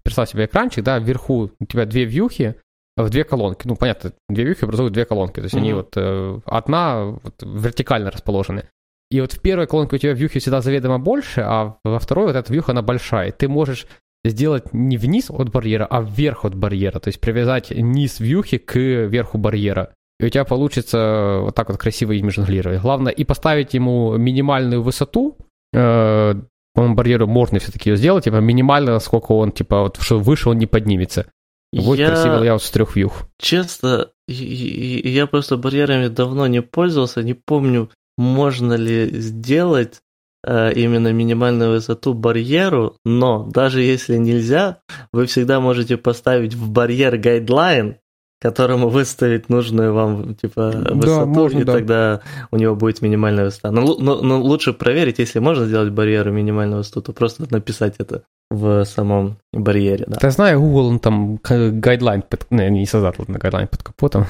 представь 0.04 0.30
себе 0.30 0.46
экранчик, 0.46 0.84
да, 0.84 1.00
вверху 1.00 1.52
у 1.60 1.66
тебя 1.66 1.86
две 1.86 2.06
вьюхи, 2.06 2.56
в 2.96 3.10
две 3.10 3.24
колонки. 3.24 3.68
Ну, 3.68 3.76
понятно, 3.76 4.14
две 4.30 4.44
вьюхи 4.44 4.66
образуют 4.66 4.94
две 4.94 5.06
колонки. 5.06 5.36
То 5.36 5.44
есть 5.44 5.56
mm-hmm. 5.56 5.60
они 5.60 5.74
вот 5.74 5.94
э, 5.96 6.40
одна 6.46 7.06
вот, 7.06 7.42
вертикально 7.42 8.12
расположены. 8.12 8.70
И 9.14 9.22
вот 9.22 9.32
в 9.32 9.42
первой 9.42 9.68
колонке 9.68 9.96
у 9.96 10.00
тебя 10.00 10.14
вьюхи 10.14 10.40
всегда 10.40 10.60
заведомо 10.60 10.98
больше, 10.98 11.42
а 11.42 11.78
во 11.84 12.00
второй 12.00 12.26
вот 12.26 12.36
эта 12.36 12.52
вьюха, 12.52 12.72
она 12.72 12.82
большая. 12.82 13.32
Ты 13.32 13.48
можешь 13.48 13.86
сделать 14.26 14.74
не 14.74 14.98
вниз 14.98 15.30
от 15.30 15.52
барьера, 15.52 15.86
а 15.86 16.02
вверх 16.02 16.46
от 16.46 16.56
барьера. 16.56 17.00
То 17.00 17.10
есть 17.10 17.22
привязать 17.22 17.70
низ 17.70 18.20
вьюхи 18.20 18.58
к 18.58 18.76
верху 18.76 19.38
барьера. 19.38 19.94
И 20.20 20.26
у 20.26 20.30
тебя 20.30 20.46
получится 20.46 21.42
вот 21.42 21.54
так 21.54 21.70
вот 21.70 21.78
красиво 21.78 22.14
ими 22.14 22.30
жонглировать. 22.30 22.82
Главное 22.82 23.12
и 23.12 23.24
поставить 23.24 23.76
ему 23.76 24.18
минимальную 24.18 24.82
высоту. 24.82 25.38
Э, 25.74 26.34
по-моему, 26.74 26.96
барьеру 26.96 27.28
можно 27.28 27.60
все-таки 27.60 27.92
ее 27.92 27.98
сделать, 27.98 28.24
типа 28.24 28.38
минимально, 28.38 28.98
сколько 28.98 29.34
он, 29.34 29.52
типа, 29.52 29.82
вот, 29.82 29.98
что 30.02 30.18
выше 30.18 30.50
он 30.50 30.58
не 30.58 30.66
поднимется. 30.66 31.28
Будет 31.72 32.00
я... 32.00 32.08
красивый 32.08 32.40
лейаут 32.40 32.64
с 32.64 32.72
трех 32.72 32.96
вьюх. 32.96 33.30
Честно, 33.40 34.10
я 34.28 35.28
просто 35.28 35.58
барьерами 35.58 36.08
давно 36.08 36.48
не 36.48 36.64
пользовался, 36.64 37.22
не 37.22 37.36
помню, 37.36 37.92
можно 38.18 38.74
ли 38.74 39.10
сделать 39.20 40.02
э, 40.46 40.74
именно 40.74 41.12
минимальную 41.12 41.72
высоту 41.72 42.14
барьеру, 42.14 42.98
но 43.06 43.46
даже 43.46 43.82
если 43.82 44.18
нельзя, 44.18 44.80
вы 45.12 45.26
всегда 45.26 45.60
можете 45.60 45.98
поставить 45.98 46.54
в 46.54 46.72
барьер 46.72 47.18
гайдлайн, 47.18 47.98
которому 48.44 48.90
выставить 48.90 49.48
нужную 49.48 49.94
вам 49.94 50.36
типа 50.36 50.72
высоту, 50.72 51.02
да, 51.02 51.26
можно, 51.26 51.60
и 51.60 51.64
да. 51.64 51.74
тогда 51.74 52.22
у 52.52 52.58
него 52.58 52.76
будет 52.76 53.02
минимальная 53.02 53.46
высота. 53.46 53.72
Но, 53.72 53.82
но, 53.82 53.96
но 53.98 54.22
ну, 54.22 54.44
лучше 54.44 54.74
проверить, 54.74 55.20
если 55.20 55.40
можно 55.40 55.66
сделать 55.66 55.94
барьеру 55.94 56.34
минимальную 56.34 56.80
высоту, 56.80 57.02
то 57.02 57.14
просто 57.14 57.46
написать 57.50 57.96
это 58.00 58.24
в 58.52 58.84
самом 58.84 59.38
барьере. 59.54 60.04
Да. 60.08 60.18
Ты 60.18 60.30
знаешь, 60.30 60.58
Google 60.58 60.88
он 60.88 61.00
там 61.00 61.40
гайдлайн, 61.42 62.22
под... 62.22 62.52
не, 62.52 62.70
не 62.70 62.86
создал 62.86 63.14
на 63.28 63.40
гайдлайн 63.40 63.70
под 63.70 63.82
капотом. 63.82 64.26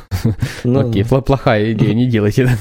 Ну, 0.64 0.80
Окей, 0.90 1.04
плохая 1.06 1.74
идея, 1.74 1.96
не 1.96 2.06
делайте 2.06 2.44
это. 2.44 2.54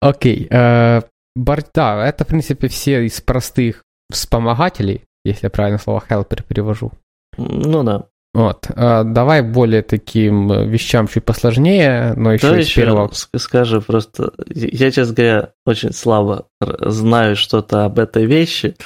Окей, 0.00 0.46
э, 0.50 1.02
да, 1.36 2.06
это, 2.06 2.24
в 2.24 2.28
принципе, 2.28 2.68
все 2.68 3.04
из 3.04 3.20
простых 3.20 3.84
вспомогателей, 4.10 5.02
если 5.24 5.46
я 5.46 5.50
правильно 5.50 5.78
слово 5.78 6.02
helper 6.08 6.42
перевожу. 6.46 6.92
Ну 7.36 7.82
да. 7.82 8.06
Вот. 8.34 8.66
А 8.74 9.02
давай 9.02 9.40
более 9.40 9.82
таким 9.82 10.68
вещам 10.68 11.08
чуть 11.08 11.24
посложнее, 11.24 12.12
но 12.16 12.34
еще 12.34 12.50
да, 12.50 12.60
из 12.60 12.66
еще 12.66 12.82
первого... 12.82 13.10
скажу 13.36 13.80
просто, 13.80 14.32
я, 14.46 14.90
честно 14.90 15.14
говоря, 15.14 15.52
очень 15.64 15.92
слабо 15.92 16.46
знаю 16.60 17.34
что-то 17.36 17.86
об 17.86 17.98
этой 17.98 18.26
вещи, 18.26 18.76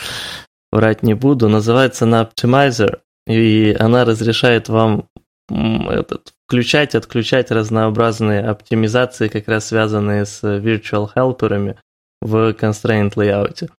врать 0.70 1.02
не 1.02 1.14
буду. 1.14 1.48
Называется 1.48 2.04
она 2.04 2.22
Optimizer, 2.22 2.98
и 3.26 3.76
она 3.78 4.04
разрешает 4.04 4.68
вам 4.68 5.08
этот, 5.50 6.32
включать, 6.46 6.94
отключать 6.94 7.50
разнообразные 7.50 8.40
оптимизации, 8.40 9.28
как 9.28 9.48
раз 9.48 9.66
связанные 9.66 10.26
с 10.26 10.42
virtual 10.42 11.08
helperами 11.14 11.76
в 12.20 12.50
constraint 12.52 13.14
layout. 13.14 13.70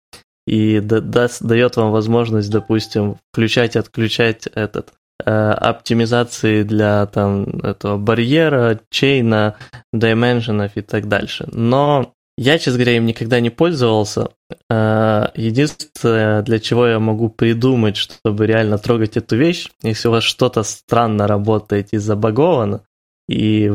И 0.48 0.80
дает 0.80 1.76
вам 1.76 1.92
возможность, 1.92 2.50
допустим, 2.50 3.18
включать, 3.32 3.76
отключать 3.76 4.48
этот 4.48 4.94
э, 5.24 5.32
оптимизации 5.32 6.64
для 6.64 7.06
там 7.06 7.44
этого 7.64 7.98
барьера, 7.98 8.80
чейна, 8.90 9.56
дименшенов 9.94 10.76
и 10.76 10.82
так 10.82 11.08
дальше. 11.08 11.48
Но 11.52 12.14
я, 12.42 12.58
честно 12.58 12.80
говоря, 12.80 12.98
им 12.98 13.06
никогда 13.06 13.40
не 13.40 13.52
пользовался. 13.52 14.32
Э, 14.68 15.28
единственное, 15.36 16.42
для 16.42 16.60
чего 16.60 16.88
я 16.88 17.00
могу 17.00 17.30
придумать, 17.30 17.98
чтобы 17.98 18.48
реально 18.48 18.80
трогать 18.80 19.16
эту 19.16 19.38
вещь, 19.38 19.70
если 19.84 20.08
у 20.08 20.12
вас 20.12 20.24
что-то 20.24 20.64
странно 20.64 21.28
работает 21.28 21.90
и 21.92 21.98
забаговано, 21.98 22.82
и 23.30 23.72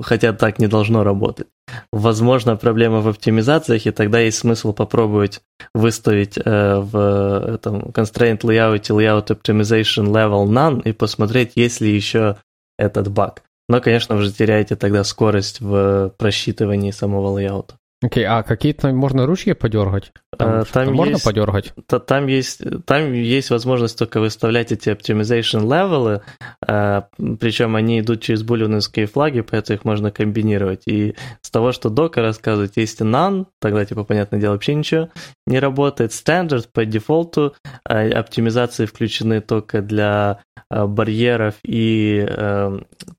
хотя 0.00 0.32
так 0.32 0.58
не 0.58 0.68
должно 0.68 1.04
работать. 1.04 1.48
Возможно, 1.92 2.56
проблема 2.56 3.02
в 3.02 3.08
оптимизациях, 3.08 3.86
и 3.86 3.90
тогда 3.90 4.20
есть 4.20 4.38
смысл 4.38 4.72
попробовать 4.72 5.42
выставить 5.74 6.38
э, 6.38 6.76
в 6.80 7.56
этом 7.56 7.90
constraint 7.90 8.40
layout 8.40 8.88
layout 8.88 9.26
optimization 9.26 10.06
level 10.06 10.46
none 10.46 10.80
и 10.82 10.92
посмотреть, 10.92 11.52
есть 11.56 11.82
ли 11.82 11.94
еще 11.94 12.36
этот 12.78 13.08
баг. 13.08 13.42
Но, 13.68 13.80
конечно, 13.80 14.14
вы 14.14 14.22
же 14.22 14.32
теряете 14.32 14.76
тогда 14.76 15.02
скорость 15.04 15.60
в 15.60 16.10
просчитывании 16.18 16.92
самого 16.92 17.28
лейаута. 17.30 17.78
Окей, 18.02 18.24
okay, 18.24 18.26
а 18.26 18.42
какие-то 18.42 18.92
можно 18.92 19.24
ручки 19.24 19.54
подергать? 19.54 20.12
Там, 20.36 20.60
а, 20.60 20.64
там 20.64 20.92
можно 20.92 21.14
есть, 21.14 21.24
подергать? 21.24 21.72
То, 21.88 21.98
там, 21.98 22.26
есть, 22.26 22.60
там 22.84 23.14
есть 23.14 23.48
возможность 23.48 23.98
только 23.98 24.20
выставлять 24.20 24.70
эти 24.70 24.90
optimization 24.90 25.62
левелы, 25.62 26.20
а, 26.60 27.08
причем 27.40 27.74
они 27.74 28.00
идут 28.00 28.20
через 28.20 28.42
булиновские 28.42 29.06
флаги, 29.06 29.40
поэтому 29.40 29.78
их 29.78 29.84
можно 29.86 30.10
комбинировать. 30.10 30.82
И 30.86 31.14
с 31.40 31.50
того, 31.50 31.72
что 31.72 31.88
дока 31.88 32.20
рассказывает, 32.20 32.76
есть 32.76 33.00
none, 33.00 33.46
тогда, 33.62 33.86
типа, 33.86 34.04
понятное 34.04 34.40
дело, 34.40 34.52
вообще 34.52 34.74
ничего 34.74 35.08
не 35.46 35.58
работает. 35.58 36.10
Standard 36.10 36.68
по 36.70 36.84
дефолту, 36.84 37.54
а, 37.82 38.06
оптимизации 38.06 38.84
включены 38.84 39.40
только 39.40 39.80
для 39.80 40.40
барьеров 40.68 41.54
и 41.64 42.28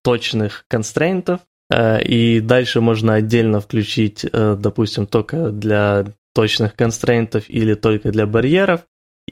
точных 0.04 0.66
констрейнтов, 0.68 1.40
Э, 1.40 1.57
и 1.74 2.40
дальше 2.42 2.82
можно 2.82 3.16
отдельно 3.16 3.60
включить, 3.60 4.26
э, 4.32 4.56
допустим, 4.58 5.06
только 5.06 5.50
для 5.50 6.06
точных 6.34 6.76
констрейнтов 6.76 7.50
или 7.50 7.74
только 7.74 8.12
для 8.12 8.26
барьеров. 8.26 8.82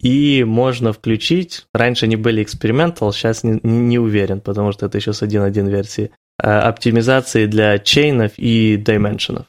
И 0.02 0.44
можно 0.44 0.92
включить, 0.92 1.68
раньше 1.74 2.06
они 2.06 2.18
были 2.18 2.44
экспериментал, 2.44 3.14
сейчас 3.14 3.44
не, 3.44 3.60
не 3.64 3.98
уверен, 3.98 4.42
потому 4.42 4.74
что 4.74 4.88
это 4.88 4.98
еще 4.98 5.14
с 5.14 5.22
1.1 5.22 5.70
версии, 5.70 6.12
э, 6.42 6.48
оптимизации 6.48 7.46
для 7.46 7.80
чейнов 7.80 8.34
и 8.38 8.76
дайменшенов. 8.76 9.46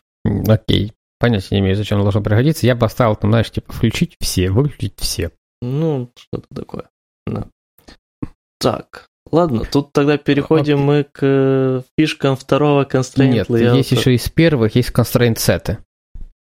Окей. 0.47 0.93
Понятия 1.19 1.57
не 1.57 1.61
имею, 1.61 1.77
зачем 1.77 2.01
должно 2.03 2.23
пригодиться. 2.23 2.67
Я 2.67 2.77
поставил 2.77 3.17
там, 3.17 3.31
знаешь, 3.31 3.51
типа 3.51 3.73
включить 3.73 4.17
все, 4.21 4.51
выключить 4.51 4.95
все. 4.99 5.31
Ну, 5.63 6.13
что-то 6.15 6.47
такое. 6.55 6.91
Да. 7.27 7.47
Так, 8.61 9.09
Ладно, 9.33 9.65
тут 9.71 9.93
тогда 9.93 10.19
переходим 10.19 10.81
мы 10.81 11.05
к 11.05 11.19
э, 11.23 11.83
фишкам 11.99 12.37
второго 12.37 12.85
constraint 12.85 13.29
Нет, 13.29 13.51
layout. 13.51 13.77
есть 13.77 13.93
еще 13.93 14.15
из 14.15 14.29
первых, 14.29 14.77
есть 14.77 14.91
constraint 14.91 15.39
сеты. 15.39 15.79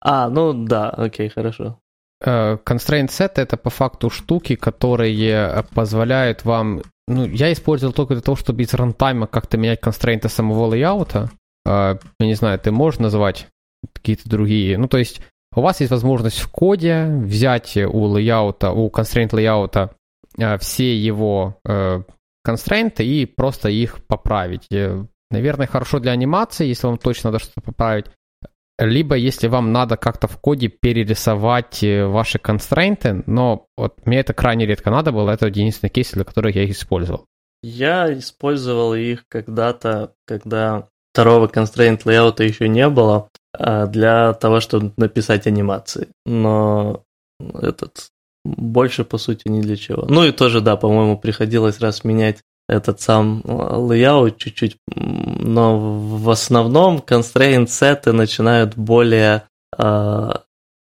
А, 0.01 0.29
ну 0.29 0.53
да, 0.53 0.91
окей, 0.91 1.29
хорошо. 1.29 1.79
Э, 2.25 2.59
constraint 2.65 3.09
set 3.09 3.33
это 3.37 3.57
по 3.57 3.71
факту 3.71 4.09
штуки, 4.09 4.55
которые 4.55 5.65
позволяют 5.75 6.45
вам... 6.45 6.83
Ну, 7.09 7.27
я 7.27 7.53
использовал 7.53 7.93
только 7.93 8.15
для 8.15 8.23
того, 8.23 8.37
чтобы 8.37 8.63
из 8.63 8.73
рантайма 8.73 9.27
как-то 9.27 9.57
менять 9.57 9.81
констрейнты 9.81 10.29
самого 10.29 10.67
лейаута. 10.67 11.31
Э, 11.67 11.97
я 12.21 12.27
не 12.27 12.35
знаю, 12.35 12.59
ты 12.61 12.71
можешь 12.71 13.01
назвать 13.01 13.49
какие-то 13.93 14.29
другие... 14.29 14.79
Ну, 14.79 14.87
то 14.87 14.99
есть 14.99 15.21
у 15.57 15.61
вас 15.61 15.81
есть 15.81 15.91
возможность 15.91 16.39
в 16.39 16.49
коде 16.49 17.07
взять 17.25 17.77
у 17.77 18.05
лейаута, 18.05 18.71
у 18.71 18.89
constraint 18.91 19.35
лейаута 19.35 19.91
все 20.61 20.97
его 20.97 21.57
констрейнты 22.43 23.05
и 23.05 23.27
просто 23.27 23.69
их 23.69 24.05
поправить. 24.07 24.69
Наверное, 25.31 25.67
хорошо 25.67 26.01
для 26.01 26.13
анимации, 26.13 26.67
если 26.67 26.87
вам 26.87 26.99
точно 26.99 27.31
надо 27.31 27.43
что-то 27.43 27.61
поправить. 27.61 28.07
Либо 28.79 29.15
если 29.15 29.47
вам 29.47 29.73
надо 29.73 29.97
как-то 29.97 30.27
в 30.27 30.39
коде 30.39 30.69
перерисовать 30.69 31.85
э, 31.85 32.07
ваши 32.07 32.39
констрейнты, 32.39 33.23
но 33.27 33.67
вот 33.77 34.07
мне 34.07 34.21
это 34.21 34.33
крайне 34.33 34.65
редко 34.65 34.91
надо 34.91 35.13
было, 35.13 35.31
это 35.31 35.49
единственный 35.49 35.91
кейс, 35.91 36.13
для 36.13 36.25
которых 36.25 36.57
я 36.57 36.65
их 36.65 36.71
использовал. 36.71 37.27
Я 37.63 38.11
использовал 38.19 38.95
их 38.95 39.25
когда-то, 39.29 40.15
когда 40.27 40.89
второго 41.13 41.47
constraint 41.47 42.05
layout 42.05 42.43
еще 42.43 42.69
не 42.69 42.89
было, 42.89 43.29
а, 43.53 43.87
для 43.87 44.33
того, 44.33 44.61
чтобы 44.61 44.95
написать 44.97 45.47
анимации. 45.47 46.09
Но 46.25 47.03
этот 47.39 48.09
больше, 48.45 49.05
по 49.05 49.19
сути, 49.19 49.49
ни 49.49 49.61
для 49.61 49.77
чего. 49.77 50.07
Ну 50.09 50.25
и 50.25 50.33
тоже, 50.33 50.61
да, 50.61 50.77
по-моему, 50.77 51.19
приходилось 51.19 51.81
раз 51.81 52.05
менять 52.05 52.39
этот 52.69 53.01
сам 53.01 53.43
layout 53.45 54.37
чуть-чуть, 54.39 54.77
но 54.95 55.79
в 55.79 56.31
основном 56.31 56.99
constraint 56.99 57.67
сеты 57.67 58.13
начинают 58.13 58.77
более 58.77 59.43
э, 59.77 60.31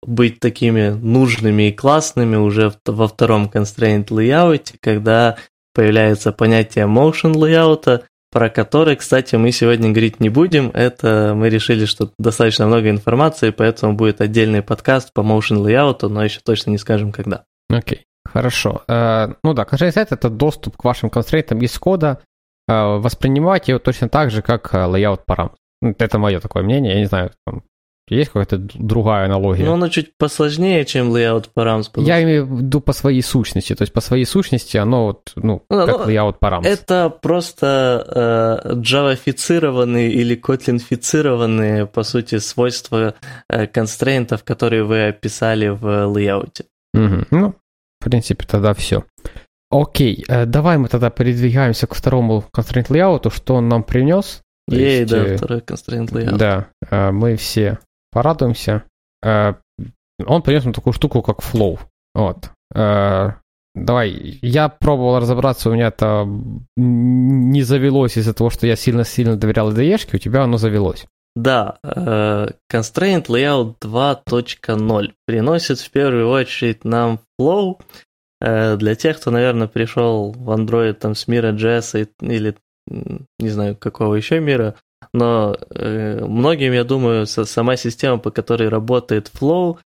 быть 0.02 0.40
такими 0.40 0.90
нужными 0.90 1.68
и 1.68 1.72
классными 1.72 2.36
уже 2.36 2.72
во 2.84 3.06
втором 3.06 3.46
constraint 3.46 4.06
layout, 4.08 4.74
когда 4.80 5.36
появляется 5.74 6.32
понятие 6.32 6.86
motion 6.86 7.34
layout, 7.34 8.02
про 8.36 8.50
который, 8.50 8.96
кстати, 8.96 9.34
мы 9.36 9.50
сегодня 9.50 9.88
говорить 9.88 10.20
не 10.20 10.28
будем. 10.28 10.70
Это 10.74 11.32
мы 11.34 11.48
решили, 11.48 11.86
что 11.86 12.12
достаточно 12.18 12.66
много 12.66 12.90
информации, 12.90 13.48
поэтому 13.48 13.94
будет 13.94 14.20
отдельный 14.20 14.60
подкаст 14.60 15.10
по 15.14 15.22
motion 15.22 15.64
layout, 15.64 16.06
но 16.06 16.22
еще 16.22 16.40
точно 16.44 16.68
не 16.68 16.76
скажем 16.76 17.12
когда. 17.12 17.44
Окей, 17.70 18.04
хорошо. 18.26 18.82
Э, 18.88 19.28
ну 19.42 19.54
да, 19.54 19.62
set 19.64 20.08
это 20.10 20.28
доступ 20.28 20.76
к 20.76 20.84
вашим 20.84 21.08
констрейнтам 21.08 21.60
из 21.62 21.78
кода. 21.78 22.20
Э, 22.68 22.98
воспринимать 22.98 23.68
его 23.68 23.78
точно 23.78 24.10
так 24.10 24.30
же, 24.30 24.42
как 24.42 24.74
э, 24.74 24.80
layout. 24.80 25.20
Ну, 25.80 25.94
это 25.98 26.18
мое 26.18 26.38
такое 26.38 26.62
мнение, 26.62 26.92
я 26.92 27.00
не 27.00 27.06
знаю, 27.06 27.30
есть 28.14 28.30
какая-то 28.30 28.58
другая 28.58 29.26
аналогия? 29.26 29.64
Ну, 29.64 29.72
оно 29.72 29.88
чуть 29.88 30.16
посложнее, 30.16 30.84
чем 30.84 31.12
layout 31.14 31.48
params. 31.56 31.90
Я 31.96 32.22
имею 32.22 32.46
в 32.46 32.60
виду 32.60 32.80
по 32.80 32.92
своей 32.92 33.22
сущности. 33.22 33.74
То 33.74 33.82
есть 33.82 33.92
по 33.92 34.00
своей 34.00 34.24
сущности 34.24 34.76
оно 34.76 35.06
вот, 35.06 35.32
ну, 35.34 35.64
ну 35.68 35.86
как 35.86 36.06
ну, 36.06 36.12
layout 36.12 36.36
params. 36.40 36.64
Это 36.64 37.10
просто 37.10 38.62
э, 38.64 38.74
джавафицированные 38.74 40.12
или 40.12 40.36
котлинфицированные, 40.36 41.86
по 41.86 42.04
сути, 42.04 42.38
свойства 42.38 43.14
э, 43.48 43.66
констрейнтов, 43.66 44.44
которые 44.44 44.84
вы 44.84 45.08
описали 45.08 45.68
в 45.68 45.84
layout. 45.84 46.64
Угу. 46.94 47.26
Ну, 47.32 47.54
в 48.00 48.04
принципе, 48.04 48.46
тогда 48.46 48.72
все. 48.74 49.04
Окей, 49.70 50.24
э, 50.28 50.46
давай 50.46 50.78
мы 50.78 50.88
тогда 50.88 51.10
передвигаемся 51.10 51.88
к 51.88 51.94
второму 51.94 52.44
constraint 52.54 52.86
layout, 52.88 53.34
что 53.34 53.56
он 53.56 53.68
нам 53.68 53.82
принес. 53.82 54.42
Ей, 54.68 55.04
да, 55.04 55.26
э, 55.26 55.36
второй 55.36 55.58
constraint 55.58 56.12
layout. 56.12 56.36
Да, 56.36 56.68
э, 56.88 57.10
мы 57.10 57.34
все 57.34 57.80
порадуемся. 58.10 58.84
Он 59.22 60.42
принес 60.42 60.64
нам 60.64 60.72
такую 60.72 60.92
штуку, 60.92 61.22
как 61.22 61.40
flow. 61.40 61.78
Вот. 62.14 62.50
Давай, 63.76 64.38
я 64.40 64.70
пробовал 64.70 65.20
разобраться, 65.20 65.68
у 65.68 65.74
меня 65.74 65.88
это 65.88 66.26
не 66.76 67.62
завелось 67.62 68.16
из-за 68.16 68.32
того, 68.32 68.48
что 68.48 68.66
я 68.66 68.74
сильно-сильно 68.74 69.36
доверял 69.36 69.70
IDE, 69.70 70.14
у 70.14 70.18
тебя 70.18 70.44
оно 70.44 70.56
завелось. 70.56 71.04
Да, 71.36 71.78
э, 71.84 72.48
Constraint 72.72 73.26
Layout 73.26 73.74
2.0 73.80 75.12
приносит 75.26 75.78
в 75.80 75.90
первую 75.90 76.30
очередь 76.30 76.84
нам 76.84 77.20
Flow. 77.38 77.78
Э, 78.40 78.78
для 78.78 78.94
тех, 78.94 79.20
кто, 79.20 79.30
наверное, 79.30 79.68
пришел 79.68 80.32
в 80.32 80.50
Android 80.50 80.94
там, 80.94 81.14
с 81.14 81.28
мира 81.28 81.52
JS 81.52 82.08
или 82.22 82.56
не 82.88 83.48
знаю, 83.50 83.76
какого 83.76 84.14
еще 84.14 84.40
мира, 84.40 84.76
но 85.12 85.56
э, 85.70 86.24
многим, 86.24 86.72
я 86.72 86.84
думаю, 86.84 87.26
сама 87.26 87.76
система, 87.76 88.18
по 88.18 88.30
которой 88.30 88.68
работает 88.68 89.30
Flow, 89.32 89.78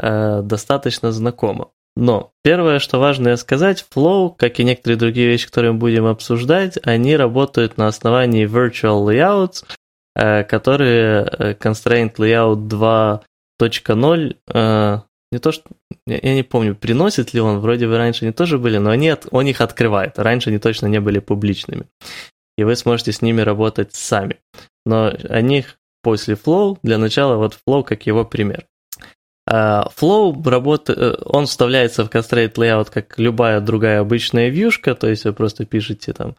э, 0.00 0.42
достаточно 0.42 1.12
знакома. 1.12 1.70
Но 1.98 2.30
первое, 2.44 2.78
что 2.78 3.00
важно 3.00 3.36
сказать, 3.36 3.84
Flow, 3.92 4.32
как 4.36 4.60
и 4.60 4.64
некоторые 4.64 4.96
другие 4.96 5.26
вещи, 5.26 5.46
которые 5.46 5.72
мы 5.72 5.78
будем 5.78 6.06
обсуждать, 6.06 6.78
они 6.84 7.16
работают 7.16 7.76
на 7.76 7.88
основании 7.88 8.46
Virtual 8.46 9.04
Layouts, 9.04 9.64
э, 10.14 10.44
которые 10.44 11.26
э, 11.26 11.54
Constraint 11.54 12.14
Layout 12.18 12.68
2.0, 12.68 14.36
э, 14.46 15.00
не 15.32 15.38
то 15.40 15.50
что, 15.50 15.64
я 16.06 16.34
не 16.34 16.44
помню, 16.44 16.76
приносит 16.76 17.34
ли 17.34 17.40
он, 17.40 17.58
вроде 17.58 17.88
бы 17.88 17.98
раньше 17.98 18.24
они 18.24 18.32
тоже 18.32 18.58
были, 18.58 18.78
но 18.78 18.90
они, 18.90 19.14
он 19.32 19.46
их 19.46 19.60
открывает, 19.60 20.20
раньше 20.20 20.50
они 20.50 20.60
точно 20.60 20.86
не 20.86 21.00
были 21.00 21.18
публичными. 21.18 21.86
И 22.58 22.64
вы 22.64 22.74
сможете 22.74 23.12
с 23.12 23.22
ними 23.22 23.40
работать 23.40 23.94
сами. 23.94 24.40
Но 24.84 25.12
о 25.28 25.40
них 25.40 25.78
после 26.02 26.34
Flow, 26.34 26.76
для 26.82 26.98
начала 26.98 27.36
вот 27.36 27.56
Flow 27.66 27.84
как 27.84 28.06
его 28.06 28.24
пример. 28.24 28.66
А, 29.46 29.88
Flow 29.96 30.36
работает, 30.48 30.98
э, 30.98 31.16
он 31.24 31.46
вставляется 31.46 32.04
в 32.04 32.10
Constraint 32.10 32.54
Layout 32.54 32.90
как 32.92 33.16
любая 33.16 33.60
другая 33.60 34.00
обычная 34.00 34.48
вьюшка, 34.48 34.96
то 34.96 35.08
есть 35.08 35.24
вы 35.24 35.32
просто 35.32 35.66
пишете 35.66 36.12
там 36.12 36.34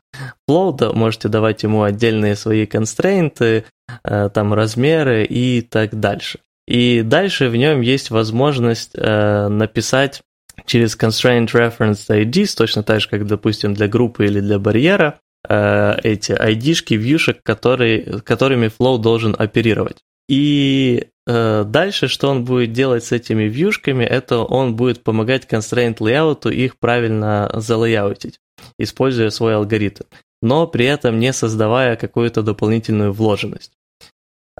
Flow, 0.47 0.75
да, 0.75 0.91
можете 0.91 1.29
давать 1.29 1.63
ему 1.63 1.83
отдельные 1.83 2.35
свои 2.35 2.65
констрейнты, 2.65 3.63
э, 4.03 4.29
там 4.33 4.53
размеры 4.53 5.23
и 5.23 5.61
так 5.61 5.97
дальше. 5.99 6.39
И 6.67 7.01
дальше 7.01 7.47
в 7.47 7.55
нем 7.55 7.79
есть 7.79 8.11
возможность 8.11 8.91
э, 8.93 9.47
написать 9.47 10.21
через 10.65 10.97
Constraint 10.97 11.47
Reference 11.47 12.09
IDs, 12.09 12.57
точно 12.57 12.83
так 12.83 12.99
же, 12.99 13.07
как, 13.07 13.25
допустим, 13.25 13.73
для 13.73 13.87
группы 13.87 14.25
или 14.25 14.41
для 14.41 14.59
барьера, 14.59 15.17
эти 15.49 16.31
ID-шки 16.31 16.93
вьюшек, 16.93 17.41
которые, 17.41 18.21
которыми 18.21 18.67
Flow 18.67 18.99
должен 18.99 19.35
оперировать. 19.37 19.97
И 20.27 21.07
Э, 21.29 21.63
дальше, 21.63 22.07
что 22.07 22.29
он 22.29 22.43
будет 22.43 22.73
делать 22.73 23.03
с 23.03 23.11
этими 23.11 23.43
вьюшками, 23.43 24.03
это 24.03 24.39
он 24.39 24.75
будет 24.75 25.03
помогать 25.03 25.45
constraint 25.45 25.97
layout 25.97 26.51
их 26.51 26.79
правильно 26.79 27.51
залейаутить, 27.53 28.39
используя 28.79 29.29
свой 29.29 29.55
алгоритм, 29.55 30.05
но 30.41 30.65
при 30.65 30.85
этом 30.85 31.19
не 31.19 31.31
создавая 31.31 31.97
какую-то 31.97 32.41
дополнительную 32.41 33.13
вложенность. 33.13 33.73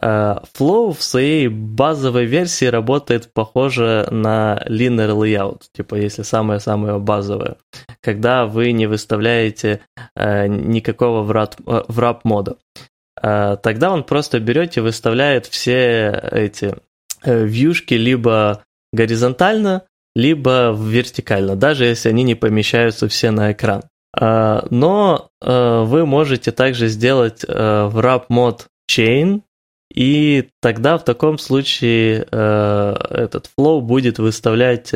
Э, 0.02 0.38
Flow 0.58 0.94
в 0.94 1.04
своей 1.04 1.48
базовой 1.48 2.26
версии 2.26 2.66
работает 2.66 3.34
похоже 3.34 4.08
на 4.12 4.62
linear 4.68 5.12
layout, 5.12 5.64
типа 5.74 5.96
если 5.96 6.24
самое-самое 6.24 7.00
базовое, 7.00 7.58
когда 8.02 8.46
вы 8.46 8.72
не 8.72 8.88
выставляете 8.88 9.82
э, 10.16 10.48
никакого 10.48 11.30
wrap 11.30 12.20
мода. 12.24 12.58
А, 13.22 13.58
тогда 13.58 13.92
он 13.92 14.04
просто 14.04 14.40
берет 14.40 14.78
и 14.78 14.82
выставляет 14.82 15.46
все 15.46 16.22
эти 16.32 16.76
э, 17.24 17.44
вьюшки 17.46 17.96
либо 17.96 18.64
горизонтально, 18.94 19.84
либо 20.16 20.76
вертикально, 20.78 21.56
даже 21.56 21.86
если 21.86 22.10
они 22.10 22.24
не 22.24 22.36
помещаются 22.36 23.08
все 23.08 23.32
на 23.32 23.52
экран. 23.52 23.84
Но 24.20 25.30
э, 25.40 25.84
вы 25.86 26.06
можете 26.08 26.52
также 26.52 26.88
сделать 26.88 27.46
э, 27.48 27.52
wrap 27.94 28.24
мод 28.30 28.66
chain, 28.90 29.44
и 29.94 30.50
тогда 30.62 30.98
в 30.98 31.04
таком 31.04 31.38
случае 31.38 32.22
этот 32.22 33.50
flow 33.58 33.82
будет 33.82 34.20
выставлять 34.20 34.92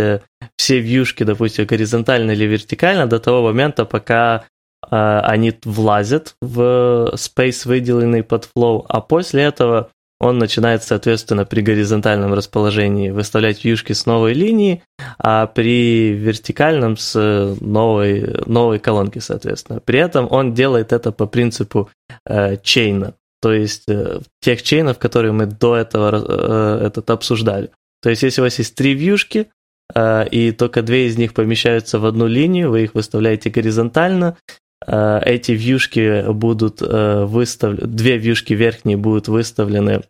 все 0.57 0.79
вьюшки, 0.79 1.23
допустим, 1.23 1.65
горизонтально 1.65 2.31
или 2.31 2.45
вертикально 2.45 3.07
до 3.07 3.19
того 3.19 3.41
момента, 3.41 3.85
пока 3.85 4.45
а, 4.89 5.21
они 5.21 5.53
влазят 5.63 6.35
в 6.41 7.13
space, 7.15 7.67
выделенный 7.67 8.23
под 8.23 8.49
flow, 8.55 8.85
а 8.87 9.01
после 9.01 9.43
этого 9.43 9.89
он 10.19 10.37
начинает, 10.37 10.83
соответственно, 10.83 11.45
при 11.45 11.61
горизонтальном 11.61 12.33
расположении 12.33 13.09
выставлять 13.09 13.63
вьюшки 13.65 13.91
с 13.93 14.05
новой 14.05 14.33
линии, 14.33 14.81
а 15.17 15.47
при 15.47 16.13
вертикальном 16.13 16.95
с 16.95 17.57
новой, 17.59 18.41
новой 18.45 18.79
колонки, 18.79 19.19
соответственно. 19.19 19.81
При 19.81 19.99
этом 19.99 20.27
он 20.31 20.53
делает 20.53 20.93
это 20.93 21.11
по 21.11 21.25
принципу 21.25 21.89
э, 22.25 22.55
чейна, 22.57 23.15
то 23.43 23.51
есть 23.51 23.83
э, 23.89 24.21
тех 24.39 24.63
чейнов, 24.63 24.99
которые 24.99 25.33
мы 25.33 25.47
до 25.47 25.75
этого 25.75 26.15
э, 26.15 26.87
этот 26.87 27.09
обсуждали. 27.09 27.71
То 28.01 28.09
есть 28.09 28.23
если 28.23 28.39
у 28.39 28.45
вас 28.45 28.57
есть 28.57 28.73
три 28.73 28.93
вьюшки, 28.93 29.47
э, 29.93 30.29
и 30.29 30.53
только 30.53 30.81
две 30.81 31.07
из 31.07 31.17
них 31.17 31.33
помещаются 31.33 31.99
в 31.99 32.05
одну 32.05 32.25
линию, 32.25 32.71
вы 32.71 32.85
их 32.85 32.93
выставляете 32.93 33.49
горизонтально, 33.49 34.37
эти 34.85 35.53
вьюшки 35.53 36.29
будут 36.31 36.81
выставлены, 36.81 37.87
две 37.87 38.17
вьюшки 38.17 38.51
верхние 38.51 38.97
будут 38.97 39.29
выставлены 39.29 40.03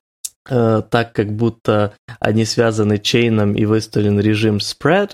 так, 0.46 1.14
как 1.14 1.32
будто 1.32 1.94
они 2.20 2.44
связаны 2.44 2.98
чейном 2.98 3.54
и 3.54 3.66
выставлен 3.66 4.20
режим 4.20 4.58
spread, 4.58 5.12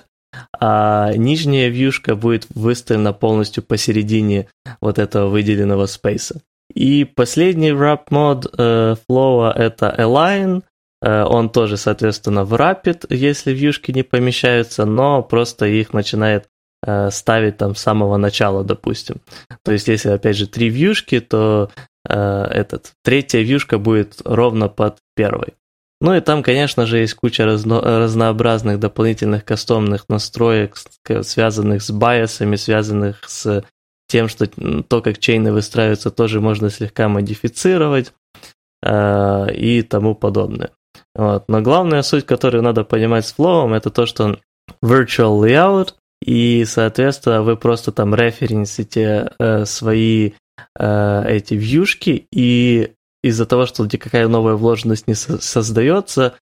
а 0.58 1.12
нижняя 1.14 1.68
вьюшка 1.68 2.16
будет 2.16 2.46
выставлена 2.54 3.12
полностью 3.12 3.62
посередине 3.62 4.48
вот 4.80 4.98
этого 4.98 5.28
выделенного 5.28 5.84
спейса. 5.84 6.40
И 6.74 7.04
последний 7.04 7.70
wrap 7.70 8.04
мод 8.10 8.46
э, 8.56 8.96
flow 9.08 9.50
это 9.52 9.94
align, 9.96 10.62
он 11.02 11.48
тоже, 11.48 11.78
соответственно, 11.78 12.44
врапит, 12.44 13.06
если 13.08 13.52
вьюшки 13.52 13.90
не 13.90 14.02
помещаются, 14.02 14.84
но 14.84 15.22
просто 15.22 15.64
их 15.64 15.94
начинает 15.94 16.50
Э, 16.86 17.10
ставить 17.10 17.58
там 17.58 17.74
с 17.74 17.80
самого 17.80 18.16
начала, 18.16 18.64
допустим. 18.64 19.16
То 19.64 19.72
есть, 19.72 19.88
если, 19.88 20.10
опять 20.10 20.36
же, 20.36 20.46
три 20.46 20.70
вьюшки, 20.70 21.20
то 21.20 21.70
э, 22.08 22.14
этот, 22.14 22.92
третья 23.04 23.40
вьюшка 23.40 23.78
будет 23.78 24.22
ровно 24.24 24.68
под 24.68 24.96
первой. 25.14 25.54
Ну 26.00 26.14
и 26.14 26.20
там, 26.20 26.42
конечно 26.42 26.86
же, 26.86 26.98
есть 26.98 27.12
куча 27.14 27.44
разно, 27.44 27.82
разнообразных 27.82 28.80
дополнительных 28.80 29.44
кастомных 29.44 30.08
настроек, 30.08 30.76
связанных 31.20 31.82
с 31.82 31.90
байосами, 31.90 32.56
связанных 32.56 33.28
с 33.28 33.62
тем, 34.10 34.28
что 34.28 34.46
то, 34.46 35.00
как 35.00 35.18
чейны 35.18 35.52
выстраиваются, 35.52 36.10
тоже 36.10 36.40
можно 36.40 36.68
слегка 36.68 37.08
модифицировать 37.08 38.12
э, 38.82 39.54
и 39.54 39.82
тому 39.82 40.14
подобное. 40.14 40.70
Вот. 41.14 41.44
Но 41.48 41.62
главная 41.62 42.02
суть, 42.02 42.26
которую 42.26 42.62
надо 42.62 42.84
понимать 42.84 43.26
с 43.26 43.32
флоу, 43.32 43.70
это 43.72 43.90
то, 43.90 44.06
что 44.06 44.38
virtual 44.84 45.40
layout 45.40 45.94
и, 46.24 46.64
соответственно, 46.66 47.42
вы 47.42 47.56
просто 47.56 47.92
там 47.92 48.14
референсите 48.14 49.32
э, 49.38 49.64
свои 49.64 50.32
э, 50.78 51.24
эти 51.26 51.54
вьюшки, 51.54 52.26
и 52.32 52.92
из-за 53.22 53.46
того, 53.46 53.66
что 53.66 53.84
никакая 53.84 54.28
новая 54.28 54.54
вложенность 54.54 55.08
не 55.08 55.14
со- 55.14 55.40
создается, 55.40 56.34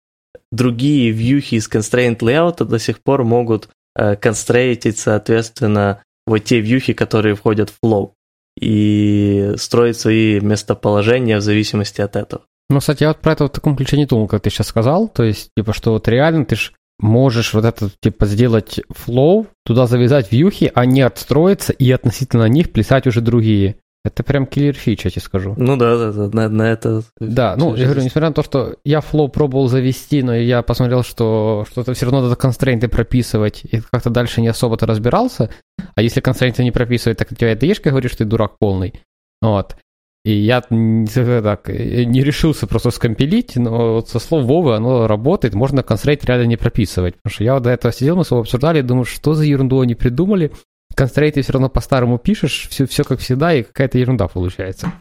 другие 0.51 1.11
вьюхи 1.11 1.57
из 1.57 1.69
constraint 1.69 2.19
layout 2.19 2.65
до 2.65 2.79
сих 2.79 3.01
пор 3.01 3.25
могут 3.25 3.69
э, 3.95 4.17
констрейтить, 4.17 4.99
соответственно, 4.99 6.03
вот 6.29 6.45
те 6.45 6.61
вьюхи, 6.61 6.93
которые 6.93 7.35
входят 7.35 7.71
в 7.71 7.85
flow, 7.85 8.13
и 8.61 9.53
строить 9.57 9.99
свои 9.99 10.41
местоположения 10.41 11.39
в 11.39 11.43
зависимости 11.43 12.01
от 12.01 12.17
этого. 12.17 12.43
Ну, 12.71 12.81
кстати, 12.81 13.03
я 13.03 13.09
вот 13.09 13.21
про 13.21 13.33
это 13.33 13.47
в 13.47 13.51
таком 13.51 13.77
ключе 13.77 13.97
не 13.97 14.07
думал, 14.07 14.29
как 14.29 14.43
ты 14.43 14.51
сейчас 14.51 14.67
сказал. 14.67 15.09
То 15.09 15.25
есть, 15.25 15.51
типа, 15.57 15.73
что 15.73 15.93
вот 15.93 16.07
реально 16.07 16.45
ты 16.45 16.57
ж 16.57 16.73
можешь 16.99 17.55
вот 17.55 17.65
это, 17.65 17.91
типа, 18.01 18.27
сделать 18.27 18.81
flow, 18.91 19.47
туда 19.65 19.87
завязать 19.87 20.33
вьюхи, 20.33 20.71
они 20.75 21.01
отстроятся 21.01 21.73
и 21.73 21.91
относительно 21.91 22.49
них 22.49 22.73
плясать 22.73 23.07
уже 23.07 23.21
другие. 23.21 23.77
Это 24.09 24.23
прям 24.23 24.47
killer 24.47 24.75
feature, 24.75 25.05
я 25.05 25.11
тебе 25.11 25.21
скажу. 25.21 25.55
Ну 25.59 25.77
да, 25.77 25.99
да, 25.99 26.13
да, 26.13 26.29
на, 26.29 26.49
на 26.49 26.63
это... 26.63 27.03
Да, 27.21 27.57
ну, 27.57 27.77
я 27.77 27.85
говорю, 27.85 28.03
несмотря 28.03 28.29
на 28.29 28.35
то, 28.35 28.43
что 28.43 28.77
я 28.85 29.03
flow 29.03 29.29
пробовал 29.29 29.69
завести, 29.69 30.23
но 30.23 30.35
я 30.35 30.63
посмотрел, 30.63 31.03
что 31.03 31.67
что-то 31.71 31.93
все 31.93 32.07
равно 32.07 32.23
надо 32.23 32.37
констрейнты 32.37 32.89
прописывать, 32.89 33.65
и 33.65 33.81
как-то 33.91 34.09
дальше 34.09 34.41
не 34.41 34.49
особо-то 34.49 34.87
разбирался, 34.87 35.51
а 35.95 36.01
если 36.01 36.21
констрейнты 36.21 36.65
не 36.65 36.73
прописывать, 36.73 37.19
так 37.19 37.31
у 37.31 37.35
тебя 37.35 37.53
это 37.53 37.67
ешь, 37.67 37.83
говоришь, 37.83 38.17
ты 38.17 38.25
дурак 38.25 38.59
полный. 38.59 38.95
Вот. 39.43 39.77
И 40.25 40.33
я 40.33 40.61
так, 40.63 41.71
э, 41.71 42.05
не 42.05 42.23
решился 42.23 42.67
просто 42.67 42.91
скомпилить, 42.91 43.57
но 43.57 43.95
вот 43.95 44.09
со 44.09 44.19
слов 44.19 44.45
Вовы 44.45 44.75
оно 44.75 45.07
работает, 45.07 45.55
можно 45.55 45.83
констрейт 45.83 46.25
реально 46.25 46.47
не 46.47 46.57
прописывать. 46.57 47.15
Потому 47.17 47.33
что 47.33 47.45
я 47.45 47.55
вот 47.55 47.63
до 47.63 47.71
этого 47.71 47.93
сидел, 47.93 48.17
мы 48.17 48.25
с 48.25 48.31
вами 48.31 48.43
обсуждали, 48.43 48.81
думаю, 48.81 49.05
что 49.05 49.35
за 49.35 49.45
ерунду 49.45 49.81
они 49.81 49.95
придумали. 49.95 50.51
Констрейты 50.99 51.43
все 51.43 51.53
равно 51.53 51.69
по-старому 51.69 52.19
пишешь, 52.19 52.67
все, 52.69 52.85
все 52.85 53.05
как 53.05 53.21
всегда, 53.21 53.55
и 53.55 53.63
какая-то 53.63 53.99
ерунда 53.99 54.27
получается. 54.27 54.93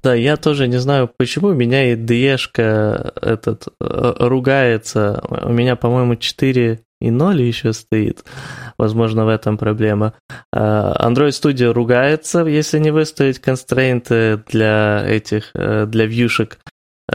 Да, 0.00 0.14
я 0.14 0.36
тоже 0.36 0.68
не 0.68 0.78
знаю, 0.78 1.10
почему 1.16 1.52
меня 1.52 1.92
и 1.92 1.96
de 1.96 2.38
этот 3.20 3.66
э, 3.80 4.12
ругается. 4.20 5.20
У 5.28 5.52
меня, 5.52 5.74
по-моему, 5.74 6.14
4 6.14 6.80
и 7.00 7.10
0 7.10 7.42
еще 7.42 7.72
стоит. 7.72 8.24
Возможно, 8.78 9.24
в 9.24 9.28
этом 9.28 9.58
проблема. 9.58 10.14
А, 10.52 10.94
Android 11.04 11.30
Studio 11.30 11.72
ругается, 11.72 12.44
если 12.44 12.78
не 12.78 12.92
выставить 12.92 13.40
констрейнты 13.40 14.40
для 14.46 15.04
этих, 15.04 15.50
э, 15.54 15.84
для 15.86 16.06
вьюшек. 16.06 16.60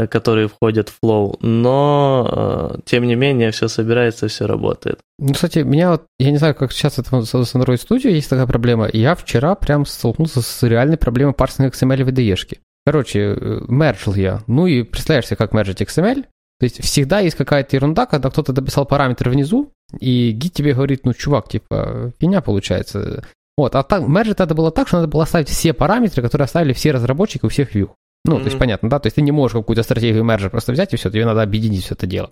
Которые 0.10 0.48
входят 0.48 0.90
в 0.90 0.98
Flow, 1.04 1.38
но 1.42 2.78
тем 2.86 3.06
не 3.06 3.16
менее 3.16 3.52
все 3.52 3.68
собирается, 3.68 4.28
все 4.28 4.46
работает. 4.46 5.00
Ну, 5.20 5.34
кстати, 5.34 5.60
меня 5.60 5.92
вот, 5.92 6.04
я 6.20 6.32
не 6.32 6.38
знаю, 6.38 6.56
как 6.56 6.72
сейчас 6.72 7.00
это 7.00 7.22
с 7.24 7.34
Android 7.56 7.80
Studio 7.82 8.10
есть 8.10 8.30
такая 8.30 8.48
проблема. 8.48 8.90
Я 8.92 9.16
вчера 9.16 9.56
прям 9.56 9.86
столкнулся 9.86 10.42
с 10.42 10.64
реальной 10.64 10.98
проблемой 10.98 11.34
парсинга 11.34 11.70
XML 11.70 12.04
в 12.04 12.10
IDE-шке. 12.10 12.60
Короче, 12.86 13.36
мерджил 13.68 14.14
я. 14.14 14.42
Ну 14.48 14.68
и 14.68 14.84
представляешь 14.84 15.28
себе, 15.28 15.38
как 15.38 15.54
мерджить 15.54 15.82
XML. 15.82 16.24
То 16.60 16.64
есть 16.64 16.82
всегда 16.84 17.20
есть 17.20 17.36
какая-то 17.36 17.76
ерунда, 17.76 18.06
когда 18.06 18.30
кто-то 18.30 18.54
дописал 18.54 18.86
параметр 18.86 19.30
внизу, 19.30 19.72
и 20.00 20.32
гид 20.32 20.54
тебе 20.54 20.74
говорит, 20.74 21.06
ну, 21.06 21.14
чувак, 21.14 21.50
типа, 21.50 22.14
фигня 22.20 22.42
получается. 22.42 23.24
Вот, 23.58 23.76
а 23.76 23.84
так, 23.84 24.08
мерджить 24.08 24.40
это 24.40 24.54
было 24.54 24.72
так, 24.72 24.88
что 24.88 24.98
надо 24.98 25.08
было 25.08 25.24
оставить 25.24 25.50
все 25.50 25.74
параметры, 25.74 26.22
которые 26.22 26.46
оставили 26.46 26.74
все 26.74 26.92
разработчики 26.92 27.46
у 27.46 27.50
всех 27.50 27.76
view. 27.76 27.90
Ну, 28.26 28.38
mm-hmm. 28.38 28.40
то 28.40 28.46
есть 28.46 28.58
понятно, 28.58 28.90
да, 28.90 29.00
то 29.00 29.08
есть 29.08 29.16
ты 29.16 29.22
не 29.22 29.32
можешь 29.32 29.56
какую-то 29.56 29.84
стратегию 29.84 30.24
мерджа 30.24 30.50
просто 30.50 30.72
взять 30.72 30.94
и 30.94 30.98
все, 30.98 31.12
тебе 31.12 31.26
надо 31.26 31.44
объединить 31.44 31.84
все 31.84 31.94
это 31.94 32.08
дело. 32.08 32.32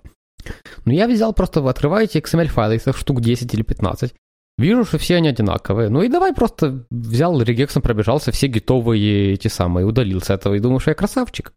Ну, 0.84 0.92
я 0.92 1.06
взял 1.06 1.32
просто, 1.32 1.60
вы 1.60 1.70
открываете 1.70 2.18
XML-файлы, 2.18 2.76
их 2.76 2.96
штук 2.96 3.20
10 3.20 3.54
или 3.54 3.62
15, 3.62 4.12
вижу, 4.58 4.84
что 4.84 4.98
все 4.98 5.16
они 5.16 5.28
одинаковые, 5.28 5.88
ну 5.88 6.02
и 6.02 6.08
давай 6.08 6.34
просто 6.34 6.84
взял 6.90 7.40
регексом, 7.40 7.80
пробежался 7.80 8.32
все 8.32 8.48
гитовые 8.48 9.34
эти 9.34 9.48
самые, 9.48 9.86
удалил 9.86 10.20
с 10.20 10.30
этого 10.30 10.54
и 10.54 10.60
думаю, 10.60 10.80
что 10.80 10.90
я 10.90 10.94
красавчик. 10.94 11.52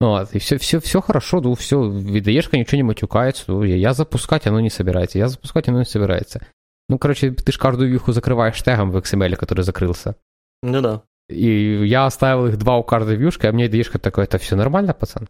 Вот, 0.00 0.34
и 0.34 0.38
все, 0.38 0.58
все, 0.58 0.80
все 0.80 1.00
хорошо, 1.00 1.40
ну, 1.40 1.54
все, 1.54 1.80
VDE-шка 1.80 2.56
ничего 2.56 2.76
не 2.76 2.82
матюкается, 2.82 3.44
ну, 3.48 3.62
я, 3.62 3.76
я 3.76 3.92
запускать, 3.92 4.46
оно 4.46 4.60
не 4.60 4.70
собирается, 4.70 5.18
я 5.18 5.28
запускать, 5.28 5.68
оно 5.68 5.78
не 5.78 5.84
собирается. 5.84 6.44
Ну, 6.88 6.98
короче, 6.98 7.30
ты 7.30 7.52
же 7.52 7.58
каждую 7.58 7.88
вьюху 7.88 8.12
закрываешь 8.12 8.60
тегом 8.60 8.90
в 8.90 8.96
XML, 8.96 9.36
который 9.36 9.62
закрылся. 9.62 10.16
Ну 10.62 10.80
да. 10.80 11.02
И 11.32 11.86
я 11.86 12.06
оставил 12.06 12.46
их 12.46 12.58
два 12.58 12.76
у 12.78 12.82
каждой 12.82 13.16
вьюшки, 13.16 13.46
а 13.46 13.52
мне 13.52 13.66
ide 13.66 13.98
такой, 13.98 14.24
это 14.24 14.38
все 14.38 14.56
нормально, 14.56 14.94
пацан? 14.94 15.26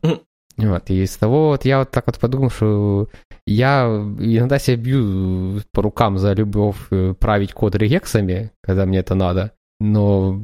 Вот, 0.58 0.90
и 0.90 1.06
с 1.06 1.16
того 1.16 1.48
вот 1.48 1.64
я 1.64 1.78
вот 1.78 1.90
так 1.90 2.06
вот 2.06 2.18
подумал, 2.18 2.50
что 2.50 3.08
я 3.46 3.86
иногда 3.86 4.58
себя 4.58 4.76
бью 4.76 5.62
по 5.72 5.82
рукам 5.82 6.18
за 6.18 6.34
любовь 6.34 6.76
э, 6.90 7.14
править 7.18 7.52
код 7.52 7.74
регексами, 7.74 8.50
когда 8.62 8.84
мне 8.84 8.98
это 8.98 9.14
надо. 9.14 9.52
Но, 9.80 10.40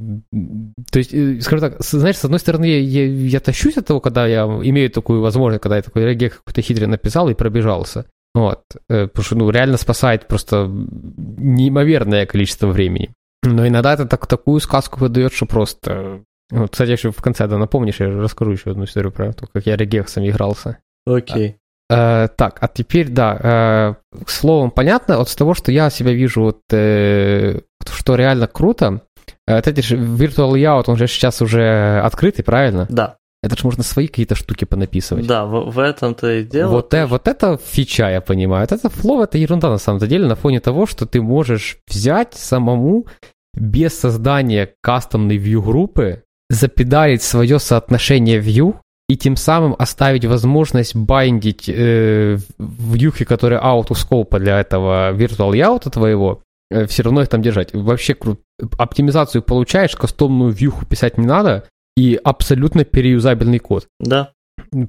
то 0.90 0.98
есть, 0.98 1.14
э, 1.14 1.40
скажем 1.40 1.70
так, 1.70 1.82
знаешь, 1.82 2.16
с 2.16 2.24
одной 2.24 2.40
стороны, 2.40 2.64
я, 2.64 2.78
я, 2.78 3.06
я 3.06 3.40
тащусь 3.40 3.76
от 3.76 3.86
того, 3.86 4.00
когда 4.00 4.26
я 4.26 4.44
имею 4.44 4.90
такую 4.90 5.20
возможность, 5.20 5.62
когда 5.62 5.76
я 5.76 5.82
такой 5.82 6.04
регек 6.04 6.38
какой-то 6.38 6.62
хитрый 6.62 6.88
написал 6.88 7.28
и 7.28 7.34
пробежался. 7.34 8.06
Вот, 8.34 8.62
э, 8.88 9.06
потому 9.06 9.24
что, 9.24 9.36
ну, 9.36 9.50
реально 9.50 9.76
спасает 9.76 10.26
просто 10.26 10.66
неимоверное 10.66 12.26
количество 12.26 12.66
времени. 12.66 13.11
Но 13.43 13.66
иногда 13.66 13.95
это 13.95 14.07
так, 14.07 14.26
такую 14.26 14.61
сказку 14.61 15.01
выдает, 15.01 15.32
что 15.32 15.47
просто 15.47 16.22
вот, 16.51 16.70
кстати, 16.70 16.91
еще 16.91 17.11
в 17.11 17.20
конце, 17.20 17.47
да, 17.47 17.59
напомнишь, 17.59 18.01
я 18.01 18.09
расскажу 18.09 18.53
еще 18.53 18.70
одну 18.70 18.84
историю 18.84 19.12
про 19.12 19.32
то, 19.32 19.47
как 19.53 19.66
я 19.66 19.76
регексом 19.76 20.26
игрался. 20.26 20.78
Окей. 21.07 21.57
А, 21.91 22.24
э, 22.24 22.28
так, 22.28 22.59
а 22.61 22.68
теперь, 22.68 23.09
да, 23.09 23.97
э, 24.12 24.22
словом 24.26 24.70
понятно, 24.70 25.18
вот 25.18 25.28
с 25.28 25.36
того, 25.36 25.55
что 25.55 25.72
я 25.72 25.91
себя 25.91 26.12
вижу, 26.12 26.43
вот, 26.43 26.61
э, 26.72 27.61
что 27.86 28.14
реально 28.14 28.47
круто, 28.47 29.03
э, 29.47 29.57
вот 29.57 29.66
эти 29.66 29.80
же 29.80 29.97
Virtual 29.97 30.53
Layout, 30.53 30.84
он 30.86 30.97
же 30.97 31.07
сейчас 31.07 31.43
уже 31.43 32.01
открытый, 32.03 32.45
правильно? 32.45 32.86
Да. 32.89 33.18
Это 33.43 33.57
же 33.57 33.64
можно 33.64 33.84
свои 33.84 34.09
какие-то 34.09 34.34
штуки 34.34 34.64
понаписывать. 34.64 35.26
Да, 35.26 35.45
в, 35.45 35.70
в 35.70 35.78
этом-то 35.78 36.39
и 36.39 36.45
дело. 36.45 36.70
Вот, 36.70 36.93
э, 36.95 37.07
вот 37.07 37.28
это 37.28 37.57
фича, 37.57 38.11
я 38.11 38.20
понимаю. 38.20 38.66
Вот 38.68 38.78
это 38.78 38.89
флоу, 38.89 39.22
это 39.22 39.39
ерунда 39.39 39.70
на 39.70 39.78
самом 39.78 40.01
деле, 40.01 40.26
на 40.26 40.34
фоне 40.34 40.61
того, 40.61 40.86
что 40.86 41.07
ты 41.07 41.22
можешь 41.22 41.78
взять 41.86 42.34
самому 42.34 43.07
без 43.55 43.99
создания 43.99 44.74
кастомной 44.82 45.36
view 45.36 45.62
группы 45.62 46.24
запедалить 46.51 47.22
свое 47.22 47.59
соотношение 47.59 48.41
view 48.41 48.76
и 49.09 49.16
тем 49.16 49.36
самым 49.36 49.74
оставить 49.78 50.24
возможность 50.24 50.97
байдить 50.97 51.68
э, 51.68 52.39
вьюхи, 52.59 53.24
которые 53.24 53.61
out 53.61 53.89
of 53.89 53.97
scope 53.97 54.39
для 54.39 54.61
этого 54.61 55.12
virtual 55.12 55.53
layout 55.53 55.89
твоего, 55.91 56.43
э, 56.70 56.86
все 56.86 57.05
равно 57.05 57.22
их 57.22 57.28
там 57.28 57.41
держать. 57.41 57.72
Вообще 57.72 58.14
кру- 58.14 58.39
оптимизацию 58.76 59.43
получаешь, 59.43 59.97
кастомную 59.97 60.53
вьюху 60.53 60.84
писать 60.86 61.18
не 61.18 61.26
надо, 61.26 61.64
и 61.99 62.20
абсолютно 62.22 62.84
переюзабельный 62.84 63.59
код. 63.59 63.88
Да. 63.99 64.32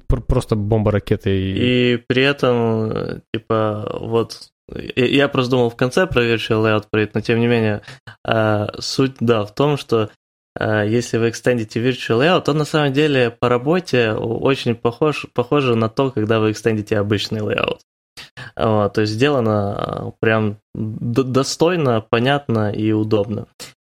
Просто 0.08 0.56
бомба 0.56 0.90
ракеты. 0.90 1.30
И... 1.30 1.94
и 1.94 1.96
при 1.96 2.22
этом, 2.22 3.22
типа, 3.34 3.98
вот 4.00 4.48
я 4.96 5.28
просто 5.28 5.50
думал 5.52 5.70
в 5.70 5.76
конце 5.76 6.06
про 6.06 6.22
virtual 6.22 6.64
layout 6.64 6.84
проект, 6.90 7.14
но 7.14 7.20
тем 7.20 7.40
не 7.40 7.46
менее, 7.46 7.82
э, 8.26 8.66
суть, 8.78 9.16
да, 9.20 9.44
в 9.44 9.54
том, 9.54 9.76
что 9.76 10.10
Э, 10.58 10.84
если 10.88 11.18
вы 11.18 11.30
экстендите 11.30 11.80
Virtual 11.80 12.20
Layout, 12.20 12.42
то 12.42 12.52
на 12.52 12.64
самом 12.64 12.92
деле 12.92 13.30
по 13.30 13.48
работе 13.48 14.12
очень 14.12 14.74
похож, 14.74 15.26
похоже 15.34 15.76
на 15.76 15.88
то, 15.88 16.10
когда 16.10 16.40
вы 16.40 16.52
экстендите 16.52 16.98
обычный 16.98 17.40
layout. 17.40 17.78
Вот, 18.56 18.92
то 18.92 19.00
есть 19.00 19.14
сделано 19.14 19.76
э, 19.78 20.10
прям 20.20 20.58
достойно, 20.74 22.00
понятно 22.00 22.70
и 22.70 22.92
удобно. 22.92 23.46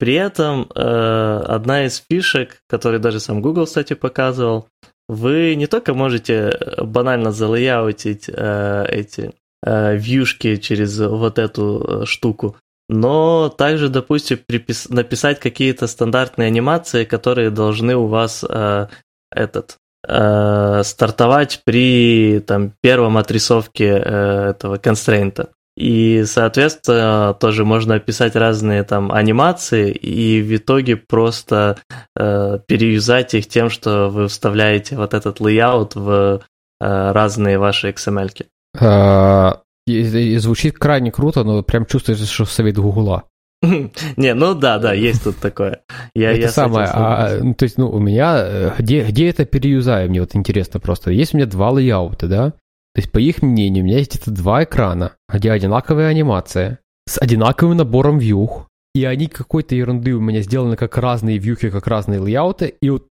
При 0.03 0.15
этом 0.15 0.69
э, 0.75 1.45
одна 1.47 1.85
из 1.85 2.03
фишек, 2.11 2.59
которую 2.69 2.99
даже 2.99 3.21
сам 3.21 3.41
Google, 3.41 3.67
кстати, 3.67 3.95
показывал, 3.95 4.67
вы 5.09 5.55
не 5.55 5.69
только 5.69 5.95
можете 5.95 6.59
банально 6.77 7.31
залейаутить 7.31 8.25
э, 8.27 8.85
эти 8.89 9.31
э, 9.65 9.97
вьюшки 9.97 10.57
через 10.57 10.99
вот 10.99 11.39
эту 11.39 12.03
штуку, 12.05 12.57
но 12.89 13.49
также, 13.49 13.89
допустим, 13.89 14.41
припис... 14.45 14.89
написать 14.89 15.39
какие-то 15.39 15.87
стандартные 15.87 16.49
анимации, 16.49 17.05
которые 17.05 17.51
должны 17.51 17.95
у 17.95 18.09
вас 18.09 18.45
э, 18.49 18.89
этот 19.31 19.77
э, 20.09 20.83
стартовать 20.83 21.61
при 21.65 22.41
там, 22.45 22.73
первом 22.81 23.19
отрисовке 23.19 24.03
э, 24.05 24.51
этого 24.51 24.79
констрейнта. 24.79 25.51
И, 25.77 26.25
соответственно, 26.27 27.35
тоже 27.39 27.65
можно 27.65 27.95
описать 27.95 28.37
разные 28.37 28.83
там 28.83 29.11
анимации 29.11 29.91
и 29.91 30.43
в 30.43 30.57
итоге 30.57 30.97
просто 30.97 31.79
э, 32.15 32.59
переюзать 32.67 33.33
их 33.35 33.49
тем, 33.49 33.71
что 33.71 34.09
вы 34.09 34.29
вставляете 34.29 34.97
вот 34.97 35.15
этот 35.15 35.41
layout 35.41 35.93
в 35.95 36.43
э, 36.81 37.13
разные 37.13 37.59
ваши 37.59 37.91
XML. 37.91 38.29
-ки. 38.29 38.47
А, 38.79 39.61
и, 39.87 40.01
и 40.01 40.37
звучит 40.39 40.79
крайне 40.79 41.11
круто, 41.11 41.43
но 41.43 41.63
прям 41.63 41.87
чувствуется, 41.87 42.27
что 42.27 42.45
совет 42.45 42.77
Гугла. 42.77 43.25
Не, 44.17 44.35
ну 44.35 44.55
да, 44.55 44.79
да, 44.79 44.93
есть 44.93 45.25
тут 45.25 45.39
такое. 45.39 45.81
Я, 46.15 46.33
это 46.33 46.41
я 46.41 46.49
самое, 46.49 46.89
а, 46.93 47.39
ну, 47.41 47.55
то 47.55 47.63
есть, 47.63 47.79
ну, 47.79 47.89
у 47.89 47.99
меня, 47.99 48.35
э, 48.39 48.71
где, 48.79 49.05
где 49.05 49.31
это 49.31 49.45
переюзаю, 49.45 50.11
мне 50.11 50.21
вот 50.21 50.35
интересно 50.35 50.81
просто. 50.81 51.13
Есть 51.13 51.33
у 51.33 51.37
меня 51.37 51.47
два 51.47 51.71
лейаута, 51.71 52.27
да? 52.27 52.53
То 52.95 53.01
есть, 53.01 53.11
по 53.11 53.19
их 53.19 53.43
мнению, 53.43 53.85
у 53.85 53.87
меня 53.87 53.99
есть 53.99 54.17
это 54.17 54.31
два 54.31 54.65
экрана, 54.65 55.13
где 55.33 55.51
одинаковая 55.51 56.09
анимация, 56.09 56.81
с 57.09 57.19
одинаковым 57.19 57.77
набором 57.77 58.19
вьюх, 58.19 58.69
и 58.95 59.05
они 59.05 59.27
какой-то 59.27 59.75
ерунды 59.75 60.13
у 60.13 60.21
меня 60.21 60.43
сделаны 60.43 60.77
как 60.77 60.99
разные 60.99 61.39
вьюхи, 61.39 61.71
как 61.71 61.87
разные 61.87 62.21
лейауты, 62.21 62.75
и 62.81 62.91
вот 62.91 63.07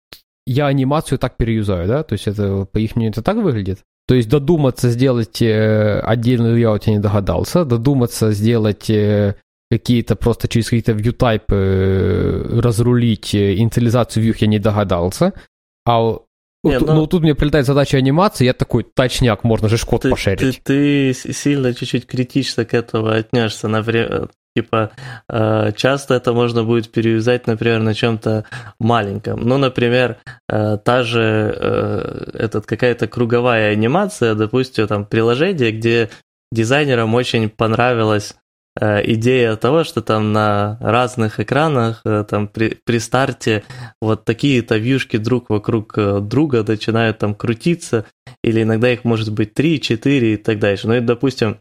я 0.46 0.68
анимацию 0.68 1.18
так 1.18 1.38
переюзаю, 1.38 1.88
да? 1.88 2.04
То 2.04 2.14
есть, 2.14 2.28
это, 2.28 2.66
по 2.66 2.78
их 2.78 2.96
мнению, 2.96 3.12
это 3.12 3.22
так 3.22 3.38
выглядит? 3.38 3.80
То 4.10 4.16
есть 4.16 4.28
додуматься 4.28 4.90
сделать 4.90 5.40
э, 5.40 6.00
отдельный 6.00 6.60
layout 6.60 6.82
я 6.88 6.94
не 6.94 7.00
догадался, 7.00 7.64
додуматься 7.64 8.32
сделать 8.32 8.90
э, 8.90 9.36
какие-то 9.70 10.16
просто 10.16 10.48
через 10.48 10.66
какие-то 10.66 10.94
view 10.94 11.16
type 11.16 11.44
э, 11.50 12.60
разрулить 12.60 13.36
инициализацию 13.36 14.26
view 14.26 14.36
я 14.40 14.48
не 14.48 14.58
догадался. 14.58 15.34
А 15.86 16.18
не, 16.64 16.78
вот, 16.78 16.88
но... 16.88 16.96
ну, 16.96 17.08
тут 17.08 17.22
мне 17.22 17.36
прилетает 17.36 17.66
задача 17.66 17.98
анимации, 17.98 18.46
я 18.46 18.54
такой, 18.54 18.84
точняк, 18.84 19.44
можно 19.44 19.70
же 19.70 19.78
код 19.78 20.02
ты, 20.02 20.10
пошерить. 20.10 20.62
Ты, 20.64 21.14
ты 21.14 21.34
сильно 21.34 21.74
чуть-чуть 21.74 22.06
критично 22.06 22.66
к 22.66 22.74
этому 22.74 23.08
отнешься. 23.08 23.68
На 23.68 23.82
время, 23.82 24.28
Типа, 24.56 24.92
э, 25.30 25.72
часто 25.76 26.16
это 26.16 26.34
можно 26.34 26.64
будет 26.64 26.92
переюзать, 26.92 27.48
например, 27.48 27.82
на 27.82 27.94
чем-то 27.94 28.46
маленьком. 28.80 29.42
Ну, 29.42 29.58
например, 29.58 30.18
э, 30.50 30.78
та 30.84 31.04
же 31.04 31.56
э, 31.56 32.32
этот, 32.34 32.66
какая-то 32.66 33.08
круговая 33.08 33.72
анимация, 33.72 34.34
допустим, 34.34 34.88
там 34.88 35.06
приложение, 35.06 35.72
где 35.72 36.10
дизайнерам 36.52 37.14
очень 37.14 37.50
понравилась 37.50 38.36
идея 38.78 39.56
того, 39.56 39.84
что 39.84 40.02
там 40.02 40.32
на 40.32 40.78
разных 40.82 41.40
экранах, 41.40 42.04
там 42.30 42.48
при, 42.48 42.78
при 42.84 43.00
старте 43.00 43.64
вот 44.02 44.26
такие-то 44.26 44.78
вьюшки 44.78 45.18
друг 45.18 45.50
вокруг 45.50 45.98
друга 46.28 46.64
начинают 46.68 47.18
там 47.18 47.36
крутиться, 47.36 48.06
или 48.44 48.64
иногда 48.64 48.92
их 48.92 49.04
может 49.04 49.32
быть 49.34 49.54
3, 49.54 49.82
4 49.82 50.34
и 50.34 50.38
так 50.38 50.60
дальше. 50.60 50.88
Ну 50.88 50.96
и, 50.96 51.00
допустим, 51.02 51.58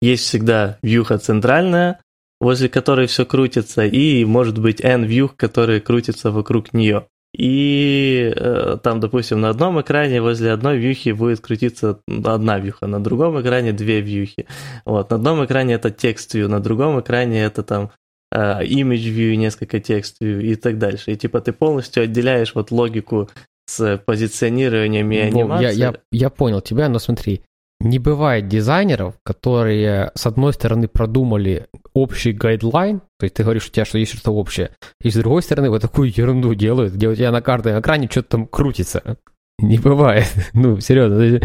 есть 0.00 0.24
всегда 0.24 0.78
вьюха 0.82 1.18
центральная, 1.18 2.00
возле 2.40 2.68
которой 2.68 3.06
все 3.06 3.24
крутится, 3.24 3.86
и 3.86 4.24
может 4.24 4.58
быть 4.58 4.80
N-view, 4.82 5.30
который 5.34 5.80
крутится 5.80 6.30
вокруг 6.30 6.72
нее. 6.72 7.06
И 7.36 8.32
э, 8.34 8.78
там, 8.82 8.98
допустим, 9.00 9.42
на 9.42 9.50
одном 9.50 9.78
экране 9.78 10.22
возле 10.22 10.52
одной 10.52 10.78
вьюхи 10.78 11.10
будет 11.10 11.40
крутиться 11.40 12.00
одна 12.24 12.58
вьюха, 12.58 12.86
на 12.86 13.02
другом 13.02 13.38
экране 13.38 13.72
две 13.72 14.00
вьюхи. 14.00 14.46
Вот, 14.86 15.10
на 15.10 15.16
одном 15.16 15.44
экране 15.44 15.74
это 15.74 15.90
текст 15.90 16.34
view, 16.34 16.48
на 16.48 16.60
другом 16.60 16.98
экране 16.98 17.44
это 17.44 17.62
там 17.62 17.90
э, 18.32 18.64
image 18.64 19.12
view, 19.14 19.36
несколько 19.36 19.80
текст 19.80 20.22
view 20.22 20.42
и 20.42 20.54
так 20.54 20.78
дальше. 20.78 21.12
И 21.12 21.16
типа 21.16 21.42
ты 21.42 21.52
полностью 21.52 22.04
отделяешь 22.04 22.54
вот 22.54 22.70
логику 22.70 23.28
с 23.66 23.98
позиционированием 23.98 25.10
и 25.10 25.18
анимацией. 25.18 25.78
Я, 25.78 25.88
я, 25.88 25.94
я 26.12 26.30
понял 26.30 26.62
тебя, 26.62 26.88
но 26.88 26.98
смотри, 26.98 27.42
не 27.80 27.98
бывает 27.98 28.48
дизайнеров, 28.48 29.14
которые, 29.22 30.10
с 30.14 30.26
одной 30.26 30.52
стороны, 30.52 30.88
продумали 30.88 31.66
общий 31.94 32.32
гайдлайн, 32.32 33.00
то 33.18 33.24
есть 33.24 33.34
ты 33.34 33.42
говоришь, 33.42 33.66
у 33.66 33.70
тебя 33.70 33.84
что 33.84 33.98
есть 33.98 34.12
что-то 34.12 34.32
общее, 34.32 34.70
и 35.02 35.10
с 35.10 35.14
другой 35.14 35.42
стороны, 35.42 35.70
вот 35.70 35.82
такую 35.82 36.12
ерунду 36.14 36.54
делают, 36.54 36.94
где 36.94 37.08
у 37.08 37.14
тебя 37.14 37.30
на 37.30 37.42
каждом 37.42 37.78
экране 37.78 38.08
что-то 38.10 38.30
там 38.30 38.46
крутится. 38.46 39.18
Не 39.58 39.78
бывает. 39.78 40.26
Ну, 40.52 40.80
серьезно. 40.80 41.40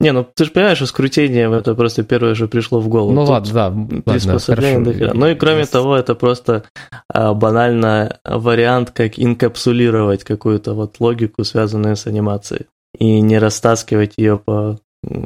Не, 0.00 0.10
ну 0.10 0.24
ты 0.24 0.46
же 0.46 0.50
понимаешь, 0.50 0.78
что 0.78 0.86
скрутение 0.86 1.48
это 1.56 1.76
просто 1.76 2.02
первое 2.02 2.34
же 2.34 2.48
пришло 2.48 2.80
в 2.80 2.88
голову. 2.88 3.12
Ну 3.12 3.20
Тут 3.20 3.30
ладно, 3.30 3.52
да. 3.52 4.12
Приспособление 4.12 4.78
ладно, 4.78 4.94
хорошо. 4.94 5.14
Ну 5.14 5.26
и 5.28 5.34
кроме 5.36 5.64
того, 5.64 5.96
это 5.96 6.16
просто 6.16 6.64
а, 7.08 7.34
банально 7.34 8.18
вариант, 8.24 8.90
как 8.90 9.16
инкапсулировать 9.16 10.24
какую-то 10.24 10.74
вот 10.74 10.98
логику, 10.98 11.44
связанную 11.44 11.94
с 11.94 12.08
анимацией, 12.08 12.66
и 12.98 13.20
не 13.20 13.38
растаскивать 13.38 14.14
ее 14.16 14.38
по 14.38 14.80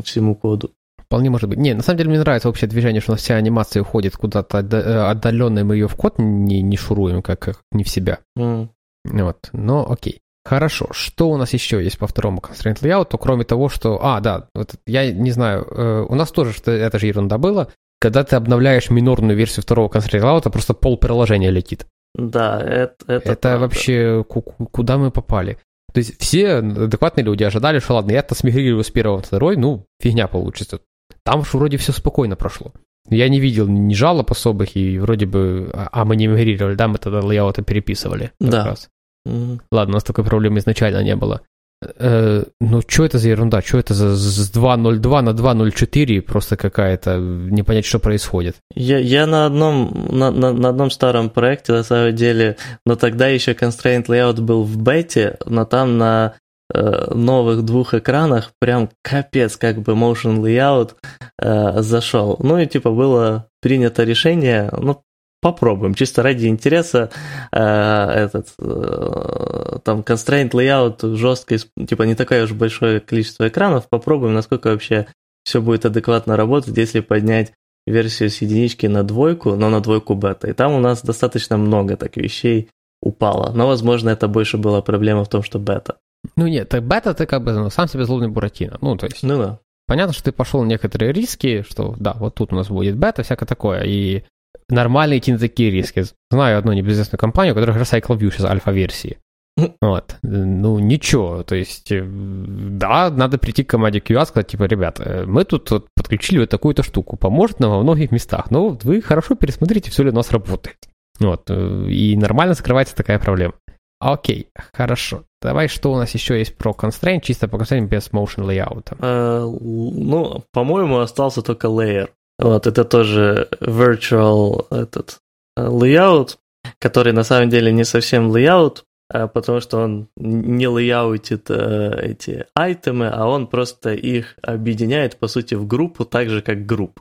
всему 0.04 0.34
коду. 0.34 0.72
Вполне 0.98 1.30
может 1.30 1.48
быть. 1.48 1.58
Не, 1.58 1.74
на 1.74 1.82
самом 1.82 1.98
деле 1.98 2.10
мне 2.10 2.18
нравится 2.18 2.48
общее 2.48 2.68
движение, 2.68 3.00
что 3.00 3.12
у 3.12 3.14
нас 3.14 3.22
вся 3.22 3.36
анимация 3.36 3.82
уходит 3.82 4.16
куда-то 4.16 4.58
э, 4.58 5.08
отдаленно, 5.08 5.64
мы 5.64 5.76
ее 5.76 5.86
в 5.86 5.94
код 5.94 6.14
не, 6.18 6.62
не 6.62 6.76
шуруем, 6.76 7.22
как, 7.22 7.38
как 7.38 7.62
не 7.70 7.84
в 7.84 7.88
себя. 7.88 8.18
Mm. 8.36 8.68
Вот, 9.04 9.50
но 9.52 9.88
окей. 9.88 10.20
Хорошо, 10.44 10.88
что 10.92 11.30
у 11.30 11.36
нас 11.36 11.52
еще 11.52 11.82
есть 11.82 11.98
по 11.98 12.06
второму 12.06 12.40
constraint 12.40 12.80
layout, 12.80 13.16
кроме 13.20 13.44
того, 13.44 13.68
что... 13.68 13.98
А, 14.00 14.20
да, 14.20 14.48
вот 14.54 14.74
я 14.86 15.12
не 15.12 15.30
знаю, 15.30 15.64
э, 15.64 16.06
у 16.08 16.14
нас 16.14 16.30
тоже 16.30 16.52
что 16.52 16.70
это 16.70 16.98
же 16.98 17.06
ерунда 17.06 17.38
было, 17.38 17.72
когда 18.00 18.22
ты 18.24 18.36
обновляешь 18.36 18.90
минорную 18.90 19.36
версию 19.36 19.62
второго 19.62 19.88
constraint 19.88 20.22
layout, 20.22 20.50
просто 20.50 20.74
пол 20.74 20.98
приложения 20.98 21.50
летит. 21.50 21.86
Да, 22.14 22.60
это... 22.60 22.94
Это, 23.06 23.32
это 23.32 23.58
вообще 23.58 24.24
куда 24.24 24.98
мы 24.98 25.10
попали? 25.10 25.58
То 25.96 26.00
есть 26.00 26.20
все 26.20 26.56
адекватные 26.56 27.24
люди 27.24 27.42
ожидали, 27.42 27.78
что 27.78 27.94
ладно, 27.94 28.12
я-то 28.12 28.34
смигрирую 28.34 28.84
с 28.84 28.90
первого 28.90 29.16
на 29.16 29.22
второй, 29.22 29.56
ну, 29.56 29.86
фигня 29.98 30.28
получится. 30.28 30.80
Там 31.22 31.42
же 31.42 31.56
вроде 31.56 31.78
все 31.78 31.92
спокойно 31.92 32.36
прошло. 32.36 32.74
Я 33.08 33.30
не 33.30 33.40
видел 33.40 33.66
ни 33.66 33.94
жалоб 33.94 34.30
особых, 34.30 34.76
и 34.76 34.98
вроде 34.98 35.24
бы... 35.24 35.70
А, 35.72 35.88
а 35.90 36.04
мы 36.04 36.16
не 36.16 36.26
мигрировали, 36.26 36.74
да, 36.74 36.86
мы 36.86 36.98
тогда 36.98 37.20
лейауты 37.20 37.62
переписывали. 37.62 38.32
Да. 38.38 38.66
Раз. 38.66 38.90
Mm-hmm. 39.26 39.60
Ладно, 39.72 39.92
у 39.92 39.94
нас 39.94 40.04
такой 40.04 40.22
проблемы 40.22 40.58
изначально 40.58 41.02
не 41.02 41.16
было. 41.16 41.40
Э, 41.82 42.44
ну, 42.60 42.82
что 42.86 43.04
это 43.04 43.18
за 43.18 43.28
ерунда? 43.28 43.60
Что 43.60 43.78
это 43.78 43.94
за 43.94 44.16
с 44.16 44.50
2.02 44.50 45.20
на 45.20 45.30
2.04? 45.30 46.20
Просто 46.22 46.56
какая-то... 46.56 47.18
Не 47.18 47.62
понять, 47.62 47.84
что 47.84 47.98
происходит. 47.98 48.56
Я, 48.74 48.98
я 48.98 49.26
на, 49.26 49.46
одном, 49.46 50.08
на, 50.10 50.30
на, 50.30 50.52
на 50.52 50.68
одном 50.70 50.90
старом 50.90 51.30
проекте, 51.30 51.72
на 51.72 51.82
самом 51.82 52.14
деле, 52.14 52.56
но 52.84 52.96
тогда 52.96 53.28
еще 53.28 53.52
Constraint 53.52 54.06
Layout 54.06 54.40
был 54.40 54.62
в 54.64 54.76
бете, 54.78 55.36
но 55.44 55.64
там 55.64 55.98
на 55.98 56.34
э, 56.72 57.14
новых 57.14 57.64
двух 57.64 57.94
экранах 57.94 58.52
прям 58.58 58.88
капец, 59.02 59.56
как 59.56 59.80
бы 59.82 59.92
Motion 59.92 60.40
Layout 60.40 60.94
э, 61.40 61.82
зашел. 61.82 62.36
Ну 62.40 62.58
и 62.58 62.66
типа 62.66 62.90
было 62.90 63.48
принято 63.60 64.04
решение, 64.04 64.70
ну, 64.72 65.02
попробуем, 65.40 65.94
чисто 65.94 66.22
ради 66.22 66.46
интереса, 66.46 67.10
э, 67.52 67.58
этот, 67.58 68.48
э, 68.58 69.78
там, 69.84 70.00
constraint 70.00 70.50
layout 70.50 71.16
жестко, 71.16 71.56
типа, 71.58 72.02
не 72.02 72.14
такое 72.14 72.44
уж 72.44 72.52
большое 72.52 73.00
количество 73.00 73.46
экранов, 73.48 73.88
попробуем, 73.88 74.34
насколько 74.34 74.68
вообще 74.68 75.06
все 75.44 75.60
будет 75.60 75.86
адекватно 75.86 76.36
работать, 76.36 76.76
если 76.76 77.00
поднять 77.00 77.52
версию 77.86 78.30
с 78.30 78.42
единички 78.42 78.86
на 78.86 79.04
двойку, 79.04 79.54
но 79.54 79.70
на 79.70 79.80
двойку 79.80 80.14
бета. 80.14 80.48
И 80.48 80.52
там 80.52 80.72
у 80.72 80.80
нас 80.80 81.02
достаточно 81.02 81.56
много 81.56 81.96
так 81.96 82.16
вещей 82.16 82.68
упало. 83.00 83.52
Но, 83.54 83.68
возможно, 83.68 84.10
это 84.10 84.26
больше 84.28 84.58
была 84.58 84.82
проблема 84.82 85.24
в 85.24 85.28
том, 85.28 85.42
что 85.42 85.58
бета. 85.58 85.96
Ну 86.34 86.48
нет, 86.48 86.68
так 86.68 86.82
бета 86.82 87.14
ты 87.14 87.26
как 87.26 87.44
бы 87.44 87.52
ну, 87.52 87.70
сам 87.70 87.86
себе 87.86 88.04
злобный 88.04 88.28
Буратино. 88.28 88.78
Ну, 88.80 88.96
то 88.96 89.06
есть... 89.06 89.22
Ну 89.22 89.38
да. 89.38 89.60
Понятно, 89.86 90.12
что 90.12 90.24
ты 90.24 90.32
пошел 90.32 90.62
на 90.64 90.66
некоторые 90.66 91.12
риски, 91.12 91.62
что 91.62 91.94
да, 92.00 92.14
вот 92.14 92.34
тут 92.34 92.52
у 92.52 92.56
нас 92.56 92.68
будет 92.68 92.96
бета, 92.96 93.22
всякое 93.22 93.46
такое, 93.46 93.82
и 93.84 94.24
нормально 94.68 95.18
идти 95.18 95.32
на 95.32 95.38
такие 95.38 95.70
риски. 95.70 96.04
Знаю 96.30 96.58
одну 96.58 96.72
небезызвестную 96.72 97.18
компанию, 97.18 97.54
у 97.54 97.56
которой 97.56 97.78
Recycle 97.78 98.18
View 98.18 98.30
сейчас 98.30 98.46
альфа-версии. 98.46 99.18
Вот. 99.80 100.16
Ну, 100.22 100.78
ничего. 100.78 101.42
То 101.42 101.54
есть, 101.54 101.90
э, 101.90 102.04
да, 102.04 103.10
надо 103.10 103.38
прийти 103.38 103.64
к 103.64 103.70
команде 103.70 104.00
QA 104.00 104.26
сказать, 104.26 104.48
типа, 104.48 104.64
ребята, 104.64 105.24
мы 105.26 105.44
тут 105.44 105.70
вот 105.70 105.86
подключили 105.96 106.40
вот 106.40 106.50
такую-то 106.50 106.82
штуку, 106.82 107.16
поможет 107.16 107.60
нам 107.60 107.70
во 107.70 107.82
многих 107.82 108.10
местах, 108.10 108.50
но 108.50 108.78
вы 108.82 109.00
хорошо 109.00 109.34
пересмотрите, 109.34 109.90
все 109.90 110.02
ли 110.02 110.10
у 110.10 110.14
нас 110.14 110.30
работает. 110.30 110.76
Вот. 111.20 111.50
Э, 111.50 111.86
и 111.88 112.16
нормально 112.16 112.54
скрывается 112.54 112.94
такая 112.94 113.18
проблема. 113.18 113.54
Окей, 113.98 114.50
хорошо. 114.74 115.24
Давай, 115.40 115.68
что 115.68 115.92
у 115.92 115.96
нас 115.96 116.12
еще 116.12 116.38
есть 116.38 116.56
про 116.56 116.72
constraint, 116.72 117.20
чисто 117.22 117.48
по 117.48 117.56
constraint 117.56 117.88
без 117.88 118.10
motion 118.10 118.44
layout? 118.44 118.92
Uh, 118.98 119.58
ну, 119.60 120.44
по-моему, 120.52 120.98
остался 120.98 121.40
только 121.40 121.68
layer. 121.68 122.10
Вот, 122.38 122.66
это 122.66 122.84
тоже 122.84 123.48
virtual 123.60 124.66
этот 124.70 125.18
э, 125.56 125.66
layout, 125.66 126.36
который 126.78 127.12
на 127.12 127.24
самом 127.24 127.48
деле 127.48 127.72
не 127.72 127.84
совсем 127.84 128.30
layout, 128.30 128.82
а 129.08 129.26
потому 129.26 129.60
что 129.60 129.78
он 129.78 130.08
не 130.16 130.66
лейаутит 130.66 131.50
э, 131.50 132.00
эти 132.02 132.46
айтемы, 132.54 133.08
а 133.08 133.26
он 133.26 133.46
просто 133.46 133.94
их 133.94 134.36
объединяет, 134.42 135.18
по 135.18 135.28
сути, 135.28 135.54
в 135.54 135.66
группу, 135.66 136.04
так 136.04 136.28
же, 136.28 136.42
как 136.42 136.66
групп. 136.66 137.00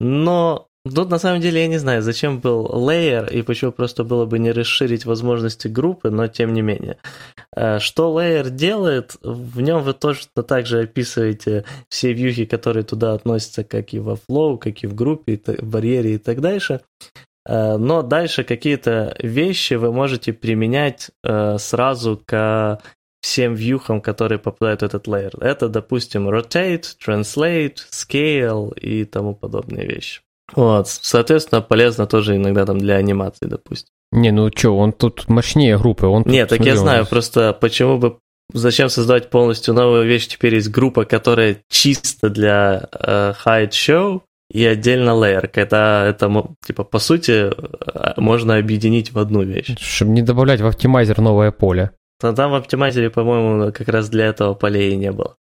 Но 0.00 0.68
Тут 0.84 1.10
на 1.10 1.18
самом 1.18 1.40
деле 1.40 1.60
я 1.60 1.68
не 1.68 1.78
знаю, 1.78 2.02
зачем 2.02 2.40
был 2.40 2.66
layer 2.66 3.32
и 3.32 3.42
почему 3.42 3.70
просто 3.70 4.02
было 4.02 4.26
бы 4.26 4.40
не 4.40 4.50
расширить 4.50 5.04
возможности 5.04 5.68
группы, 5.68 6.10
но 6.10 6.26
тем 6.26 6.52
не 6.52 6.60
менее. 6.60 6.96
Э, 7.54 7.78
что 7.78 8.18
layer 8.18 8.50
делает, 8.50 9.16
в 9.22 9.60
нем 9.60 9.82
вы 9.82 9.92
точно 9.92 10.42
так 10.42 10.66
же 10.66 10.80
описываете 10.80 11.64
все 11.88 12.12
вьюхи, 12.12 12.46
которые 12.46 12.82
туда 12.82 13.12
относятся, 13.12 13.62
как 13.62 13.94
и 13.94 14.00
во 14.00 14.14
flow, 14.14 14.58
как 14.58 14.82
и 14.82 14.88
в 14.88 14.94
группе, 14.96 15.40
в 15.46 15.64
барьере 15.64 16.16
и 16.16 16.18
так 16.18 16.40
дальше. 16.40 16.80
Э, 17.48 17.76
но 17.76 18.02
дальше 18.02 18.42
какие-то 18.42 19.14
вещи 19.20 19.74
вы 19.74 19.92
можете 19.92 20.32
применять 20.32 21.12
э, 21.22 21.58
сразу 21.58 22.20
к 22.26 22.82
всем 23.20 23.54
вьюхам, 23.54 24.00
которые 24.00 24.40
попадают 24.40 24.82
в 24.82 24.84
этот 24.86 25.06
layer. 25.06 25.40
Это, 25.40 25.68
допустим, 25.68 26.28
rotate, 26.28 26.86
translate, 27.06 27.76
scale 27.92 28.76
и 28.80 29.04
тому 29.04 29.36
подобные 29.36 29.86
вещи. 29.86 30.22
Вот, 30.54 30.88
соответственно, 30.88 31.62
полезно 31.62 32.06
тоже 32.06 32.36
иногда 32.36 32.66
там 32.66 32.78
для 32.78 32.96
анимации, 32.96 33.46
допустим. 33.46 33.88
Не, 34.12 34.30
ну 34.30 34.50
что, 34.54 34.76
он 34.76 34.92
тут 34.92 35.28
мощнее 35.28 35.78
группы. 35.78 36.06
Он 36.06 36.22
Нет, 36.26 36.50
так 36.50 36.60
я 36.64 36.76
знаю, 36.76 37.06
просто 37.06 37.56
почему 37.58 37.98
бы 37.98 38.18
зачем 38.52 38.88
создавать 38.88 39.30
полностью 39.30 39.74
новую 39.74 40.06
вещь? 40.06 40.28
Теперь 40.28 40.56
есть 40.56 40.70
группа, 40.70 41.04
которая 41.04 41.58
чисто 41.70 42.28
для 42.28 42.88
э, 42.92 43.32
hide 43.44 43.70
show 43.70 44.20
и 44.50 44.66
отдельно 44.66 45.10
layer, 45.10 45.48
когда 45.48 46.06
это, 46.06 46.30
типа, 46.64 46.84
по 46.84 46.98
сути, 46.98 47.50
э, 47.50 48.12
можно 48.18 48.56
объединить 48.56 49.12
в 49.12 49.18
одну 49.18 49.42
вещь. 49.42 49.74
Чтобы 49.80 50.12
не 50.12 50.20
добавлять 50.20 50.60
в 50.60 50.66
оптимайзер 50.66 51.20
новое 51.20 51.50
поле. 51.50 51.92
Но 52.22 52.32
там 52.34 52.52
в 52.52 52.54
оптимайзере, 52.54 53.10
по-моему, 53.10 53.72
как 53.72 53.88
раз 53.88 54.08
для 54.10 54.26
этого 54.26 54.54
полей 54.54 54.92
и 54.92 54.96
не 54.96 55.10
было. 55.10 55.36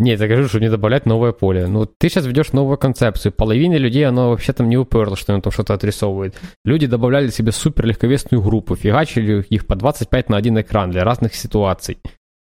Нет, 0.00 0.18
я 0.18 0.28
говорю, 0.28 0.48
что 0.48 0.60
не 0.60 0.70
добавлять 0.70 1.04
новое 1.04 1.32
поле. 1.32 1.66
Ну, 1.66 1.84
ты 1.84 2.08
сейчас 2.08 2.24
ведешь 2.24 2.52
новую 2.52 2.78
концепцию. 2.78 3.32
Половине 3.32 3.76
людей 3.76 4.06
оно 4.06 4.30
вообще 4.30 4.54
там 4.54 4.70
не 4.70 4.78
уперло, 4.78 5.14
что 5.14 5.34
оно 5.34 5.42
там 5.42 5.52
что-то 5.52 5.74
отрисовывает. 5.74 6.40
Люди 6.64 6.86
добавляли 6.86 7.28
себе 7.28 7.52
супер 7.52 7.84
легковесную 7.84 8.42
группу, 8.42 8.76
фигачили 8.76 9.44
их 9.50 9.66
по 9.66 9.76
25 9.76 10.30
на 10.30 10.38
один 10.38 10.58
экран 10.58 10.90
для 10.90 11.04
разных 11.04 11.34
ситуаций. 11.34 11.98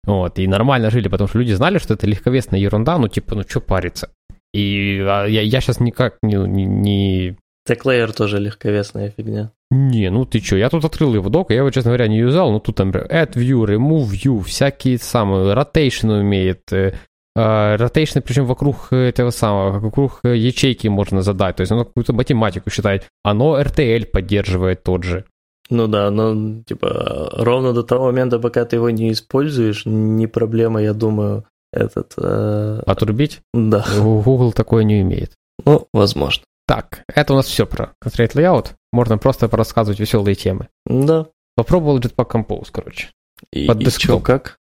Вот, 0.05 0.39
и 0.39 0.47
нормально 0.47 0.89
жили, 0.91 1.09
потому 1.09 1.27
что 1.27 1.39
люди 1.39 1.51
знали, 1.51 1.77
что 1.77 1.93
это 1.93 2.07
легковесная 2.07 2.57
ерунда, 2.57 2.97
ну, 2.97 3.09
типа, 3.09 3.35
ну, 3.35 3.43
что 3.45 3.59
париться. 3.59 4.09
И 4.53 5.03
а, 5.05 5.25
я, 5.25 5.41
я 5.41 5.59
сейчас 5.59 5.81
никак 5.81 6.19
не, 6.23 6.35
не, 6.35 6.63
не... 6.63 7.37
Теклеер 7.67 8.13
тоже 8.13 8.39
легковесная 8.39 9.13
фигня. 9.15 9.51
Не, 9.69 10.09
ну 10.09 10.25
ты 10.25 10.39
чё, 10.39 10.55
я 10.55 10.69
тут 10.69 10.85
открыл 10.85 11.13
его 11.13 11.29
док, 11.29 11.51
я 11.51 11.57
его, 11.57 11.69
честно 11.69 11.91
говоря, 11.91 12.07
не 12.07 12.17
юзал, 12.17 12.51
но 12.51 12.59
тут 12.59 12.75
там 12.77 12.91
add 12.91 13.33
view, 13.33 13.65
remove 13.65 14.09
view, 14.09 14.41
всякие 14.41 14.97
самые, 14.97 15.53
rotation 15.53 16.19
умеет, 16.19 16.61
э, 16.73 16.93
ротейшн, 17.35 18.19
причем 18.19 18.45
вокруг 18.45 18.91
этого 18.91 19.29
самого, 19.31 19.79
вокруг 19.79 20.19
ячейки 20.23 20.87
можно 20.87 21.21
задать. 21.21 21.55
То 21.55 21.61
есть 21.61 21.71
оно 21.71 21.85
какую-то 21.85 22.13
математику 22.13 22.69
считает. 22.69 23.07
Оно 23.23 23.59
RTL 23.59 24.05
поддерживает 24.05 24.83
тот 24.83 25.03
же. 25.03 25.25
Ну 25.69 25.87
да, 25.87 26.11
но 26.11 26.61
типа 26.63 27.29
ровно 27.33 27.73
до 27.73 27.83
того 27.83 28.07
момента, 28.07 28.39
пока 28.39 28.65
ты 28.65 28.75
его 28.75 28.89
не 28.89 29.13
используешь, 29.13 29.83
не 29.85 30.27
проблема, 30.27 30.81
я 30.81 30.93
думаю, 30.93 31.45
этот... 31.71 32.13
Э... 32.17 32.81
Отрубить? 32.85 33.39
Да. 33.53 33.85
Google 33.97 34.51
такое 34.51 34.83
не 34.83 35.01
умеет. 35.01 35.31
Ну, 35.65 35.87
возможно. 35.93 36.43
Так, 36.67 37.03
это 37.13 37.33
у 37.33 37.35
нас 37.37 37.45
все 37.45 37.65
про 37.65 37.93
Constraint 38.03 38.33
Layout. 38.33 38.71
Можно 38.91 39.17
просто 39.17 39.47
порассказывать 39.47 39.99
веселые 39.99 40.35
темы. 40.35 40.67
Да. 40.85 41.27
Попробовал 41.55 41.99
Jetpack 41.99 42.29
Compose, 42.29 42.67
короче. 42.71 43.09
И, 43.51 43.67
Под 43.67 43.81
и 43.81 43.91
чё, 43.91 44.19
как? 44.19 44.57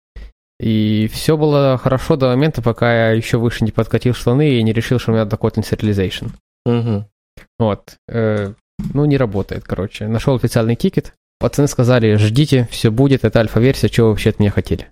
И 0.60 1.10
все 1.12 1.38
было 1.38 1.78
хорошо 1.78 2.16
до 2.16 2.28
момента, 2.28 2.62
пока 2.62 3.10
я 3.10 3.12
еще 3.12 3.38
выше 3.38 3.66
не 3.66 3.72
подкатил 3.72 4.14
штаны 4.14 4.54
и 4.54 4.64
не 4.64 4.74
решил, 4.74 5.00
что 5.00 5.12
у 5.12 5.16
меня 5.16 5.26
Dakota 5.26 5.58
Serialization. 5.58 6.30
Угу. 6.66 7.06
Вот. 7.60 7.96
Э, 8.08 8.54
ну, 8.94 9.06
не 9.06 9.18
работает, 9.18 9.64
короче. 9.64 10.08
Нашел 10.08 10.36
официальный 10.36 10.76
тикет. 10.76 11.14
Пацаны 11.40 11.68
сказали, 11.68 12.16
ждите, 12.16 12.68
все 12.72 12.92
будет, 12.92 13.26
это 13.26 13.40
альфа-версия, 13.40 13.90
чего 13.90 14.08
вы 14.08 14.14
вообще 14.14 14.30
от 14.30 14.40
меня 14.40 14.52
хотели? 14.52 14.88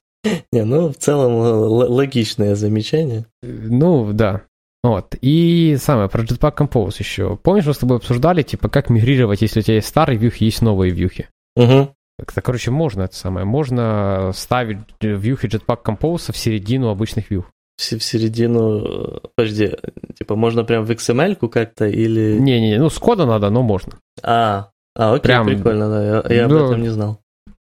Не, 0.52 0.66
ну, 0.66 0.90
в 0.90 0.98
целом 0.98 1.36
логичное 1.36 2.56
замечание. 2.56 3.26
Ну, 3.42 4.12
да. 4.12 4.42
Вот. 4.84 5.16
И 5.22 5.78
самое, 5.80 6.10
про 6.10 6.24
Jetpack 6.24 6.58
Compose 6.58 6.96
еще. 7.00 7.38
Помнишь, 7.38 7.66
мы 7.66 7.74
с 7.74 7.78
тобой 7.78 7.98
обсуждали, 7.98 8.42
типа, 8.42 8.68
как 8.68 8.90
мигрировать, 8.90 9.42
если 9.42 9.62
у 9.62 9.64
тебя 9.64 9.76
есть 9.76 9.88
старые 9.88 10.18
вьюхи, 10.18 10.44
есть 10.44 10.62
новые 10.62 10.92
вьюхи? 10.92 11.30
Угу. 11.56 11.96
Это, 12.20 12.42
короче, 12.42 12.72
можно 12.72 13.04
это 13.04 13.16
самое. 13.16 13.46
Можно 13.46 14.32
ставить 14.34 14.80
вьюхи 15.02 15.48
Jetpack 15.48 15.84
Compose 15.84 16.32
в 16.32 16.38
середину 16.38 16.90
обычных 16.90 17.32
вьюх. 17.32 17.46
В, 17.76 17.82
середину, 17.82 18.86
э, 18.86 19.20
подожди, 19.36 19.76
типа, 20.18 20.36
можно 20.36 20.64
прям 20.64 20.86
в 20.86 20.92
XML-ку 20.92 21.50
как-то 21.50 21.88
или... 21.88 22.38
Не-не, 22.40 22.78
ну 22.78 22.90
с 22.90 23.00
кода 23.00 23.26
надо, 23.26 23.50
но 23.50 23.64
можно. 23.64 23.94
А, 24.22 24.70
а 24.96 25.14
окей, 25.16 25.24
прям... 25.24 25.48
прикольно, 25.48 25.90
да, 25.90 26.06
я, 26.06 26.36
я 26.36 26.46
об 26.46 26.54
этом 26.54 26.82
не 26.82 26.90
знал. 26.90 27.20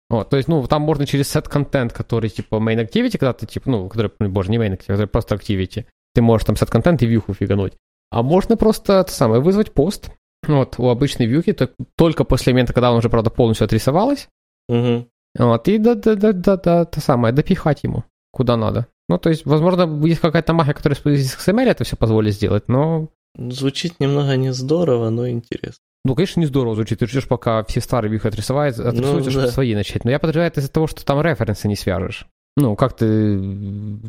Вот, 0.10 0.30
то 0.30 0.38
есть, 0.38 0.48
ну, 0.48 0.66
там 0.68 0.84
можно 0.84 1.08
через 1.08 1.36
set 1.36 1.50
content, 1.50 1.92
который 1.92 2.30
типа 2.30 2.58
main 2.58 2.88
activity, 2.88 3.18
когда 3.18 3.34
ты, 3.34 3.48
типа, 3.48 3.72
ну, 3.72 3.90
который, 3.90 4.12
ну, 4.20 4.30
боже, 4.30 4.52
не 4.52 4.58
main 4.58 4.74
activity, 4.74 4.86
который 4.86 5.08
просто 5.08 5.34
activity, 5.34 5.86
ты 6.14 6.22
можешь 6.22 6.46
там 6.46 6.56
set 6.56 6.72
content 6.72 6.98
и 7.02 7.08
вьюху 7.08 7.34
фигануть. 7.34 7.74
А 8.12 8.22
можно 8.22 8.56
просто 8.56 9.00
это 9.00 9.12
самое, 9.12 9.42
вызвать 9.42 9.74
пост, 9.74 10.12
вот, 10.48 10.76
у 10.78 10.90
обычной 10.90 11.26
вьюхи, 11.26 11.54
то, 11.54 11.72
только 11.98 12.24
после 12.24 12.54
момента, 12.54 12.74
когда 12.74 12.92
он 12.92 13.00
уже, 13.00 13.10
правда, 13.10 13.32
полностью 13.32 13.66
отрисовалась, 13.66 14.30
угу. 14.68 15.08
вот, 15.38 15.68
и 15.68 15.78
да, 15.78 15.96
да, 15.96 16.16
да, 16.16 16.34
да, 16.34 16.58
да, 16.58 16.86
то 16.86 17.02
самое, 17.02 17.34
допихать 17.34 17.84
ему, 17.84 18.04
куда 18.32 18.58
надо. 18.58 18.88
Ну, 19.10 19.18
то 19.18 19.30
есть, 19.30 19.46
возможно, 19.46 20.06
есть 20.06 20.22
какая-то 20.22 20.54
магия, 20.54 20.74
которая 20.74 20.98
из 21.16 21.36
XML 21.36 21.66
это 21.66 21.84
все 21.84 21.96
позволит 21.96 22.34
сделать, 22.34 22.68
но... 22.68 23.10
Звучит 23.38 24.00
немного 24.00 24.36
не 24.36 24.54
здорово, 24.54 25.10
но 25.10 25.28
интересно. 25.28 25.82
Ну, 26.06 26.16
конечно, 26.16 26.40
не 26.40 26.46
здорово 26.46 26.76
звучит. 26.76 27.00
Ты 27.00 27.08
ждешь, 27.08 27.28
пока 27.28 27.64
все 27.64 27.80
старые 27.80 28.12
вьюхи 28.12 28.28
отрисоваются, 28.28 28.88
отрисуются, 28.88 29.18
ну, 29.18 29.24
да. 29.24 29.32
чтобы 29.32 29.48
свои 29.48 29.74
начать. 29.74 30.04
Но 30.04 30.12
я 30.12 30.20
подозреваю 30.20 30.52
это 30.52 30.60
из-за 30.60 30.72
того, 30.72 30.88
что 30.88 31.06
там 31.06 31.22
референсы 31.22 31.68
не 31.68 31.76
свяжешь. 31.76 32.28
Ну, 32.58 32.76
как 32.76 32.96
ты... 32.96 33.38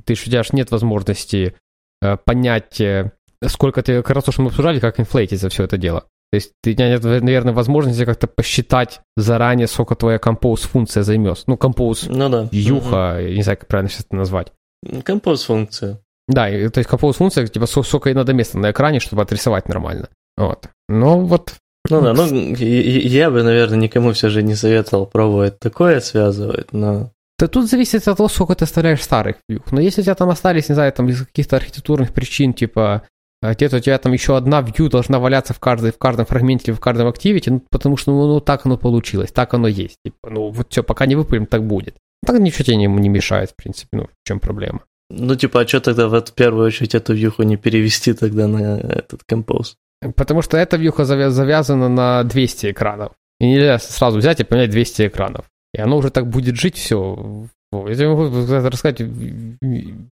Ты 0.05 0.13
у 0.13 0.17
тебя 0.17 0.43
же 0.43 0.51
нет 0.53 0.71
возможности 0.73 1.55
э, 2.03 2.17
понять, 2.17 2.81
э, 2.81 3.13
сколько 3.47 3.83
ты... 3.83 4.03
Как 4.03 4.17
раз 4.17 4.25
то, 4.25 4.33
что 4.33 4.43
мы 4.43 4.49
обсуждали, 4.49 4.81
как 4.81 4.99
инфлейтить 4.99 5.41
за 5.41 5.49
все 5.51 5.65
это 5.65 5.79
дело. 5.79 6.05
То 6.35 6.37
есть 6.37 6.51
ты, 6.65 6.75
нет, 6.75 7.05
наверное, 7.05 7.53
возможности 7.53 8.05
как-то 8.05 8.27
посчитать 8.27 9.03
заранее, 9.17 9.69
сколько 9.69 9.95
твоя 9.95 10.19
compose 10.19 10.67
функция 10.67 11.05
займет. 11.05 11.45
Ну, 11.47 11.55
compose 11.55 12.07
ну, 12.09 12.29
да. 12.29 12.49
вьюха, 12.51 13.19
угу. 13.21 13.29
не 13.29 13.43
знаю, 13.45 13.57
как 13.57 13.69
правильно 13.69 13.89
сейчас 13.89 14.07
это 14.07 14.17
назвать. 14.17 14.53
Compose 14.85 15.47
функция. 15.47 16.01
Да, 16.27 16.47
то 16.49 16.79
есть 16.79 16.91
compose 16.91 17.13
функция, 17.13 17.47
типа, 17.47 17.67
сколько 17.67 18.09
ей 18.09 18.17
надо 18.17 18.33
места 18.33 18.59
на 18.59 18.73
экране, 18.73 18.99
чтобы 18.99 19.23
отрисовать 19.23 19.69
нормально. 19.69 20.09
Вот. 20.37 20.69
Ну, 20.89 21.21
вот 21.21 21.55
ну 21.89 22.01
да, 22.01 22.15
ну 22.15 22.27
я 22.57 23.31
бы, 23.31 23.45
наверное, 23.45 23.79
никому 23.79 24.11
все 24.13 24.29
же 24.29 24.43
не 24.43 24.57
советовал 24.57 25.07
пробовать 25.07 25.61
такое 25.61 26.01
связывать, 26.01 26.73
но... 26.73 27.13
Да 27.39 27.47
тут 27.47 27.71
зависит 27.71 28.09
от 28.09 28.17
того, 28.17 28.29
сколько 28.29 28.57
ты 28.57 28.65
оставляешь 28.65 29.03
старых 29.03 29.37
вьюх. 29.49 29.71
Но 29.71 29.81
если 29.81 30.01
у 30.01 30.05
тебя 30.05 30.17
там 30.17 30.31
остались, 30.31 30.69
не 30.69 30.75
знаю, 30.75 30.93
там 30.93 31.09
из 31.09 31.25
каких-то 31.25 31.55
архитектурных 31.55 32.13
причин, 32.13 32.55
типа 32.55 33.05
где-то 33.53 33.77
у 33.77 33.81
тебя 33.81 33.99
там 33.99 34.13
еще 34.13 34.37
одна 34.37 34.61
view 34.63 34.89
должна 34.89 35.19
валяться 35.19 35.53
в, 35.53 35.61
каждой, 35.61 35.93
в 35.93 35.99
каждом 35.99 36.27
фрагменте 36.27 36.71
или 36.71 36.77
в 36.77 36.81
каждом 36.81 37.09
активите, 37.09 37.51
ну, 37.51 37.63
потому 37.71 37.97
что 37.97 38.13
ну, 38.13 38.27
ну 38.27 38.41
так 38.41 38.65
оно 38.65 38.77
получилось, 38.77 39.33
так 39.33 39.55
оно 39.55 39.69
есть. 39.69 39.97
Типа, 40.05 40.31
ну 40.31 40.51
вот 40.51 40.69
все, 40.71 40.83
пока 40.83 41.07
не 41.07 41.17
выпилим, 41.17 41.47
так 41.47 41.67
будет. 41.67 41.97
Так 42.25 42.39
ничего 42.39 42.65
тебе 42.65 42.77
не, 42.77 42.87
не 42.87 43.09
мешает, 43.09 43.51
в 43.51 43.57
принципе, 43.57 43.97
ну 43.99 44.05
в 44.05 44.27
чем 44.27 44.41
проблема. 44.41 44.81
Ну 45.11 45.35
типа, 45.35 45.61
а 45.61 45.67
что 45.67 45.81
тогда 45.81 46.09
в 46.09 46.33
первую 46.33 46.67
очередь 46.67 46.95
эту 46.95 47.15
вьюху 47.15 47.43
не 47.43 47.57
перевести 47.57 48.15
тогда 48.15 48.49
на 48.49 48.79
этот 48.79 49.23
композ? 49.27 49.77
Потому 50.17 50.43
что 50.43 50.57
эта 50.57 50.77
вьюха 50.77 51.05
завязана 51.05 51.89
на 51.89 52.25
200 52.25 52.73
экранов. 52.73 53.13
И 53.41 53.47
нельзя 53.47 53.79
сразу 53.79 54.19
взять 54.19 54.41
и 54.41 54.45
поменять 54.45 54.71
200 54.71 55.09
экранов. 55.09 55.47
И 55.73 55.81
оно 55.81 55.97
уже 55.97 56.11
так 56.11 56.29
будет 56.29 56.57
жить 56.57 56.77
все. 56.77 57.49
Я 57.73 58.09
могу 58.09 58.25
рассказать 58.25 59.03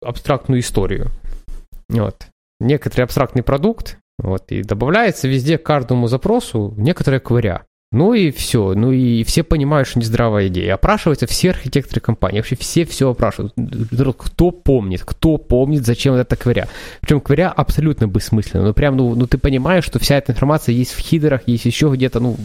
абстрактную 0.02 0.60
историю. 0.60 1.08
Вот. 1.90 2.28
Некоторый 2.60 3.03
абстрактный 3.03 3.43
продукт, 3.43 3.97
вот, 4.18 4.51
и 4.51 4.64
добавляется 4.64 5.28
везде 5.28 5.58
к 5.58 5.64
каждому 5.64 6.08
запросу 6.08 6.74
некоторая 6.78 7.20
квыря. 7.20 7.66
Ну 7.91 8.14
и 8.14 8.32
все. 8.32 8.74
Ну 8.74 8.91
и 8.91 9.24
все 9.24 9.43
понимают, 9.43 9.88
что 9.88 9.99
нездравая 9.99 10.47
идея. 10.47 10.74
Опрашиваются 10.74 11.28
все 11.28 11.51
архитекторы 11.51 12.01
компании. 12.01 12.39
Вообще 12.39 12.58
все 12.58 12.84
все 12.84 13.10
опрашивают. 13.10 13.53
Кто 14.18 14.51
помнит, 14.51 15.03
кто 15.06 15.38
помнит, 15.38 15.86
зачем 15.86 16.14
это 16.16 16.36
кваря. 16.36 16.68
Причем 16.99 17.22
кваря 17.22 17.49
абсолютно 17.51 18.08
бессмысленно. 18.08 18.66
Ну 18.66 18.74
прям, 18.74 18.97
ну, 18.97 19.16
ну 19.16 19.28
ты 19.28 19.38
понимаешь, 19.38 19.86
что 19.86 19.99
вся 19.99 20.18
эта 20.18 20.34
информация 20.34 20.74
есть 20.74 20.91
в 20.91 20.99
хидерах, 20.99 21.41
есть 21.45 21.64
еще 21.64 21.89
где-то, 21.89 22.20
ну, 22.20 22.36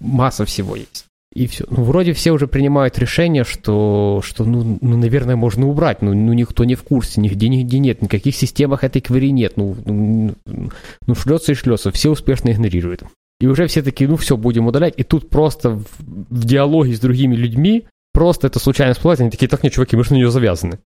масса 0.00 0.44
всего 0.44 0.74
есть. 0.74 1.03
И 1.34 1.48
все. 1.48 1.64
Ну, 1.68 1.82
вроде 1.82 2.12
все 2.12 2.30
уже 2.30 2.46
принимают 2.46 2.96
решение, 2.98 3.42
что, 3.42 4.22
что 4.24 4.44
ну, 4.44 4.78
ну, 4.80 4.96
наверное, 4.96 5.34
можно 5.34 5.68
убрать. 5.68 6.00
Ну, 6.00 6.14
ну, 6.14 6.32
никто 6.32 6.64
не 6.64 6.76
в 6.76 6.84
курсе, 6.84 7.20
нигде, 7.20 7.48
нигде 7.48 7.80
нет, 7.80 8.02
никаких 8.02 8.36
системах 8.36 8.84
этой 8.84 9.02
квери 9.02 9.32
нет. 9.32 9.56
Ну, 9.56 9.76
ну, 9.84 10.34
ну 11.06 11.14
шлется 11.16 11.52
и 11.52 11.56
шлется, 11.56 11.90
все 11.90 12.10
успешно 12.10 12.50
игнорируют. 12.50 13.02
И 13.40 13.48
уже 13.48 13.66
все 13.66 13.82
такие, 13.82 14.08
ну 14.08 14.16
все, 14.16 14.36
будем 14.36 14.68
удалять. 14.68 14.94
И 14.96 15.02
тут 15.02 15.28
просто 15.28 15.70
в, 15.70 15.84
в 15.98 16.44
диалоге 16.44 16.94
с 16.94 17.00
другими 17.00 17.34
людьми 17.34 17.84
просто 18.12 18.46
это 18.46 18.60
случайно 18.60 18.94
всплывает, 18.94 19.20
они 19.20 19.30
такие, 19.30 19.48
так 19.48 19.64
не, 19.64 19.72
чуваки, 19.72 19.96
мы 19.96 20.04
же 20.04 20.12
на 20.12 20.16
нее 20.16 20.30
завязаны. 20.30 20.78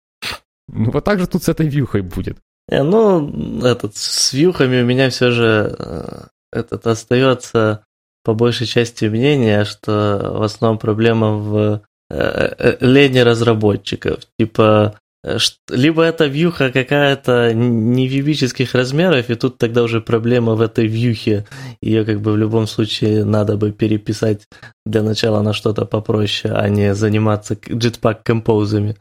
Ну 0.66 0.90
вот 0.90 1.04
так 1.04 1.20
же 1.20 1.26
тут 1.26 1.42
с 1.44 1.48
этой 1.50 1.68
вьюхой 1.68 2.00
будет. 2.00 2.38
Не, 2.70 2.82
ну, 2.82 3.64
этот, 3.64 3.96
с 3.96 4.32
вьюхами 4.32 4.82
у 4.82 4.84
меня 4.84 5.10
все 5.10 5.30
же 5.30 5.74
э, 5.78 6.26
этот 6.52 6.86
остается 6.86 7.84
по 8.28 8.34
большей 8.34 8.66
части 8.66 9.06
мнение, 9.06 9.64
что 9.64 10.34
в 10.38 10.42
основном 10.42 10.78
проблема 10.78 11.38
в 11.38 11.80
э, 12.10 12.54
э, 12.58 12.76
лени 12.80 13.20
разработчиков. 13.20 14.18
Типа, 14.38 14.98
Э, 15.24 15.38
либо 15.70 16.02
это 16.02 16.26
вьюха 16.26 16.70
какая-то 16.70 17.54
не 17.54 18.06
вьюбических 18.06 18.74
размеров, 18.74 19.30
и 19.30 19.34
тут 19.34 19.56
тогда 19.56 19.82
уже 19.82 20.02
проблема 20.02 20.56
в 20.56 20.60
этой 20.60 20.86
вьюхе. 20.86 21.46
Ее 21.82 22.04
как 22.04 22.20
бы 22.20 22.32
в 22.32 22.36
любом 22.36 22.66
случае 22.66 23.24
надо 23.24 23.56
бы 23.56 23.72
переписать 23.72 24.46
для 24.86 25.02
начала 25.02 25.42
на 25.42 25.52
что-то 25.54 25.86
попроще, 25.86 26.54
а 26.54 26.68
не 26.68 26.94
заниматься 26.94 27.54
jetpack 27.54 28.18
композами. 28.24 28.96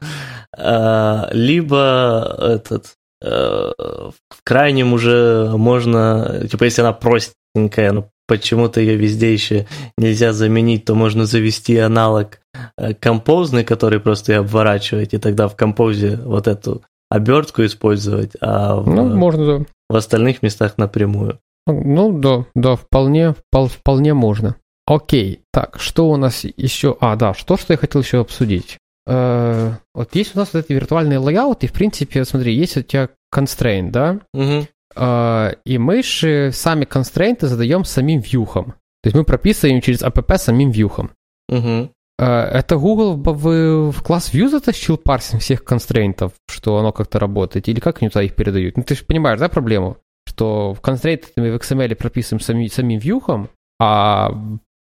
А, 0.57 1.29
либо 1.33 2.35
этот 2.39 2.93
в 3.19 4.43
крайнем 4.43 4.93
уже 4.93 5.51
можно, 5.57 6.47
типа 6.51 6.65
если 6.65 6.81
она 6.81 6.93
простенькая, 6.93 7.91
но 7.91 8.11
почему-то 8.27 8.81
ее 8.81 8.95
везде 8.95 9.33
еще 9.33 9.65
нельзя 9.97 10.33
заменить, 10.33 10.85
то 10.85 10.95
можно 10.95 11.25
завести 11.25 11.77
аналог 11.77 12.39
э, 12.77 12.93
композный, 12.93 13.63
который 13.63 13.99
просто 13.99 14.33
и 14.33 14.35
обворачивать, 14.35 15.13
и 15.13 15.17
тогда 15.17 15.47
в 15.47 15.55
композе 15.55 16.17
вот 16.17 16.47
эту 16.47 16.83
обертку 17.09 17.65
использовать, 17.65 18.31
а 18.41 18.75
в, 18.75 18.87
ну, 18.87 19.15
можно, 19.15 19.59
да. 19.59 19.65
в 19.89 19.95
остальных 19.95 20.43
местах 20.43 20.77
напрямую. 20.77 21.39
Ну 21.65 22.17
да, 22.17 22.45
да, 22.55 22.75
вполне, 22.75 23.35
вполне 23.51 24.13
можно. 24.13 24.55
Окей, 24.85 25.41
так, 25.51 25.79
что 25.79 26.09
у 26.09 26.15
нас 26.15 26.45
еще? 26.45 26.95
А, 27.01 27.15
да, 27.15 27.33
что, 27.33 27.57
что 27.57 27.73
я 27.73 27.77
хотел 27.77 28.01
еще 28.01 28.19
обсудить. 28.19 28.77
Э, 29.05 29.73
вот 29.93 30.15
есть 30.15 30.35
у 30.35 30.39
нас 30.39 30.53
вот 30.53 30.65
эти 30.65 30.73
виртуальные 30.73 31.19
лайауты, 31.19 31.67
в 31.67 31.73
принципе, 31.73 32.23
смотри, 32.23 32.53
есть 32.55 32.77
у 32.77 32.81
тебя 32.81 33.09
constraint, 33.33 33.91
да? 33.91 34.19
Угу. 34.33 34.67
И 34.97 35.77
мы 35.77 36.03
же 36.03 36.51
сами 36.51 36.85
констрейнты 36.85 37.47
задаем 37.47 37.85
самим 37.85 38.19
вьюхам. 38.19 38.75
То 39.03 39.07
есть 39.07 39.15
мы 39.15 39.23
прописываем 39.23 39.81
через 39.81 40.01
app 40.01 40.37
самим 40.37 40.71
вьюхам. 40.71 41.11
Угу. 41.49 41.91
Это 42.17 42.77
Google 42.77 43.15
в, 43.15 43.91
в 43.91 44.01
класс 44.01 44.33
View 44.33 44.49
затащил 44.49 44.97
парсинг 44.97 45.41
всех 45.41 45.63
констрейнтов, 45.63 46.33
что 46.49 46.77
оно 46.77 46.91
как-то 46.91 47.19
работает, 47.19 47.67
или 47.67 47.79
как 47.79 48.01
они 48.01 48.09
туда 48.09 48.23
их 48.23 48.35
передают? 48.35 48.75
Ну, 48.75 48.83
ты 48.83 48.95
же 48.95 49.05
понимаешь, 49.05 49.39
да, 49.39 49.49
проблему? 49.49 49.97
Что 50.27 50.73
в 50.73 50.81
констрейнты 50.81 51.27
мы 51.35 51.51
в 51.51 51.55
XML 51.55 51.95
прописываем 51.95 52.41
сами, 52.41 52.67
самим 52.67 52.99
вьюхам, 52.99 53.49
а, 53.79 54.31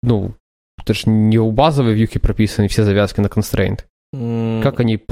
ну, 0.02 0.34
это 0.78 0.94
же 0.94 1.10
не 1.10 1.38
у 1.38 1.50
базовой 1.50 1.94
вьюхи 1.94 2.20
прописаны 2.20 2.68
все 2.68 2.84
завязки 2.84 3.20
на 3.20 3.28
констрейнт. 3.28 3.86
Как 4.62 4.80
они 4.80 5.02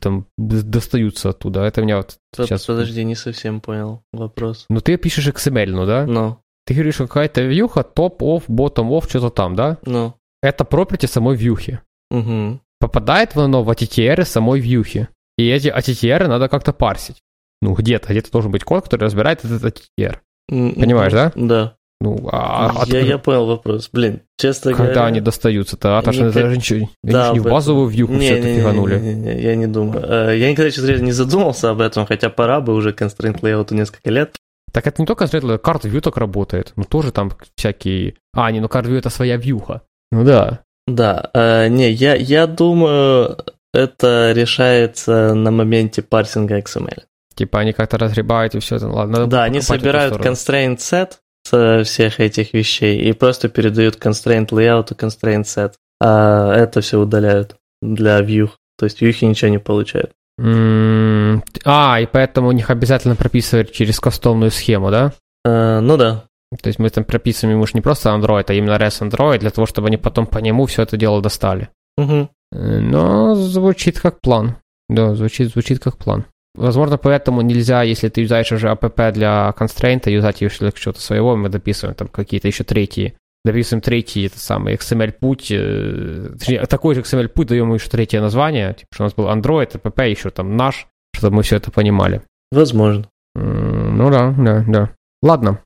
там 0.00 0.26
достаются 0.38 1.30
оттуда? 1.30 1.64
Это 1.64 1.82
меня 1.82 1.98
вот 1.98 2.16
Под, 2.36 2.46
сейчас... 2.46 2.64
Подожди, 2.64 3.04
не 3.04 3.14
совсем 3.14 3.60
понял 3.60 4.02
вопрос. 4.12 4.66
Ну, 4.68 4.80
ты 4.80 4.96
пишешь 4.96 5.28
XML, 5.28 5.70
ну 5.70 5.86
да? 5.86 6.06
Ну. 6.06 6.38
Ты 6.66 6.74
говоришь, 6.74 6.96
какая-то 6.96 7.42
вьюха, 7.42 7.82
топ, 7.82 8.22
off, 8.22 8.44
bottom, 8.48 8.90
off, 8.90 9.08
что-то 9.08 9.30
там, 9.30 9.54
да? 9.54 9.78
Ну. 9.84 10.14
Это 10.42 10.64
property 10.64 11.06
самой 11.06 11.36
вьюхи. 11.36 11.80
Угу. 12.10 12.60
Попадает 12.80 13.36
оно 13.36 13.62
в 13.62 13.70
ATTR 13.70 14.24
самой 14.24 14.60
вьюхи. 14.60 15.08
И 15.38 15.48
эти 15.48 15.68
ATTR 15.68 16.26
надо 16.26 16.48
как-то 16.48 16.72
парсить. 16.72 17.22
Ну, 17.62 17.74
где-то, 17.74 18.08
где-то 18.10 18.30
должен 18.30 18.50
быть 18.50 18.64
код, 18.64 18.84
который 18.84 19.04
разбирает 19.04 19.44
этот 19.44 19.62
ATTR. 19.64 20.18
Понимаешь, 20.48 21.12
да? 21.12 21.32
Да. 21.34 21.76
Ну, 22.00 22.28
а 22.30 22.72
я, 22.86 23.00
от... 23.00 23.06
я 23.06 23.18
понял 23.18 23.46
вопрос. 23.46 23.88
Блин, 23.90 24.20
честно 24.36 24.72
Когда 24.72 24.84
говоря... 24.84 25.04
они 25.06 25.20
достаются-то? 25.20 25.98
А 25.98 26.02
то, 26.02 26.12
что 26.12 26.30
даже 26.30 26.56
ничего, 26.56 26.90
да, 27.02 27.32
не 27.32 27.40
в 27.40 27.44
базовую 27.44 27.88
вьюху 27.88 28.12
не, 28.12 28.20
все 28.20 28.38
это 28.38 28.54
фиганули. 28.54 28.98
Не, 28.98 29.14
не, 29.14 29.34
не, 29.34 29.40
я 29.40 29.56
не 29.56 29.66
думаю. 29.66 30.04
Э, 30.06 30.38
я 30.38 30.50
никогда, 30.50 30.70
честно 30.70 30.88
говоря, 30.88 31.04
не 31.04 31.12
задумался 31.12 31.70
об 31.70 31.80
этом, 31.80 32.04
хотя 32.04 32.28
пора 32.28 32.60
бы 32.60 32.74
уже 32.74 32.90
constraint 32.90 33.40
layout 33.40 33.72
несколько 33.72 34.10
лет. 34.10 34.36
Так 34.72 34.86
это 34.86 35.00
не 35.00 35.06
только 35.06 35.24
constraint 35.24 35.44
layout, 35.44 35.58
карта 35.58 35.88
view 35.88 36.00
так 36.02 36.18
работает. 36.18 36.72
Ну, 36.76 36.84
тоже 36.84 37.12
там 37.12 37.32
всякие... 37.56 38.16
А, 38.34 38.50
не, 38.52 38.60
ну 38.60 38.68
карта 38.68 38.90
view 38.90 38.98
это 38.98 39.08
своя 39.08 39.38
вьюха. 39.38 39.80
Ну 40.12 40.22
да. 40.22 40.60
Да, 40.86 41.30
э, 41.32 41.68
не, 41.68 41.90
я, 41.90 42.14
я 42.14 42.46
думаю, 42.46 43.38
это 43.72 44.32
решается 44.32 45.34
на 45.34 45.50
моменте 45.50 46.02
парсинга 46.02 46.58
XML. 46.58 47.04
Типа 47.34 47.60
они 47.60 47.72
как-то 47.72 47.98
разгребают 47.98 48.54
и 48.54 48.60
все 48.60 48.76
это, 48.76 48.88
ладно. 48.88 49.26
Да, 49.26 49.44
они 49.44 49.60
собирают 49.60 50.16
constraint 50.16 50.76
set 50.76 51.14
со 51.46 51.84
всех 51.84 52.20
этих 52.20 52.52
вещей 52.54 53.08
и 53.08 53.12
просто 53.12 53.48
передают 53.48 53.96
constraint 53.96 54.48
layout 54.48 54.92
и 54.92 54.94
constraint 54.94 55.44
set. 55.44 55.74
А 56.00 56.54
это 56.54 56.80
все 56.80 56.98
удаляют 56.98 57.56
для 57.80 58.20
view. 58.20 58.50
То 58.78 58.84
есть 58.84 59.00
вьюхи 59.00 59.24
ничего 59.24 59.50
не 59.50 59.58
получают. 59.58 60.10
Mm, 60.38 61.42
а, 61.64 62.00
и 62.00 62.06
поэтому 62.06 62.48
у 62.48 62.52
них 62.52 62.68
обязательно 62.68 63.16
прописывать 63.16 63.72
через 63.72 64.00
кастомную 64.00 64.50
схему, 64.50 64.90
да? 64.90 65.12
Uh, 65.46 65.80
ну 65.80 65.96
да. 65.96 66.24
То 66.62 66.68
есть 66.68 66.78
мы 66.78 66.90
там 66.90 67.04
прописываем 67.04 67.56
ему 67.56 67.66
не 67.72 67.80
просто 67.80 68.10
Android, 68.10 68.44
а 68.48 68.52
именно 68.52 68.76
REST 68.76 69.08
Android, 69.08 69.38
для 69.38 69.50
того, 69.50 69.66
чтобы 69.66 69.88
они 69.88 69.96
потом 69.96 70.26
по 70.26 70.38
нему 70.38 70.66
все 70.66 70.82
это 70.82 70.96
дело 70.96 71.22
достали. 71.22 71.68
Угу. 71.96 72.28
Но 72.52 73.34
звучит 73.34 73.98
как 73.98 74.20
план. 74.20 74.56
Да, 74.88 75.14
звучит, 75.14 75.50
звучит 75.50 75.80
как 75.80 75.96
план. 75.96 76.26
Возможно, 76.56 76.98
поэтому 76.98 77.42
нельзя, 77.42 77.82
если 77.82 78.08
ты 78.08 78.22
юзаешь 78.22 78.50
уже 78.52 78.68
APP 78.68 79.12
для 79.12 79.52
констрейнта, 79.52 80.10
юзать 80.10 80.40
ее 80.40 80.50
для 80.58 80.72
чего-то 80.72 81.00
своего, 81.00 81.36
мы 81.36 81.48
дописываем 81.48 81.94
там 81.94 82.08
какие-то 82.08 82.48
еще 82.48 82.64
третьи 82.64 83.16
дописываем 83.46 83.80
третий, 83.80 84.26
это 84.26 84.38
самый 84.38 84.74
XML-путь, 84.74 85.50
э, 85.50 86.66
такой 86.68 86.94
же 86.94 87.02
XML-путь, 87.02 87.48
даем 87.48 87.72
еще 87.72 87.88
третье 87.88 88.20
название, 88.20 88.74
типа, 88.74 88.88
что 88.92 89.04
у 89.04 89.06
нас 89.06 89.14
был 89.14 89.28
Android, 89.28 89.80
APP, 89.80 90.10
еще 90.10 90.30
там 90.30 90.56
наш, 90.56 90.88
чтобы 91.14 91.36
мы 91.36 91.42
все 91.42 91.56
это 91.56 91.70
понимали. 91.70 92.22
Возможно. 92.50 93.08
Ну 93.34 94.10
да, 94.10 94.34
да, 94.36 94.64
да. 94.66 94.90
Ладно, 95.22 95.60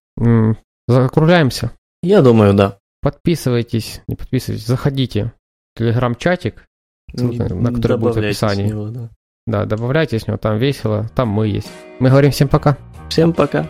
закругляемся. 0.86 1.72
Я 2.02 2.22
думаю, 2.22 2.54
да. 2.54 2.78
Подписывайтесь, 3.02 4.02
не 4.08 4.16
подписывайтесь, 4.16 4.66
заходите 4.66 5.32
в 5.74 5.78
телеграм-чатик, 5.78 6.66
на 7.14 7.72
который 7.72 7.98
будет 7.98 8.16
в 8.16 8.18
описании. 8.18 8.68
Него, 8.68 8.88
да. 8.88 9.10
Да, 9.50 9.64
добавляйтесь 9.64 10.26
него, 10.26 10.36
там 10.36 10.58
весело, 10.58 11.08
там 11.14 11.28
мы 11.28 11.48
есть. 11.48 11.70
Мы 11.98 12.10
говорим 12.10 12.30
всем 12.30 12.48
пока. 12.48 12.76
Всем 13.08 13.32
пока. 13.32 13.66